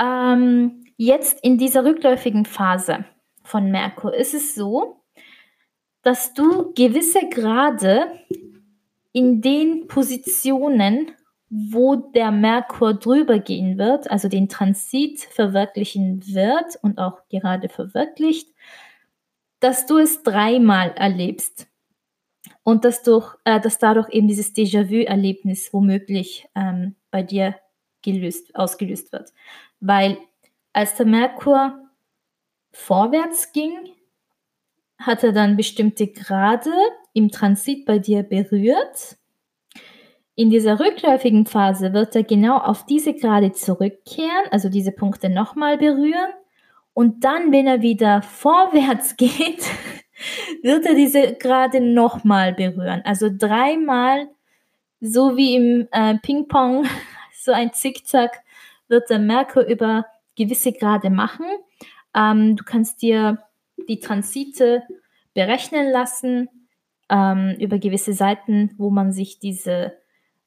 Ähm, 0.00 0.82
jetzt 0.96 1.44
in 1.44 1.58
dieser 1.58 1.84
rückläufigen 1.84 2.46
Phase 2.46 3.04
von 3.42 3.70
Merkur 3.70 4.14
ist 4.14 4.32
es 4.32 4.54
so, 4.54 5.02
dass 6.00 6.32
du 6.32 6.72
gewisse 6.72 7.28
Grade 7.28 8.18
in 9.12 9.42
den 9.42 9.88
Positionen, 9.88 11.10
wo 11.50 11.96
der 11.96 12.30
Merkur 12.30 12.94
drüber 12.94 13.38
gehen 13.40 13.76
wird, 13.76 14.10
also 14.10 14.28
den 14.30 14.48
Transit 14.48 15.20
verwirklichen 15.20 16.26
wird 16.28 16.78
und 16.80 16.96
auch 16.96 17.28
gerade 17.28 17.68
verwirklicht, 17.68 18.48
dass 19.60 19.84
du 19.84 19.98
es 19.98 20.22
dreimal 20.22 20.92
erlebst 20.92 21.68
und 22.64 22.84
dass, 22.84 23.02
durch, 23.02 23.36
äh, 23.44 23.60
dass 23.60 23.78
dadurch 23.78 24.08
eben 24.10 24.26
dieses 24.26 24.52
Déjà-vu-Erlebnis 24.54 25.72
womöglich 25.72 26.48
ähm, 26.56 26.96
bei 27.10 27.22
dir 27.22 27.54
gelöst, 28.02 28.54
ausgelöst 28.56 29.12
wird. 29.12 29.32
Weil 29.80 30.18
als 30.72 30.96
der 30.96 31.06
Merkur 31.06 31.78
vorwärts 32.72 33.52
ging, 33.52 33.72
hat 34.98 35.22
er 35.22 35.32
dann 35.32 35.56
bestimmte 35.56 36.08
Grade 36.08 36.72
im 37.12 37.30
Transit 37.30 37.84
bei 37.84 37.98
dir 37.98 38.22
berührt. 38.22 39.16
In 40.34 40.50
dieser 40.50 40.80
rückläufigen 40.80 41.46
Phase 41.46 41.92
wird 41.92 42.16
er 42.16 42.24
genau 42.24 42.58
auf 42.58 42.86
diese 42.86 43.14
Grade 43.14 43.52
zurückkehren, 43.52 44.46
also 44.50 44.68
diese 44.68 44.90
Punkte 44.90 45.28
nochmal 45.28 45.78
berühren. 45.78 46.32
Und 46.92 47.24
dann, 47.24 47.52
wenn 47.52 47.66
er 47.66 47.82
wieder 47.82 48.22
vorwärts 48.22 49.16
geht, 49.16 49.64
wird 50.62 50.86
er 50.86 50.94
diese 50.94 51.34
Grade 51.34 51.80
nochmal 51.80 52.54
berühren. 52.54 53.02
Also 53.04 53.30
dreimal, 53.30 54.28
so 55.00 55.36
wie 55.36 55.56
im 55.56 55.88
äh, 55.92 56.16
Ping-Pong, 56.18 56.86
so 57.38 57.52
ein 57.52 57.72
Zickzack, 57.72 58.40
wird 58.88 59.10
der 59.10 59.18
Merkur 59.18 59.64
über 59.64 60.06
gewisse 60.36 60.72
Grade 60.72 61.10
machen. 61.10 61.46
Ähm, 62.14 62.56
du 62.56 62.64
kannst 62.64 63.02
dir 63.02 63.38
die 63.88 64.00
Transite 64.00 64.82
berechnen 65.34 65.90
lassen 65.90 66.48
ähm, 67.10 67.56
über 67.58 67.78
gewisse 67.78 68.12
Seiten, 68.12 68.70
wo 68.78 68.90
man 68.90 69.12
sich 69.12 69.38
diese, 69.38 69.94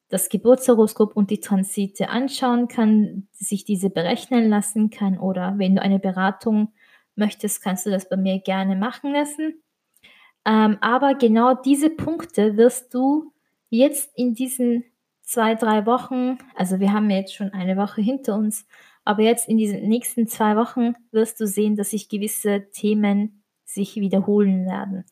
das 0.10 0.30
Geburtshoroskop 0.30 1.16
und 1.16 1.30
die 1.30 1.40
Transite 1.40 2.10
anschauen 2.10 2.68
kann, 2.68 3.28
sich 3.32 3.66
diese 3.66 3.90
berechnen 3.90 4.50
lassen 4.50 4.90
kann 4.90 5.20
oder 5.20 5.56
wenn 5.58 5.76
du 5.76 5.82
eine 5.82 6.00
Beratung 6.00 6.74
möchtest, 7.16 7.62
kannst 7.62 7.86
du 7.86 7.90
das 7.90 8.08
bei 8.08 8.18
mir 8.18 8.40
gerne 8.40 8.76
machen 8.76 9.12
lassen. 9.12 9.62
Ähm, 10.48 10.78
aber 10.80 11.14
genau 11.16 11.56
diese 11.56 11.90
Punkte 11.90 12.56
wirst 12.56 12.94
du 12.94 13.34
jetzt 13.70 14.10
in 14.16 14.34
diesen 14.34 14.86
zwei, 15.22 15.56
drei 15.56 15.86
Wochen, 15.86 16.38
also 16.56 16.80
wir 16.80 16.94
haben 16.94 17.10
jetzt 17.10 17.36
schon 17.36 17.52
eine 17.52 17.76
Woche 17.76 18.02
hinter 18.02 18.36
uns, 18.36 18.66
aber 19.04 19.24
jetzt 19.24 19.50
in 19.50 19.58
diesen 19.58 19.88
nächsten 19.90 20.28
zwei 20.28 20.56
Wochen 20.56 20.94
wirst 21.12 21.42
du 21.42 21.48
sehen, 21.48 21.76
dass 21.76 21.90
sich 21.90 22.08
gewisse 22.08 22.70
Themen 22.72 23.44
sich 23.66 23.98
wiederholen 23.98 24.66
werden. 24.66 25.04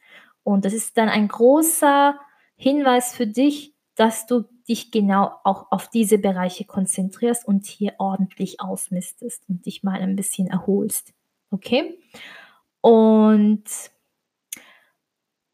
Und 0.43 0.63
das 0.63 0.73
ist 0.73 0.97
dann 0.97 1.09
ein 1.09 1.27
großer 1.27 2.17
Hinweis 2.55 3.13
für 3.13 3.27
dich, 3.27 3.73
dass 3.95 4.27
du 4.27 4.45
dich 4.69 4.89
genau 4.91 5.31
auch 5.43 5.69
auf 5.69 5.89
diese 5.89 6.17
Bereiche 6.17 6.63
konzentrierst 6.63 7.45
und 7.45 7.65
hier 7.65 7.95
ordentlich 7.97 8.61
ausmistest 8.61 9.43
und 9.49 9.65
dich 9.65 9.83
mal 9.83 9.99
ein 9.99 10.15
bisschen 10.15 10.47
erholst. 10.47 11.13
Okay? 11.51 11.99
Und 12.79 13.63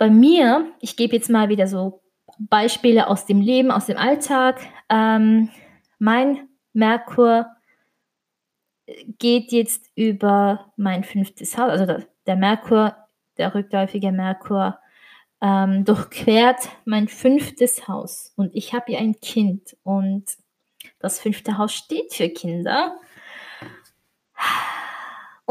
bei 0.02 0.10
mir, 0.10 0.74
ich 0.80 0.96
gebe 0.96 1.16
jetzt 1.16 1.30
mal 1.30 1.50
wieder 1.50 1.68
so 1.68 2.02
Beispiele 2.40 3.08
aus 3.08 3.28
dem 3.28 3.40
Leben, 3.40 3.70
aus 3.70 3.86
dem 3.86 3.98
Alltag. 3.98 4.60
Ähm, 4.90 5.52
mein 6.00 6.50
Merkur 6.74 7.46
geht 9.20 9.52
jetzt 9.52 9.92
über 9.94 10.74
mein 10.76 11.04
fünftes 11.04 11.56
Haus, 11.56 11.70
also 11.70 12.04
der, 12.26 12.36
Merkur, 12.36 12.96
der 13.38 13.54
rückläufige 13.54 14.12
Merkur, 14.12 14.80
ähm, 15.40 15.86
durchquert 15.86 16.70
mein 16.86 17.08
fünftes 17.08 17.88
Haus. 17.88 18.34
Und 18.36 18.56
ich 18.56 18.74
habe 18.74 18.94
ja 18.94 18.98
ein 18.98 19.20
Kind 19.22 19.78
und 19.84 20.26
das 20.98 21.20
fünfte 21.20 21.60
Haus 21.60 21.74
steht 21.74 22.12
für 22.12 22.30
Kinder. 22.30 22.98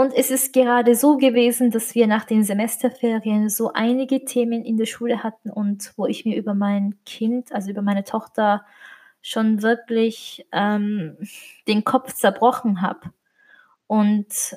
Und 0.01 0.15
es 0.15 0.31
ist 0.31 0.55
gerade 0.55 0.95
so 0.95 1.19
gewesen, 1.19 1.71
dass 1.71 1.95
wir 1.95 2.07
nach 2.07 2.25
den 2.25 2.43
Semesterferien 2.43 3.51
so 3.51 3.75
einige 3.75 4.25
Themen 4.25 4.65
in 4.65 4.79
der 4.79 4.87
Schule 4.87 5.23
hatten 5.23 5.51
und 5.51 5.93
wo 5.99 6.07
ich 6.07 6.25
mir 6.25 6.39
über 6.39 6.55
mein 6.55 6.99
Kind, 7.05 7.53
also 7.53 7.69
über 7.69 7.83
meine 7.83 8.03
Tochter, 8.03 8.65
schon 9.21 9.61
wirklich 9.61 10.47
ähm, 10.53 11.19
den 11.69 11.85
Kopf 11.85 12.15
zerbrochen 12.15 12.81
habe. 12.81 13.13
Und 13.89 14.57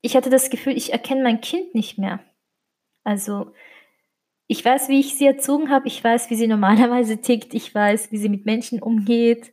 ich 0.00 0.16
hatte 0.16 0.30
das 0.30 0.48
Gefühl, 0.48 0.78
ich 0.78 0.94
erkenne 0.94 1.22
mein 1.22 1.42
Kind 1.42 1.74
nicht 1.74 1.98
mehr. 1.98 2.20
Also 3.04 3.52
ich 4.46 4.64
weiß, 4.64 4.88
wie 4.88 5.00
ich 5.00 5.18
sie 5.18 5.26
erzogen 5.26 5.68
habe, 5.68 5.88
ich 5.88 6.02
weiß, 6.02 6.30
wie 6.30 6.36
sie 6.36 6.46
normalerweise 6.46 7.18
tickt, 7.18 7.52
ich 7.52 7.74
weiß, 7.74 8.12
wie 8.12 8.16
sie 8.16 8.30
mit 8.30 8.46
Menschen 8.46 8.80
umgeht 8.80 9.52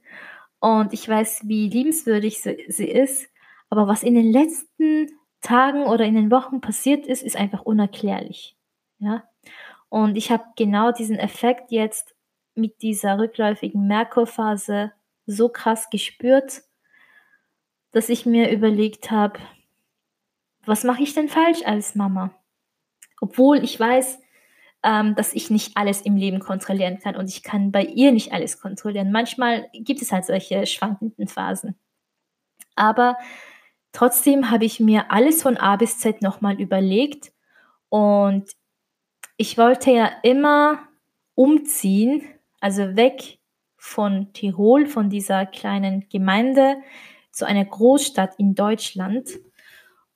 und 0.61 0.93
ich 0.93 1.05
weiß, 1.05 1.49
wie 1.49 1.68
liebenswürdig 1.68 2.41
sie, 2.41 2.64
sie 2.69 2.88
ist. 2.88 3.30
Aber 3.72 3.88
was 3.88 4.03
in 4.03 4.15
den 4.15 4.30
letzten 4.30 5.10
Tagen 5.39 5.84
oder 5.85 6.03
in 6.03 6.14
den 6.14 6.30
Wochen 6.30 6.60
passiert 6.60 7.07
ist, 7.07 7.23
ist 7.23 7.38
einfach 7.38 7.61
unerklärlich. 7.61 8.57
Ja? 8.99 9.23
Und 9.88 10.18
ich 10.18 10.30
habe 10.30 10.43
genau 10.57 10.91
diesen 10.91 11.18
Effekt 11.18 11.72
jetzt 11.72 12.14
mit 12.53 12.81
dieser 12.81 13.18
rückläufigen 13.18 13.88
Merkurphase 13.88 14.91
so 15.26 15.48
krass 15.48 15.89
gespürt, 15.89 16.64
dass 17.91 18.10
ich 18.10 18.26
mir 18.26 18.52
überlegt 18.52 19.10
habe, 19.10 19.39
was 20.65 20.84
mache 20.84 21.03
ich 21.03 21.14
denn 21.14 21.30
falsch 21.30 21.61
als 21.65 21.95
Mama? 21.95 22.35
Obwohl 23.22 23.64
ich 23.64 23.80
weiß, 23.80 24.19
ähm, 24.84 25.15
dass 25.15 25.34
ich 25.34 25.49
nicht 25.49 25.77
alles 25.77 26.02
im 26.02 26.18
Leben 26.18 26.39
kontrollieren 26.39 26.99
kann 26.99 27.15
und 27.15 27.30
ich 27.30 27.41
kann 27.41 27.72
bei 27.72 27.84
ihr 27.84 28.11
nicht 28.11 28.34
alles 28.34 28.60
kontrollieren. 28.60 29.14
Manchmal 29.14 29.69
gibt 29.73 30.02
es 30.02 30.11
halt 30.11 30.26
solche 30.26 30.65
schwankenden 30.65 31.30
Phasen. 31.30 31.76
Aber 32.76 33.18
trotzdem 33.91 34.51
habe 34.51 34.65
ich 34.65 34.80
mir 34.80 35.11
alles 35.11 35.41
von 35.41 35.57
A 35.57 35.76
bis 35.76 35.99
Z 35.99 36.22
nochmal 36.22 36.59
überlegt 36.59 37.31
und 37.89 38.45
ich 39.38 39.57
wollte 39.57 39.91
ja 39.91 40.11
immer 40.23 40.80
umziehen, 41.35 42.22
also 42.59 42.95
weg 42.95 43.39
von 43.76 44.31
Tirol, 44.34 44.85
von 44.85 45.09
dieser 45.09 45.45
kleinen 45.47 46.07
Gemeinde 46.09 46.77
zu 47.31 47.45
einer 47.45 47.65
Großstadt 47.65 48.35
in 48.38 48.53
Deutschland. 48.53 49.30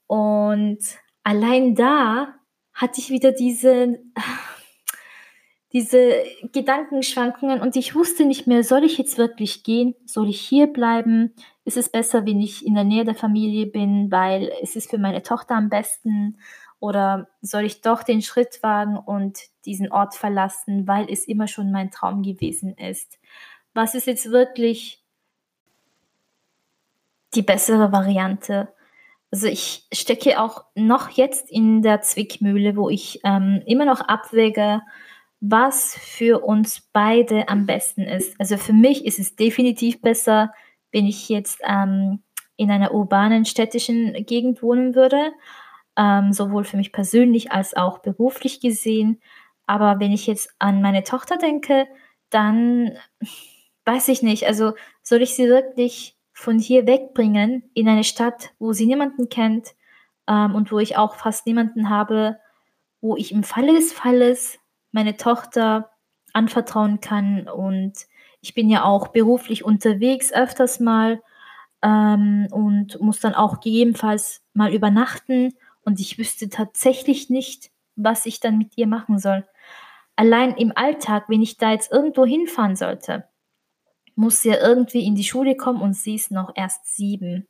Und 0.05 0.79
allein 1.23 1.73
da 1.73 2.35
hatte 2.73 3.01
ich 3.01 3.09
wieder 3.09 3.31
diese, 3.31 3.99
diese 5.73 6.23
Gedankenschwankungen 6.51 7.61
und 7.61 7.75
ich 7.75 7.95
wusste 7.95 8.25
nicht 8.25 8.45
mehr, 8.45 8.63
soll 8.63 8.83
ich 8.83 8.97
jetzt 8.99 9.17
wirklich 9.17 9.63
gehen? 9.63 9.95
Soll 10.05 10.29
ich 10.29 10.39
hier 10.39 10.67
bleiben? 10.67 11.33
Ist 11.65 11.77
es 11.77 11.89
besser, 11.89 12.25
wenn 12.25 12.39
ich 12.39 12.65
in 12.65 12.75
der 12.75 12.83
Nähe 12.83 13.03
der 13.03 13.15
Familie 13.15 13.65
bin, 13.65 14.11
weil 14.11 14.51
es 14.61 14.75
ist 14.75 14.89
für 14.89 14.99
meine 14.99 15.23
Tochter 15.23 15.55
am 15.55 15.69
besten? 15.69 16.37
Oder 16.79 17.27
soll 17.41 17.65
ich 17.65 17.81
doch 17.81 18.03
den 18.03 18.21
Schritt 18.21 18.61
wagen 18.61 18.97
und 18.97 19.39
diesen 19.65 19.91
Ort 19.91 20.13
verlassen, 20.13 20.87
weil 20.87 21.11
es 21.11 21.27
immer 21.27 21.47
schon 21.47 21.71
mein 21.71 21.89
Traum 21.89 22.21
gewesen 22.21 22.75
ist? 22.77 23.17
Was 23.73 23.95
ist 23.95 24.05
jetzt 24.05 24.29
wirklich 24.29 25.03
die 27.33 27.41
bessere 27.41 27.91
Variante? 27.91 28.69
Also 29.31 29.47
ich 29.47 29.87
stecke 29.91 30.39
auch 30.39 30.65
noch 30.75 31.09
jetzt 31.09 31.49
in 31.49 31.81
der 31.81 32.01
Zwickmühle, 32.01 32.75
wo 32.75 32.89
ich 32.89 33.19
ähm, 33.23 33.63
immer 33.65 33.85
noch 33.85 34.01
abwäge, 34.01 34.81
was 35.41 35.97
für 35.97 36.43
uns 36.43 36.87
beide 36.93 37.49
am 37.49 37.65
besten 37.65 38.03
ist. 38.03 38.39
Also 38.39 38.57
für 38.57 38.73
mich 38.73 39.05
ist 39.05 39.19
es 39.19 39.35
definitiv 39.35 40.01
besser, 40.01 40.53
wenn 40.95 41.07
ich 41.07 41.27
jetzt 41.27 41.59
ähm, 41.67 42.23
in 42.55 42.71
einer 42.71 42.93
urbanen, 42.93 43.43
städtischen 43.43 44.13
Gegend 44.25 44.63
wohnen 44.63 44.95
würde, 44.95 45.33
ähm, 45.97 46.31
sowohl 46.31 46.63
für 46.63 46.77
mich 46.77 46.93
persönlich 46.93 47.51
als 47.51 47.75
auch 47.75 47.99
beruflich 47.99 48.61
gesehen. 48.61 49.21
Aber 49.67 49.99
wenn 49.99 50.13
ich 50.13 50.25
jetzt 50.25 50.55
an 50.57 50.81
meine 50.81 51.03
Tochter 51.03 51.37
denke, 51.37 51.85
dann 52.29 52.97
weiß 53.83 54.07
ich 54.07 54.21
nicht, 54.21 54.47
also 54.47 54.71
soll 55.03 55.21
ich 55.21 55.35
sie 55.35 55.49
wirklich 55.49 56.15
von 56.31 56.59
hier 56.59 56.87
wegbringen 56.87 57.69
in 57.73 57.89
eine 57.89 58.05
Stadt, 58.05 58.51
wo 58.57 58.71
sie 58.71 58.85
niemanden 58.85 59.27
kennt 59.27 59.75
ähm, 60.27 60.55
und 60.55 60.71
wo 60.71 60.79
ich 60.79 60.95
auch 60.95 61.15
fast 61.15 61.45
niemanden 61.45 61.89
habe, 61.89 62.39
wo 63.01 63.17
ich 63.17 63.33
im 63.33 63.43
Falle 63.43 63.73
des 63.73 63.91
Falles 63.91 64.59
meine 64.93 65.17
Tochter 65.17 65.91
anvertrauen 66.31 67.01
kann. 67.01 67.49
Und 67.49 67.95
ich 68.45 68.53
bin 68.53 68.69
ja 68.69 68.83
auch 68.83 69.07
beruflich 69.07 69.65
unterwegs 69.65 70.31
öfters 70.31 70.79
mal 70.79 71.19
ähm, 71.81 72.47
und 72.51 73.01
muss 73.01 73.19
dann 73.19 73.33
auch 73.33 73.59
gegebenenfalls 73.59 74.43
mal 74.53 74.71
übernachten. 74.71 75.55
Und 75.83 75.99
ich 75.99 76.19
wüsste 76.19 76.47
tatsächlich 76.49 77.31
nicht, 77.31 77.71
was 77.95 78.27
ich 78.27 78.39
dann 78.39 78.59
mit 78.59 78.77
ihr 78.77 78.85
machen 78.85 79.17
soll. 79.17 79.47
Allein 80.15 80.55
im 80.57 80.71
Alltag, 80.75 81.25
wenn 81.27 81.41
ich 81.41 81.57
da 81.57 81.71
jetzt 81.71 81.91
irgendwo 81.91 82.23
hinfahren 82.23 82.75
sollte, 82.75 83.27
muss 84.13 84.43
sie 84.43 84.49
ja 84.49 84.59
irgendwie 84.59 85.07
in 85.07 85.15
die 85.15 85.23
Schule 85.23 85.57
kommen 85.57 85.81
und 85.81 85.95
sie 85.95 86.13
ist 86.13 86.29
noch 86.29 86.51
erst 86.53 86.95
sieben. 86.95 87.47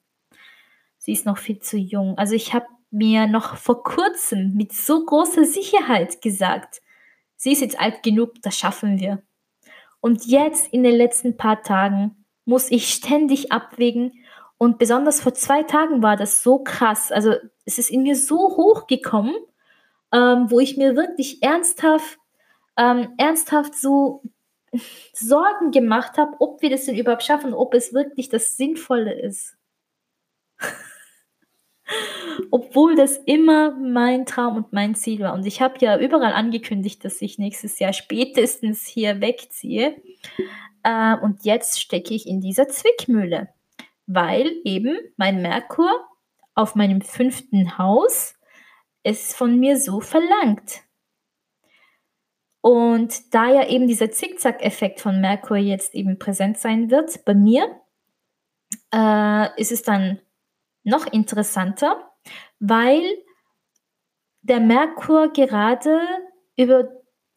Sie 0.98 1.12
ist 1.12 1.26
noch 1.26 1.38
viel 1.38 1.60
zu 1.60 1.78
jung. 1.78 2.18
Also 2.18 2.36
ich 2.36 2.54
habe 2.54 2.68
mir 2.90 3.28
noch 3.28 3.58
vor 3.58 3.84
kurzem 3.84 4.54
mit 4.54 4.72
so 4.72 5.04
großer 5.04 5.44
Sicherheit 5.44 6.22
gesagt, 6.22 6.82
sie 7.36 7.52
ist 7.52 7.60
jetzt 7.60 7.82
alt 7.82 8.02
genug, 8.02 8.42
das 8.42 8.58
schaffen 8.58 8.98
wir. 8.98 9.22
Und 10.06 10.28
jetzt 10.28 10.72
in 10.72 10.84
den 10.84 10.94
letzten 10.94 11.36
paar 11.36 11.64
Tagen 11.64 12.16
muss 12.46 12.70
ich 12.70 12.94
ständig 12.94 13.52
abwägen 13.52 14.24
und 14.60 14.78
besonders 14.78 15.20
vor 15.20 15.34
zwei 15.34 15.64
Tagen 15.64 16.04
war 16.04 16.16
das 16.16 16.44
so 16.44 16.60
krass. 16.60 17.12
Also 17.12 17.34
es 17.66 17.80
ist 17.80 17.90
in 17.90 18.04
mir 18.04 18.16
so 18.16 18.56
hochgekommen, 18.56 19.34
ähm, 20.12 20.46
wo 20.52 20.60
ich 20.60 20.78
mir 20.78 20.96
wirklich 20.96 21.42
ernsthaft, 21.42 22.20
ähm, 22.78 23.16
ernsthaft 23.18 23.74
so 23.74 24.22
Sorgen 25.14 25.72
gemacht 25.72 26.20
habe, 26.20 26.36
ob 26.38 26.62
wir 26.62 26.70
das 26.70 26.86
denn 26.86 27.00
überhaupt 27.00 27.24
schaffen, 27.24 27.56
ob 27.56 27.74
es 27.74 27.92
wirklich 27.92 28.30
das 28.30 28.58
Sinnvolle 28.58 29.20
ist. 29.20 29.58
Obwohl 32.52 32.96
das 32.96 33.18
immer 33.18 33.72
mein 33.72 34.26
Traum 34.26 34.58
und 34.58 34.74
mein 34.74 34.96
Ziel 34.96 35.20
war. 35.20 35.34
Und 35.34 35.46
ich 35.46 35.62
habe 35.62 35.76
ja 35.80 36.00
überall 36.00 36.34
angekündigt, 36.34 37.04
dass 37.06 37.22
ich 37.22 37.38
nächstes 37.38 37.80
Jahr 37.80 37.94
spätestens 37.94 38.86
hier 38.86 39.22
wegziehe. 39.22 39.96
Äh, 40.84 41.16
und 41.18 41.46
jetzt 41.46 41.82
stecke 41.82 42.14
ich 42.14 42.28
in 42.28 42.42
dieser 42.42 42.68
Zwickmühle, 42.68 43.50
weil 44.08 44.52
eben 44.64 44.98
mein 45.18 45.42
Merkur 45.42 45.90
auf 46.56 46.76
meinem 46.76 47.02
fünften 47.02 47.78
Haus 47.78 48.36
es 49.04 49.36
von 49.36 49.60
mir 49.60 49.80
so 49.80 50.00
verlangt. 50.00 50.82
Und 52.62 53.36
da 53.36 53.48
ja 53.48 53.68
eben 53.68 53.88
dieser 53.88 54.10
Zickzack-Effekt 54.10 55.00
von 55.00 55.22
Merkur 55.22 55.58
jetzt 55.58 55.94
eben 55.94 56.18
präsent 56.18 56.58
sein 56.58 56.90
wird 56.90 57.24
bei 57.24 57.36
mir, 57.36 57.80
äh, 58.92 59.62
ist 59.62 59.72
es 59.72 59.84
dann 59.84 60.20
noch 60.86 61.06
interessanter, 61.12 62.12
weil 62.60 63.04
der 64.42 64.60
Merkur 64.60 65.34
gerade 65.34 66.00
über 66.56 66.88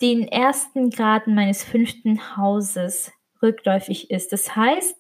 den 0.01 0.29
ersten 0.29 0.91
Graden 0.91 1.35
meines 1.35 1.65
fünften 1.65 2.37
Hauses 2.37 3.11
rückläufig 3.43 4.11
ist. 4.11 4.33
Das 4.33 4.55
heißt, 4.55 4.97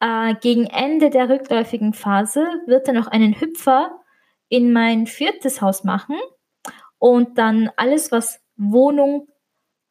äh, 0.00 0.34
gegen 0.40 0.66
Ende 0.66 1.10
der 1.10 1.28
rückläufigen 1.28 1.94
Phase 1.94 2.46
wird 2.66 2.88
er 2.88 2.94
noch 2.94 3.06
einen 3.06 3.40
Hüpfer 3.40 4.00
in 4.48 4.72
mein 4.72 5.06
viertes 5.06 5.62
Haus 5.62 5.84
machen 5.84 6.16
und 6.98 7.38
dann 7.38 7.70
alles, 7.76 8.12
was 8.12 8.40
Wohnung, 8.56 9.28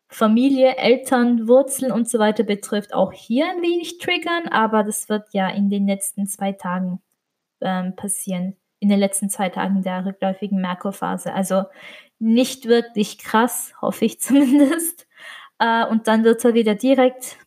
Familie, 0.09 0.77
Eltern, 0.77 1.47
Wurzeln 1.47 1.91
und 1.91 2.09
so 2.09 2.19
weiter 2.19 2.43
betrifft, 2.43 2.93
auch 2.93 3.11
hier 3.11 3.49
ein 3.49 3.61
wenig 3.61 3.97
triggern, 3.97 4.47
aber 4.49 4.83
das 4.83 5.09
wird 5.09 5.33
ja 5.33 5.49
in 5.49 5.69
den 5.69 5.87
letzten 5.87 6.27
zwei 6.27 6.53
Tagen 6.53 7.01
ähm, 7.61 7.95
passieren, 7.95 8.55
in 8.79 8.89
den 8.89 8.99
letzten 8.99 9.29
zwei 9.29 9.49
Tagen 9.49 9.81
der 9.81 10.05
rückläufigen 10.05 10.61
Merkurphase. 10.61 11.33
Also 11.33 11.63
nicht 12.19 12.67
wirklich 12.67 13.17
krass, 13.17 13.73
hoffe 13.81 14.05
ich 14.05 14.19
zumindest. 14.19 15.07
Äh, 15.59 15.85
und 15.85 16.07
dann 16.07 16.23
wird 16.23 16.43
er 16.45 16.53
wieder 16.53 16.75
direkt 16.75 17.37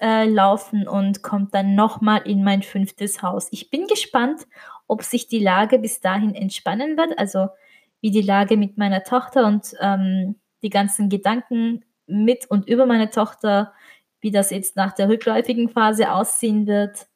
äh, 0.00 0.28
laufen 0.28 0.86
und 0.86 1.22
kommt 1.22 1.54
dann 1.54 1.74
nochmal 1.74 2.22
in 2.24 2.44
mein 2.44 2.62
fünftes 2.62 3.22
Haus. 3.22 3.48
Ich 3.50 3.70
bin 3.70 3.86
gespannt, 3.86 4.46
ob 4.86 5.02
sich 5.02 5.28
die 5.28 5.40
Lage 5.40 5.78
bis 5.78 6.00
dahin 6.00 6.34
entspannen 6.34 6.96
wird, 6.96 7.18
also 7.18 7.48
wie 8.00 8.10
die 8.10 8.22
Lage 8.22 8.56
mit 8.56 8.76
meiner 8.78 9.02
Tochter 9.02 9.46
und 9.46 9.74
ähm, 9.80 10.36
die 10.62 10.70
ganzen 10.70 11.08
Gedanken 11.08 11.84
mit 12.06 12.46
und 12.50 12.68
über 12.68 12.86
meine 12.86 13.10
Tochter, 13.10 13.72
wie 14.20 14.30
das 14.30 14.50
jetzt 14.50 14.76
nach 14.76 14.92
der 14.92 15.08
rückläufigen 15.08 15.68
Phase 15.68 16.12
aussehen 16.12 16.66
wird. 16.66 17.06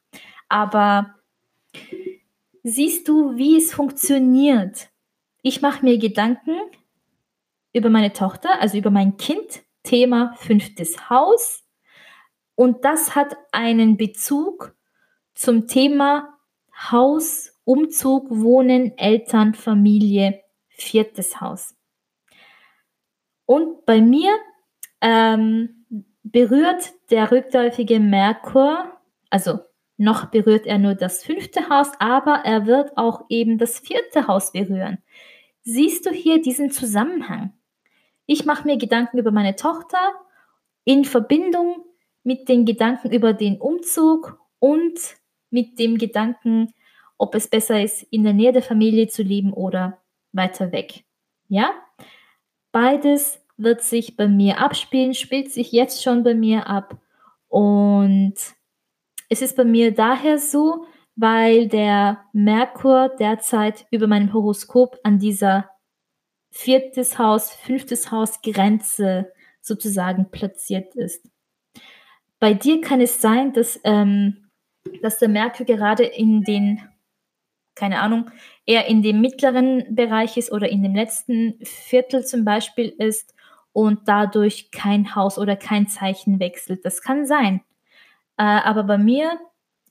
Aber 0.49 1.15
siehst 2.63 3.07
du, 3.07 3.35
wie 3.35 3.57
es 3.57 3.73
funktioniert? 3.73 4.89
Ich 5.41 5.61
mache 5.61 5.83
mir 5.85 5.97
Gedanken 5.97 6.57
über 7.73 7.89
meine 7.89 8.13
Tochter, 8.13 8.59
also 8.59 8.77
über 8.77 8.91
mein 8.91 9.17
Kind, 9.17 9.63
Thema 9.83 10.33
fünftes 10.35 11.09
Haus. 11.09 11.63
Und 12.55 12.85
das 12.85 13.15
hat 13.15 13.35
einen 13.51 13.97
Bezug 13.97 14.75
zum 15.33 15.67
Thema 15.67 16.37
Haus, 16.91 17.57
Umzug, 17.63 18.27
Wohnen, 18.29 18.97
Eltern, 18.97 19.53
Familie, 19.53 20.41
viertes 20.69 21.41
Haus. 21.41 21.75
Und 23.45 23.85
bei 23.85 24.01
mir 24.01 24.37
ähm, 25.01 25.85
berührt 26.23 26.93
der 27.09 27.31
rückläufige 27.31 27.99
Merkur, 27.99 28.91
also 29.29 29.59
noch 30.01 30.25
berührt 30.25 30.65
er 30.65 30.79
nur 30.79 30.95
das 30.95 31.23
fünfte 31.23 31.69
Haus, 31.69 31.91
aber 31.99 32.41
er 32.43 32.65
wird 32.65 32.97
auch 32.97 33.25
eben 33.29 33.57
das 33.57 33.79
vierte 33.79 34.27
Haus 34.27 34.51
berühren. 34.51 34.97
Siehst 35.61 36.05
du 36.07 36.09
hier 36.09 36.41
diesen 36.41 36.71
Zusammenhang? 36.71 37.53
Ich 38.25 38.45
mache 38.45 38.65
mir 38.65 38.77
Gedanken 38.77 39.19
über 39.19 39.31
meine 39.31 39.55
Tochter 39.55 39.99
in 40.85 41.05
Verbindung 41.05 41.85
mit 42.23 42.49
den 42.49 42.65
Gedanken 42.65 43.11
über 43.11 43.33
den 43.33 43.61
Umzug 43.61 44.39
und 44.59 44.99
mit 45.51 45.77
dem 45.77 45.97
Gedanken, 45.97 46.73
ob 47.17 47.35
es 47.35 47.47
besser 47.47 47.81
ist, 47.81 48.01
in 48.03 48.23
der 48.23 48.33
Nähe 48.33 48.53
der 48.53 48.63
Familie 48.63 49.07
zu 49.07 49.21
leben 49.21 49.53
oder 49.53 49.99
weiter 50.31 50.71
weg. 50.71 51.03
Ja? 51.47 51.73
Beides 52.71 53.39
wird 53.57 53.81
sich 53.81 54.17
bei 54.17 54.27
mir 54.27 54.57
abspielen, 54.57 55.13
spielt 55.13 55.51
sich 55.51 55.71
jetzt 55.71 56.01
schon 56.01 56.23
bei 56.23 56.33
mir 56.33 56.67
ab. 56.67 56.97
Und 57.49 58.35
es 59.31 59.41
ist 59.41 59.55
bei 59.55 59.63
mir 59.63 59.93
daher 59.93 60.37
so, 60.37 60.85
weil 61.15 61.69
der 61.69 62.25
Merkur 62.33 63.07
derzeit 63.17 63.85
über 63.89 64.05
meinem 64.05 64.33
Horoskop 64.33 64.99
an 65.03 65.19
dieser 65.19 65.69
viertes 66.51 67.17
Haus, 67.17 67.49
fünftes 67.49 68.11
Haus 68.11 68.41
Grenze 68.41 69.31
sozusagen 69.61 70.29
platziert 70.31 70.95
ist. 70.95 71.25
Bei 72.39 72.53
dir 72.53 72.81
kann 72.81 72.99
es 72.99 73.21
sein, 73.21 73.53
dass, 73.53 73.79
ähm, 73.85 74.49
dass 75.01 75.17
der 75.17 75.29
Merkur 75.29 75.65
gerade 75.65 76.03
in 76.03 76.41
den, 76.41 76.81
keine 77.73 78.01
Ahnung, 78.01 78.29
eher 78.65 78.87
in 78.87 79.01
dem 79.01 79.21
mittleren 79.21 79.95
Bereich 79.95 80.35
ist 80.35 80.51
oder 80.51 80.67
in 80.67 80.83
dem 80.83 80.93
letzten 80.93 81.57
Viertel 81.63 82.25
zum 82.25 82.43
Beispiel 82.43 82.89
ist 82.89 83.33
und 83.71 84.09
dadurch 84.09 84.71
kein 84.71 85.15
Haus 85.15 85.37
oder 85.37 85.55
kein 85.55 85.87
Zeichen 85.87 86.41
wechselt. 86.41 86.83
Das 86.83 87.01
kann 87.01 87.25
sein. 87.25 87.61
Äh, 88.37 88.43
aber 88.43 88.83
bei 88.83 88.97
mir, 88.97 89.39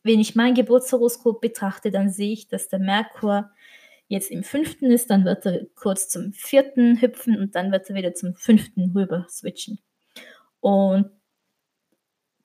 wenn 0.03 0.21
ich 0.21 0.35
mein 0.35 0.55
Geburtshoroskop 0.55 1.41
betrachte, 1.41 1.91
dann 1.91 2.11
sehe 2.11 2.33
ich, 2.33 2.49
dass 2.49 2.69
der 2.69 2.79
Merkur 2.79 3.51
jetzt 4.09 4.31
im 4.31 4.43
fünften 4.43 4.91
ist, 4.91 5.09
dann 5.11 5.25
wird 5.25 5.47
er 5.47 5.67
kurz 5.77 6.09
zum 6.09 6.33
vierten 6.33 7.01
hüpfen 7.01 7.39
und 7.39 7.55
dann 7.55 7.71
wird 7.71 7.89
er 7.89 7.95
wieder 7.95 8.13
zum 8.13 8.35
fünften 8.35 8.91
rüber 8.95 9.27
switchen. 9.29 9.79
Und 10.59 11.11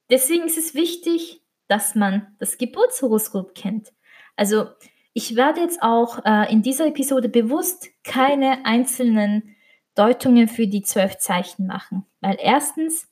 deswegen 0.09 0.45
ist 0.45 0.57
es 0.57 0.75
wichtig, 0.75 1.41
dass 1.67 1.95
man 1.95 2.35
das 2.39 2.57
Geburtshoroskop 2.57 3.55
kennt. 3.55 3.93
Also 4.35 4.67
ich 5.13 5.35
werde 5.35 5.61
jetzt 5.61 5.81
auch 5.81 6.23
äh, 6.25 6.51
in 6.51 6.61
dieser 6.61 6.87
Episode 6.87 7.29
bewusst 7.29 7.89
keine 8.03 8.65
einzelnen 8.65 9.55
Deutungen 9.95 10.47
für 10.47 10.67
die 10.67 10.83
zwölf 10.83 11.17
Zeichen 11.17 11.65
machen, 11.65 12.05
weil 12.19 12.37
erstens 12.39 13.07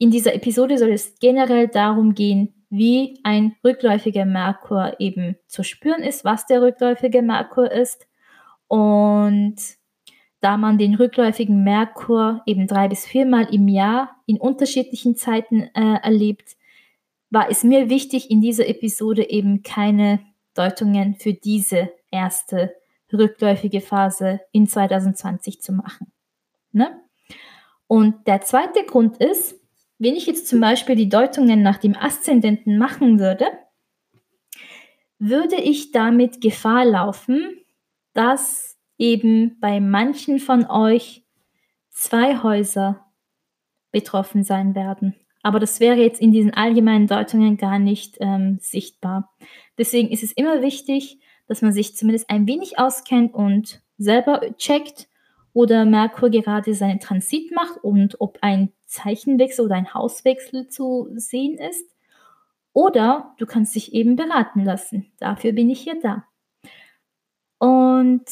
in 0.00 0.10
dieser 0.10 0.34
Episode 0.34 0.78
soll 0.78 0.92
es 0.92 1.18
generell 1.20 1.68
darum 1.68 2.14
gehen, 2.14 2.54
wie 2.70 3.20
ein 3.22 3.54
rückläufiger 3.62 4.24
Merkur 4.24 4.94
eben 4.98 5.36
zu 5.46 5.62
spüren 5.62 6.02
ist, 6.02 6.24
was 6.24 6.46
der 6.46 6.62
rückläufige 6.62 7.20
Merkur 7.20 7.70
ist. 7.70 8.08
Und 8.66 9.56
da 10.40 10.56
man 10.56 10.78
den 10.78 10.94
rückläufigen 10.94 11.64
Merkur 11.64 12.40
eben 12.46 12.66
drei 12.66 12.88
bis 12.88 13.04
viermal 13.04 13.52
im 13.52 13.68
Jahr 13.68 14.16
in 14.24 14.38
unterschiedlichen 14.38 15.16
Zeiten 15.16 15.64
äh, 15.74 15.98
erlebt, 16.02 16.56
war 17.28 17.50
es 17.50 17.62
mir 17.62 17.90
wichtig, 17.90 18.30
in 18.30 18.40
dieser 18.40 18.68
Episode 18.68 19.28
eben 19.28 19.62
keine 19.62 20.20
Deutungen 20.54 21.14
für 21.14 21.34
diese 21.34 21.90
erste 22.10 22.74
rückläufige 23.12 23.82
Phase 23.82 24.40
in 24.50 24.66
2020 24.66 25.60
zu 25.60 25.72
machen. 25.72 26.10
Ne? 26.72 26.98
Und 27.86 28.26
der 28.26 28.40
zweite 28.40 28.84
Grund 28.84 29.18
ist, 29.18 29.59
wenn 30.00 30.16
ich 30.16 30.26
jetzt 30.26 30.48
zum 30.48 30.60
Beispiel 30.60 30.96
die 30.96 31.10
Deutungen 31.10 31.62
nach 31.62 31.76
dem 31.76 31.94
Aszendenten 31.94 32.78
machen 32.78 33.20
würde, 33.20 33.44
würde 35.18 35.56
ich 35.56 35.92
damit 35.92 36.40
Gefahr 36.40 36.86
laufen, 36.86 37.58
dass 38.14 38.78
eben 38.96 39.60
bei 39.60 39.78
manchen 39.78 40.38
von 40.38 40.64
euch 40.66 41.24
zwei 41.90 42.42
Häuser 42.42 43.04
betroffen 43.92 44.42
sein 44.42 44.74
werden. 44.74 45.14
Aber 45.42 45.60
das 45.60 45.80
wäre 45.80 46.00
jetzt 46.00 46.20
in 46.20 46.32
diesen 46.32 46.54
allgemeinen 46.54 47.06
Deutungen 47.06 47.58
gar 47.58 47.78
nicht 47.78 48.16
ähm, 48.20 48.58
sichtbar. 48.60 49.34
Deswegen 49.76 50.10
ist 50.10 50.22
es 50.22 50.32
immer 50.32 50.62
wichtig, 50.62 51.18
dass 51.46 51.60
man 51.60 51.72
sich 51.72 51.94
zumindest 51.94 52.30
ein 52.30 52.46
wenig 52.46 52.78
auskennt 52.78 53.34
und 53.34 53.82
selber 53.98 54.40
checkt, 54.56 55.10
oder 55.52 55.84
Merkur 55.84 56.30
gerade 56.30 56.74
seinen 56.74 57.00
Transit 57.00 57.52
macht 57.52 57.82
und 57.82 58.20
ob 58.20 58.38
ein 58.40 58.72
Zeichenwechsel 58.90 59.64
oder 59.64 59.76
ein 59.76 59.94
Hauswechsel 59.94 60.68
zu 60.68 61.08
sehen 61.14 61.58
ist. 61.58 61.88
Oder 62.72 63.34
du 63.38 63.46
kannst 63.46 63.74
dich 63.74 63.94
eben 63.94 64.16
beraten 64.16 64.64
lassen. 64.64 65.10
Dafür 65.18 65.52
bin 65.52 65.70
ich 65.70 65.80
hier 65.80 66.00
da. 66.00 66.24
Und 67.58 68.24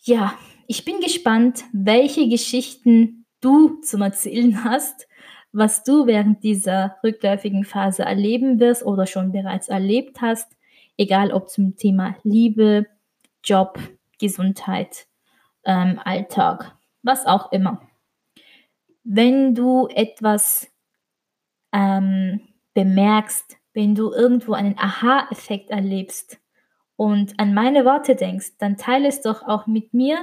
ja, 0.00 0.34
ich 0.66 0.84
bin 0.84 1.00
gespannt, 1.00 1.64
welche 1.72 2.28
Geschichten 2.28 3.26
du 3.40 3.80
zum 3.82 4.02
Erzählen 4.02 4.64
hast, 4.64 5.06
was 5.52 5.84
du 5.84 6.06
während 6.06 6.42
dieser 6.42 6.96
rückläufigen 7.04 7.64
Phase 7.64 8.02
erleben 8.02 8.58
wirst 8.58 8.84
oder 8.84 9.06
schon 9.06 9.32
bereits 9.32 9.68
erlebt 9.68 10.20
hast, 10.20 10.50
egal 10.96 11.32
ob 11.32 11.48
zum 11.48 11.76
Thema 11.76 12.16
Liebe, 12.22 12.86
Job, 13.42 13.78
Gesundheit 14.18 15.06
ähm, 15.64 16.00
Alltag, 16.02 16.74
was 17.02 17.26
auch 17.26 17.52
immer. 17.52 17.80
Wenn 19.04 19.54
du 19.54 19.86
etwas 19.88 20.70
ähm, 21.72 22.40
bemerkst, 22.74 23.56
wenn 23.74 23.94
du 23.94 24.12
irgendwo 24.12 24.54
einen 24.54 24.78
Aha-Effekt 24.78 25.70
erlebst 25.70 26.38
und 26.96 27.38
an 27.38 27.54
meine 27.54 27.84
Worte 27.84 28.16
denkst, 28.16 28.56
dann 28.58 28.76
teile 28.76 29.08
es 29.08 29.20
doch 29.20 29.42
auch 29.42 29.66
mit 29.66 29.92
mir 29.94 30.18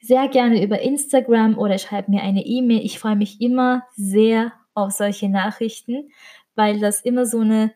sehr 0.00 0.28
gerne 0.28 0.62
über 0.62 0.80
Instagram 0.80 1.56
oder 1.56 1.78
schreib 1.78 2.08
mir 2.08 2.22
eine 2.22 2.44
E-Mail. 2.44 2.84
Ich 2.84 2.98
freue 2.98 3.16
mich 3.16 3.40
immer 3.40 3.84
sehr 3.96 4.52
auf 4.74 4.92
solche 4.92 5.30
Nachrichten, 5.30 6.10
weil 6.54 6.78
das 6.78 7.00
immer 7.00 7.24
so 7.24 7.40
eine 7.40 7.72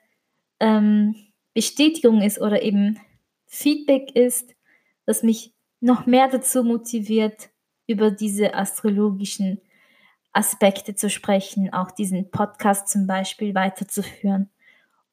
ähm, 0.60 1.14
Bestätigung 1.54 2.20
ist 2.20 2.38
oder 2.38 2.62
eben 2.62 3.00
Feedback 3.46 4.14
ist, 4.14 4.54
das 5.06 5.22
mich 5.22 5.54
noch 5.80 6.06
mehr 6.06 6.28
dazu 6.28 6.62
motiviert, 6.64 7.48
über 7.86 8.10
diese 8.10 8.52
astrologischen 8.54 9.62
Aspekte 10.32 10.94
zu 10.94 11.10
sprechen, 11.10 11.72
auch 11.72 11.90
diesen 11.90 12.30
Podcast 12.30 12.88
zum 12.88 13.06
Beispiel 13.06 13.54
weiterzuführen. 13.54 14.50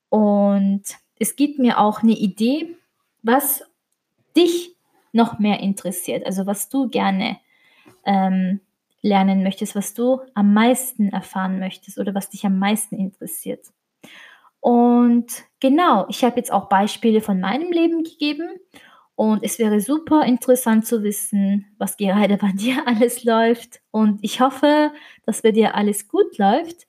Und 0.09 0.83
es 1.19 1.35
gibt 1.35 1.59
mir 1.59 1.79
auch 1.79 2.03
eine 2.03 2.13
Idee, 2.13 2.75
was 3.23 3.63
dich 4.35 4.75
noch 5.11 5.39
mehr 5.39 5.59
interessiert, 5.61 6.25
also 6.25 6.45
was 6.45 6.69
du 6.69 6.89
gerne 6.89 7.37
ähm, 8.05 8.59
lernen 9.01 9.43
möchtest, 9.43 9.75
was 9.75 9.93
du 9.93 10.21
am 10.33 10.53
meisten 10.53 11.09
erfahren 11.09 11.59
möchtest 11.59 11.97
oder 11.97 12.13
was 12.13 12.29
dich 12.29 12.45
am 12.45 12.59
meisten 12.59 12.97
interessiert. 12.97 13.67
Und 14.59 15.27
genau, 15.59 16.07
ich 16.09 16.23
habe 16.23 16.37
jetzt 16.37 16.51
auch 16.51 16.69
Beispiele 16.69 17.21
von 17.21 17.39
meinem 17.39 17.71
Leben 17.71 18.03
gegeben 18.03 18.59
und 19.15 19.43
es 19.43 19.59
wäre 19.59 19.79
super 19.79 20.25
interessant 20.25 20.85
zu 20.85 21.01
wissen, 21.01 21.65
was 21.77 21.97
gerade 21.97 22.37
bei 22.37 22.51
dir 22.53 22.85
alles 22.85 23.23
läuft. 23.23 23.81
Und 23.91 24.19
ich 24.21 24.41
hoffe, 24.41 24.91
dass 25.25 25.41
bei 25.41 25.51
dir 25.51 25.75
alles 25.75 26.07
gut 26.07 26.37
läuft. 26.37 26.87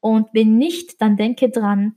Und 0.00 0.28
wenn 0.32 0.58
nicht, 0.58 1.00
dann 1.00 1.16
denke 1.16 1.48
dran, 1.48 1.96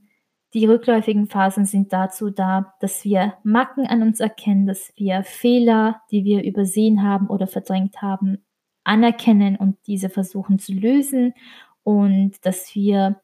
die 0.54 0.64
rückläufigen 0.64 1.26
Phasen 1.26 1.66
sind 1.66 1.92
dazu 1.92 2.30
da, 2.30 2.74
dass 2.80 3.04
wir 3.04 3.34
Macken 3.42 3.86
an 3.86 4.02
uns 4.02 4.20
erkennen, 4.20 4.66
dass 4.66 4.92
wir 4.96 5.22
Fehler, 5.24 6.00
die 6.10 6.24
wir 6.24 6.44
übersehen 6.44 7.02
haben 7.02 7.26
oder 7.26 7.46
verdrängt 7.46 8.00
haben, 8.00 8.38
anerkennen 8.84 9.56
und 9.56 9.76
diese 9.86 10.08
versuchen 10.08 10.58
zu 10.58 10.72
lösen 10.72 11.34
und 11.82 12.46
dass 12.46 12.74
wir 12.74 13.20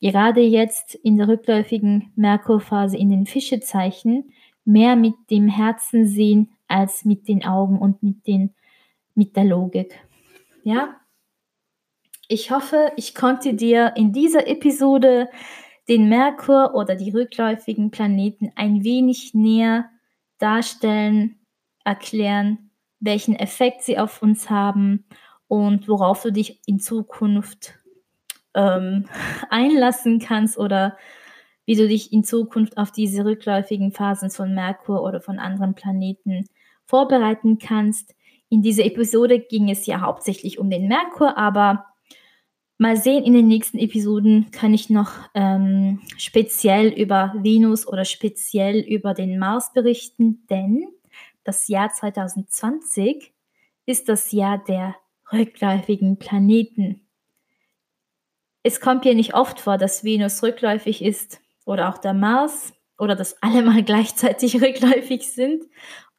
gerade 0.00 0.40
jetzt 0.40 0.96
in 0.96 1.18
der 1.18 1.28
rückläufigen 1.28 2.10
Merkurphase 2.16 2.96
in 2.96 3.10
den 3.10 3.26
Fischezeichen 3.26 4.32
mehr 4.64 4.96
mit 4.96 5.14
dem 5.30 5.48
Herzen 5.48 6.06
sehen 6.06 6.52
als 6.68 7.04
mit 7.04 7.28
den 7.28 7.44
Augen 7.44 7.78
und 7.78 8.02
mit, 8.02 8.26
den, 8.26 8.54
mit 9.14 9.36
der 9.36 9.44
Logik. 9.44 9.98
Ja? 10.64 10.96
Ich 12.28 12.50
hoffe, 12.50 12.92
ich 12.96 13.14
konnte 13.14 13.54
dir 13.54 13.92
in 13.96 14.12
dieser 14.12 14.46
Episode 14.46 15.28
den 15.88 16.08
Merkur 16.08 16.74
oder 16.74 16.94
die 16.94 17.10
rückläufigen 17.10 17.90
Planeten 17.90 18.52
ein 18.54 18.84
wenig 18.84 19.34
näher 19.34 19.90
darstellen, 20.38 21.40
erklären, 21.84 22.70
welchen 23.00 23.34
Effekt 23.34 23.82
sie 23.82 23.98
auf 23.98 24.22
uns 24.22 24.48
haben 24.48 25.04
und 25.48 25.88
worauf 25.88 26.22
du 26.22 26.32
dich 26.32 26.60
in 26.66 26.78
Zukunft 26.78 27.74
ähm, 28.54 29.06
einlassen 29.50 30.18
kannst 30.18 30.56
oder 30.56 30.96
wie 31.72 31.76
du 31.76 31.88
dich 31.88 32.12
in 32.12 32.22
Zukunft 32.22 32.76
auf 32.76 32.92
diese 32.92 33.24
rückläufigen 33.24 33.92
Phasen 33.92 34.28
von 34.28 34.52
Merkur 34.52 35.02
oder 35.02 35.22
von 35.22 35.38
anderen 35.38 35.72
Planeten 35.72 36.44
vorbereiten 36.84 37.58
kannst. 37.58 38.14
In 38.50 38.60
dieser 38.60 38.84
Episode 38.84 39.40
ging 39.40 39.70
es 39.70 39.86
ja 39.86 40.02
hauptsächlich 40.02 40.58
um 40.58 40.68
den 40.68 40.86
Merkur, 40.86 41.38
aber 41.38 41.86
mal 42.76 42.98
sehen, 42.98 43.24
in 43.24 43.32
den 43.32 43.48
nächsten 43.48 43.78
Episoden 43.78 44.50
kann 44.50 44.74
ich 44.74 44.90
noch 44.90 45.12
ähm, 45.32 46.02
speziell 46.18 46.88
über 46.88 47.32
Venus 47.38 47.88
oder 47.88 48.04
speziell 48.04 48.80
über 48.80 49.14
den 49.14 49.38
Mars 49.38 49.72
berichten, 49.72 50.46
denn 50.50 50.84
das 51.42 51.68
Jahr 51.68 51.90
2020 51.90 53.32
ist 53.86 54.10
das 54.10 54.30
Jahr 54.30 54.62
der 54.62 54.94
rückläufigen 55.32 56.18
Planeten. 56.18 57.00
Es 58.62 58.78
kommt 58.78 59.06
ja 59.06 59.14
nicht 59.14 59.32
oft 59.32 59.58
vor, 59.58 59.78
dass 59.78 60.04
Venus 60.04 60.42
rückläufig 60.42 61.02
ist 61.02 61.41
oder 61.64 61.88
auch 61.88 61.98
der 61.98 62.14
Mars 62.14 62.72
oder 62.98 63.16
dass 63.16 63.40
alle 63.42 63.62
mal 63.62 63.82
gleichzeitig 63.84 64.60
rückläufig 64.62 65.30
sind. 65.32 65.64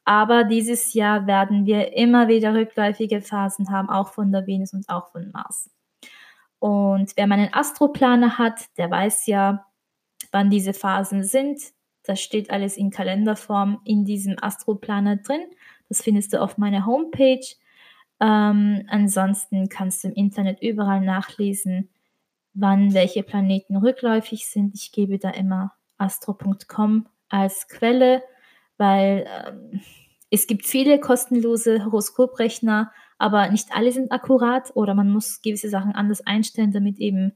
Aber 0.04 0.44
dieses 0.44 0.92
Jahr 0.92 1.26
werden 1.26 1.64
wir 1.64 1.96
immer 1.96 2.28
wieder 2.28 2.54
rückläufige 2.54 3.22
Phasen 3.22 3.70
haben, 3.70 3.88
auch 3.88 4.12
von 4.12 4.32
der 4.32 4.46
Venus 4.46 4.74
und 4.74 4.88
auch 4.88 5.10
von 5.10 5.30
Mars. 5.32 5.70
Und 6.58 7.12
wer 7.16 7.26
meinen 7.26 7.52
Astroplaner 7.52 8.38
hat, 8.38 8.60
der 8.76 8.90
weiß 8.90 9.26
ja, 9.26 9.66
wann 10.30 10.50
diese 10.50 10.74
Phasen 10.74 11.22
sind. 11.22 11.60
Das 12.02 12.20
steht 12.20 12.50
alles 12.50 12.76
in 12.76 12.90
Kalenderform 12.90 13.80
in 13.84 14.04
diesem 14.04 14.36
Astroplaner 14.40 15.16
drin. 15.16 15.42
Das 15.88 16.02
findest 16.02 16.32
du 16.32 16.42
auf 16.42 16.58
meiner 16.58 16.84
Homepage. 16.84 17.44
Ähm, 18.20 18.84
ansonsten 18.88 19.68
kannst 19.68 20.04
du 20.04 20.08
im 20.08 20.14
Internet 20.14 20.62
überall 20.62 21.00
nachlesen, 21.00 21.88
wann 22.54 22.94
welche 22.94 23.22
Planeten 23.22 23.76
rückläufig 23.76 24.46
sind. 24.48 24.74
Ich 24.74 24.92
gebe 24.92 25.18
da 25.18 25.30
immer 25.30 25.74
astro.com 25.98 27.06
als 27.28 27.68
Quelle, 27.68 28.22
weil 28.78 29.26
ähm, 29.28 29.80
es 30.30 30.46
gibt 30.46 30.64
viele 30.64 31.00
kostenlose 31.00 31.84
Horoskoprechner, 31.84 32.92
aber 33.18 33.48
nicht 33.50 33.68
alle 33.74 33.92
sind 33.92 34.12
akkurat 34.12 34.74
oder 34.74 34.94
man 34.94 35.10
muss 35.10 35.42
gewisse 35.42 35.68
Sachen 35.68 35.92
anders 35.92 36.26
einstellen, 36.26 36.72
damit 36.72 36.98
eben 36.98 37.32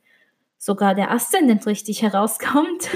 sogar 0.56 0.94
der 0.94 1.10
Aszendent 1.10 1.66
richtig 1.66 2.02
herauskommt. 2.02 2.88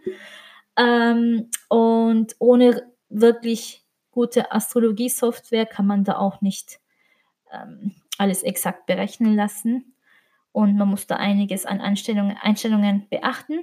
ähm, 0.76 1.50
und 1.68 2.34
ohne 2.38 2.82
wirklich 3.08 3.84
gute 4.10 4.52
Astrologie-Software 4.52 5.66
kann 5.66 5.86
man 5.86 6.04
da 6.04 6.16
auch 6.16 6.40
nicht 6.40 6.80
ähm, 7.52 7.94
alles 8.18 8.42
exakt 8.42 8.86
berechnen 8.86 9.34
lassen 9.36 9.94
und 10.52 10.76
man 10.76 10.88
muss 10.88 11.06
da 11.06 11.16
einiges 11.16 11.66
an 11.66 11.80
Einstellungen, 11.80 12.36
Einstellungen 12.40 13.08
beachten. 13.08 13.60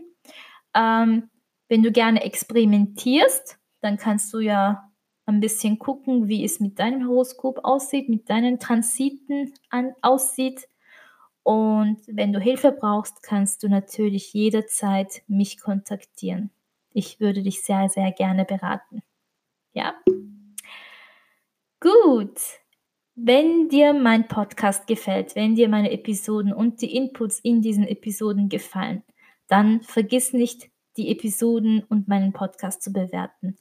Ähm, 0.73 1.29
wenn 1.67 1.83
du 1.83 1.91
gerne 1.91 2.23
experimentierst, 2.23 3.57
dann 3.81 3.97
kannst 3.97 4.33
du 4.33 4.39
ja 4.39 4.89
ein 5.25 5.41
bisschen 5.41 5.77
gucken, 5.77 6.27
wie 6.27 6.45
es 6.45 6.59
mit 6.59 6.79
deinem 6.79 7.07
Horoskop 7.07 7.59
aussieht, 7.63 8.07
mit 8.07 8.29
deinen 8.29 8.59
Transiten 8.59 9.53
an, 9.69 9.93
aussieht. 10.01 10.67
Und 11.43 11.99
wenn 12.07 12.31
du 12.31 12.39
Hilfe 12.39 12.71
brauchst, 12.71 13.23
kannst 13.23 13.63
du 13.63 13.69
natürlich 13.69 14.33
jederzeit 14.33 15.21
mich 15.27 15.59
kontaktieren. 15.59 16.51
Ich 16.93 17.19
würde 17.19 17.43
dich 17.43 17.61
sehr, 17.63 17.89
sehr 17.89 18.11
gerne 18.11 18.45
beraten. 18.45 19.03
Ja? 19.73 19.93
Gut. 21.79 22.39
Wenn 23.19 23.67
dir 23.67 23.93
mein 23.93 24.27
Podcast 24.27 24.85
gefällt, 24.85 25.35
wenn 25.35 25.55
dir 25.55 25.69
meine 25.69 25.89
Episoden 25.89 26.53
und 26.53 26.83
die 26.83 26.95
Inputs 26.95 27.39
in 27.39 27.63
diesen 27.63 27.87
Episoden 27.87 28.47
gefallen, 28.47 29.01
dann 29.47 29.81
vergiss 29.81 30.33
nicht, 30.33 30.69
die 30.97 31.09
Episoden 31.09 31.83
und 31.89 32.07
meinen 32.07 32.31
Podcast 32.31 32.83
zu 32.83 32.93
bewerten. 32.93 33.57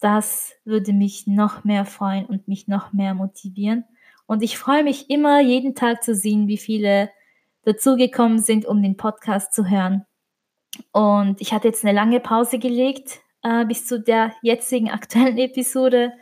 Das 0.00 0.54
würde 0.64 0.92
mich 0.92 1.28
noch 1.28 1.62
mehr 1.62 1.84
freuen 1.84 2.26
und 2.26 2.48
mich 2.48 2.66
noch 2.66 2.92
mehr 2.92 3.14
motivieren. 3.14 3.84
Und 4.26 4.42
ich 4.42 4.58
freue 4.58 4.82
mich 4.82 5.08
immer, 5.08 5.40
jeden 5.40 5.76
Tag 5.76 6.02
zu 6.02 6.12
sehen, 6.12 6.48
wie 6.48 6.58
viele 6.58 7.10
dazugekommen 7.62 8.40
sind, 8.40 8.66
um 8.66 8.82
den 8.82 8.96
Podcast 8.96 9.54
zu 9.54 9.70
hören. 9.70 10.04
Und 10.90 11.40
ich 11.40 11.52
hatte 11.52 11.68
jetzt 11.68 11.84
eine 11.84 11.94
lange 11.94 12.18
Pause 12.18 12.58
gelegt 12.58 13.20
äh, 13.44 13.64
bis 13.66 13.86
zu 13.86 14.00
der 14.00 14.32
jetzigen 14.42 14.90
aktuellen 14.90 15.38
Episode. 15.38 16.12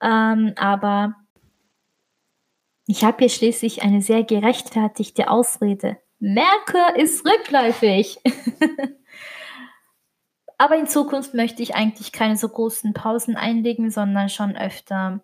Ähm, 0.00 0.54
aber 0.56 1.14
ich 2.88 3.04
habe 3.04 3.18
hier 3.18 3.28
schließlich 3.28 3.82
eine 3.82 4.00
sehr 4.00 4.24
gerechtfertigte 4.24 5.28
Ausrede. 5.28 5.98
Merkur 6.20 6.96
ist 6.96 7.24
rückläufig. 7.24 8.18
Aber 10.58 10.76
in 10.76 10.86
Zukunft 10.86 11.34
möchte 11.34 11.62
ich 11.62 11.74
eigentlich 11.74 12.12
keine 12.12 12.38
so 12.38 12.48
großen 12.48 12.94
Pausen 12.94 13.36
einlegen, 13.36 13.90
sondern 13.90 14.30
schon 14.30 14.56
öfter 14.56 15.20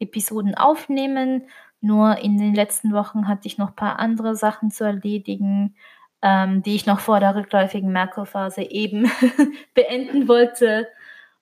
Episoden 0.00 0.54
aufnehmen. 0.54 1.48
Nur 1.82 2.16
in 2.16 2.38
den 2.38 2.54
letzten 2.54 2.94
Wochen 2.94 3.28
hatte 3.28 3.46
ich 3.46 3.58
noch 3.58 3.68
ein 3.68 3.76
paar 3.76 3.98
andere 3.98 4.34
Sachen 4.34 4.70
zu 4.70 4.84
erledigen, 4.84 5.76
ähm, 6.22 6.62
die 6.62 6.74
ich 6.74 6.86
noch 6.86 7.00
vor 7.00 7.20
der 7.20 7.34
rückläufigen 7.34 7.92
Merkurphase 7.92 8.62
eben 8.62 9.12
beenden 9.74 10.28
wollte. 10.28 10.88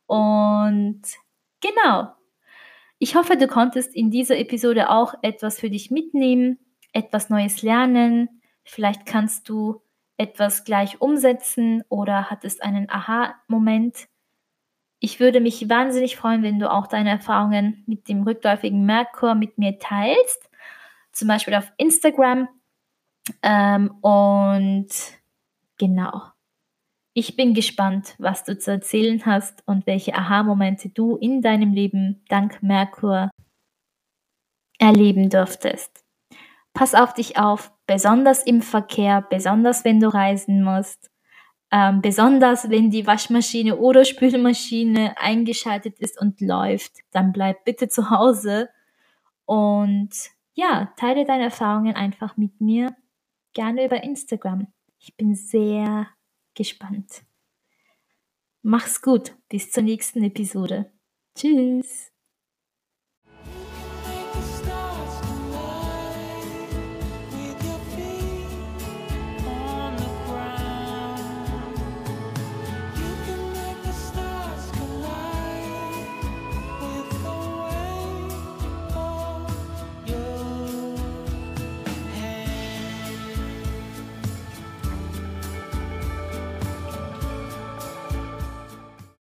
Und 0.06 1.02
genau. 1.60 2.08
Ich 3.02 3.16
hoffe, 3.16 3.38
du 3.38 3.48
konntest 3.48 3.96
in 3.96 4.10
dieser 4.10 4.38
Episode 4.38 4.90
auch 4.90 5.14
etwas 5.22 5.58
für 5.58 5.70
dich 5.70 5.90
mitnehmen, 5.90 6.58
etwas 6.92 7.30
Neues 7.30 7.62
lernen. 7.62 8.42
Vielleicht 8.62 9.06
kannst 9.06 9.48
du 9.48 9.80
etwas 10.18 10.64
gleich 10.64 11.00
umsetzen 11.00 11.82
oder 11.88 12.28
hattest 12.28 12.62
einen 12.62 12.90
Aha-Moment. 12.90 14.06
Ich 14.98 15.18
würde 15.18 15.40
mich 15.40 15.66
wahnsinnig 15.70 16.16
freuen, 16.16 16.42
wenn 16.42 16.58
du 16.58 16.70
auch 16.70 16.88
deine 16.88 17.08
Erfahrungen 17.08 17.84
mit 17.86 18.06
dem 18.06 18.22
rückläufigen 18.22 18.84
Merkur 18.84 19.34
mit 19.34 19.56
mir 19.56 19.78
teilst, 19.78 20.50
zum 21.10 21.26
Beispiel 21.26 21.54
auf 21.54 21.72
Instagram. 21.78 22.48
Ähm, 23.42 23.92
und 24.02 24.88
genau, 25.78 26.29
ich 27.20 27.36
bin 27.36 27.52
gespannt, 27.52 28.14
was 28.16 28.44
du 28.44 28.58
zu 28.58 28.70
erzählen 28.70 29.26
hast 29.26 29.62
und 29.66 29.86
welche 29.86 30.14
Aha-Momente 30.14 30.88
du 30.88 31.16
in 31.16 31.42
deinem 31.42 31.74
Leben 31.74 32.24
dank 32.30 32.62
Merkur 32.62 33.30
erleben 34.78 35.28
dürftest. 35.28 36.02
Pass 36.72 36.94
auf 36.94 37.12
dich 37.12 37.36
auf, 37.36 37.72
besonders 37.86 38.42
im 38.42 38.62
Verkehr, 38.62 39.20
besonders 39.20 39.84
wenn 39.84 40.00
du 40.00 40.08
reisen 40.08 40.62
musst, 40.64 41.10
ähm, 41.70 42.00
besonders 42.00 42.70
wenn 42.70 42.90
die 42.90 43.06
Waschmaschine 43.06 43.76
oder 43.76 44.06
Spülmaschine 44.06 45.14
eingeschaltet 45.18 45.98
ist 45.98 46.18
und 46.18 46.40
läuft, 46.40 47.00
dann 47.10 47.32
bleib 47.32 47.66
bitte 47.66 47.88
zu 47.88 48.08
Hause 48.08 48.70
und 49.44 50.10
ja, 50.54 50.90
teile 50.96 51.26
deine 51.26 51.44
Erfahrungen 51.44 51.96
einfach 51.96 52.38
mit 52.38 52.62
mir, 52.62 52.96
gerne 53.52 53.84
über 53.84 54.02
Instagram. 54.02 54.68
Ich 54.98 55.14
bin 55.18 55.34
sehr 55.34 56.06
gespannt. 56.60 57.22
Mach's 58.60 59.00
gut, 59.00 59.34
bis 59.48 59.70
zur 59.70 59.82
nächsten 59.82 60.22
Episode. 60.22 60.92
Tschüss. 61.34 62.12